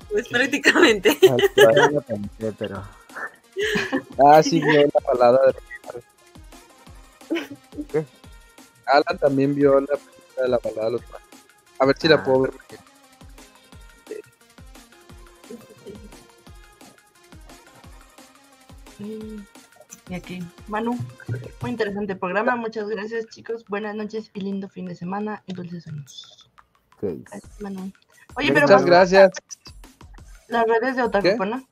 [0.10, 1.18] Pues prácticamente.
[2.58, 2.84] Pero
[4.26, 5.54] Ah, sí, la balada de.
[8.86, 11.28] Alan también vio la película de la balada de los pájaros.
[11.80, 12.24] A ver si la Ah.
[12.24, 12.54] puedo ver.
[20.10, 20.98] Y aquí, Manu,
[21.62, 22.56] muy interesante programa.
[22.56, 23.66] Muchas gracias, chicos.
[23.68, 26.50] Buenas noches y lindo fin de semana y dulces sueños.
[27.02, 27.92] Gracias, Manu.
[28.36, 29.32] Oye, pero Muchas Manu, gracias.
[30.48, 31.64] las redes de Otakupona.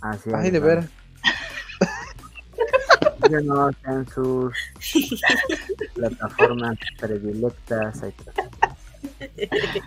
[0.00, 0.66] Así Ay, es, de ¿no?
[0.66, 0.86] veras.
[3.22, 4.52] Síguenos en sus
[5.94, 8.02] plataformas predilectas.
[8.02, 8.14] ahí.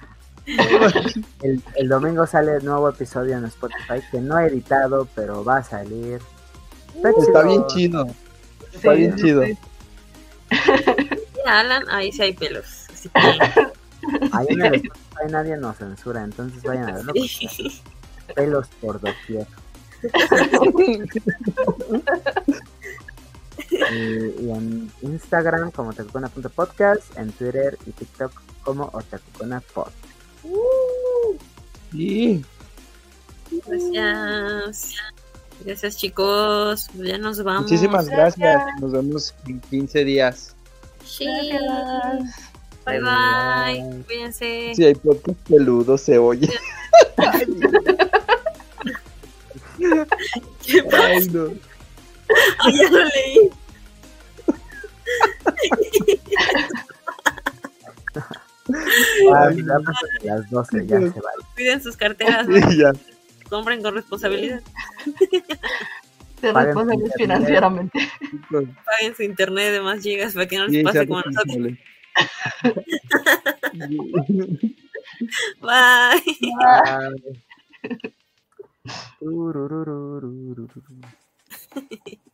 [1.41, 5.57] El, el domingo sale el nuevo episodio en Spotify que no he editado, pero va
[5.57, 6.21] a salir.
[7.03, 8.05] Está bien chido.
[8.71, 9.43] Está Sí, bien chido.
[9.43, 9.57] sí.
[11.47, 12.85] Alan, ahí sí hay pelos.
[12.91, 13.19] Así que.
[14.31, 17.13] Ahí en el Spotify nadie nos censura, entonces vayan a verlo.
[18.35, 19.47] Pelos por doquier.
[23.91, 28.31] y, y en Instagram como otakucona.podcast, en Twitter y TikTok
[28.63, 29.89] como otakuconapod.
[31.91, 32.43] Sí.
[33.65, 34.95] Gracias.
[35.63, 36.87] Gracias, chicos.
[36.95, 37.63] Pues Ya nos vamos.
[37.63, 38.61] Muchísimas gracias.
[38.81, 40.55] Nos vemos en 15 días.
[41.05, 41.25] Sí.
[41.25, 42.51] Gracias.
[42.85, 44.03] Bye bye.
[44.05, 44.73] Cuídense.
[44.75, 46.47] Si hay podcast peludo, se oye.
[50.65, 51.05] ¿Qué pasa?
[51.05, 51.49] Ay, no.
[52.73, 53.51] Ya lo leí.
[59.31, 59.51] Ah,
[60.23, 61.29] las 12, ya se va.
[61.53, 62.47] Cuiden sus carteras.
[62.47, 62.93] Sí, ya.
[63.49, 64.61] Compren con responsabilidad.
[66.41, 68.09] Paguen responsables financieramente.
[68.49, 71.57] Paguen su internet de más gigas para que no les pase como a nosotros.
[75.61, 76.23] Bye.
[81.73, 82.21] Bye.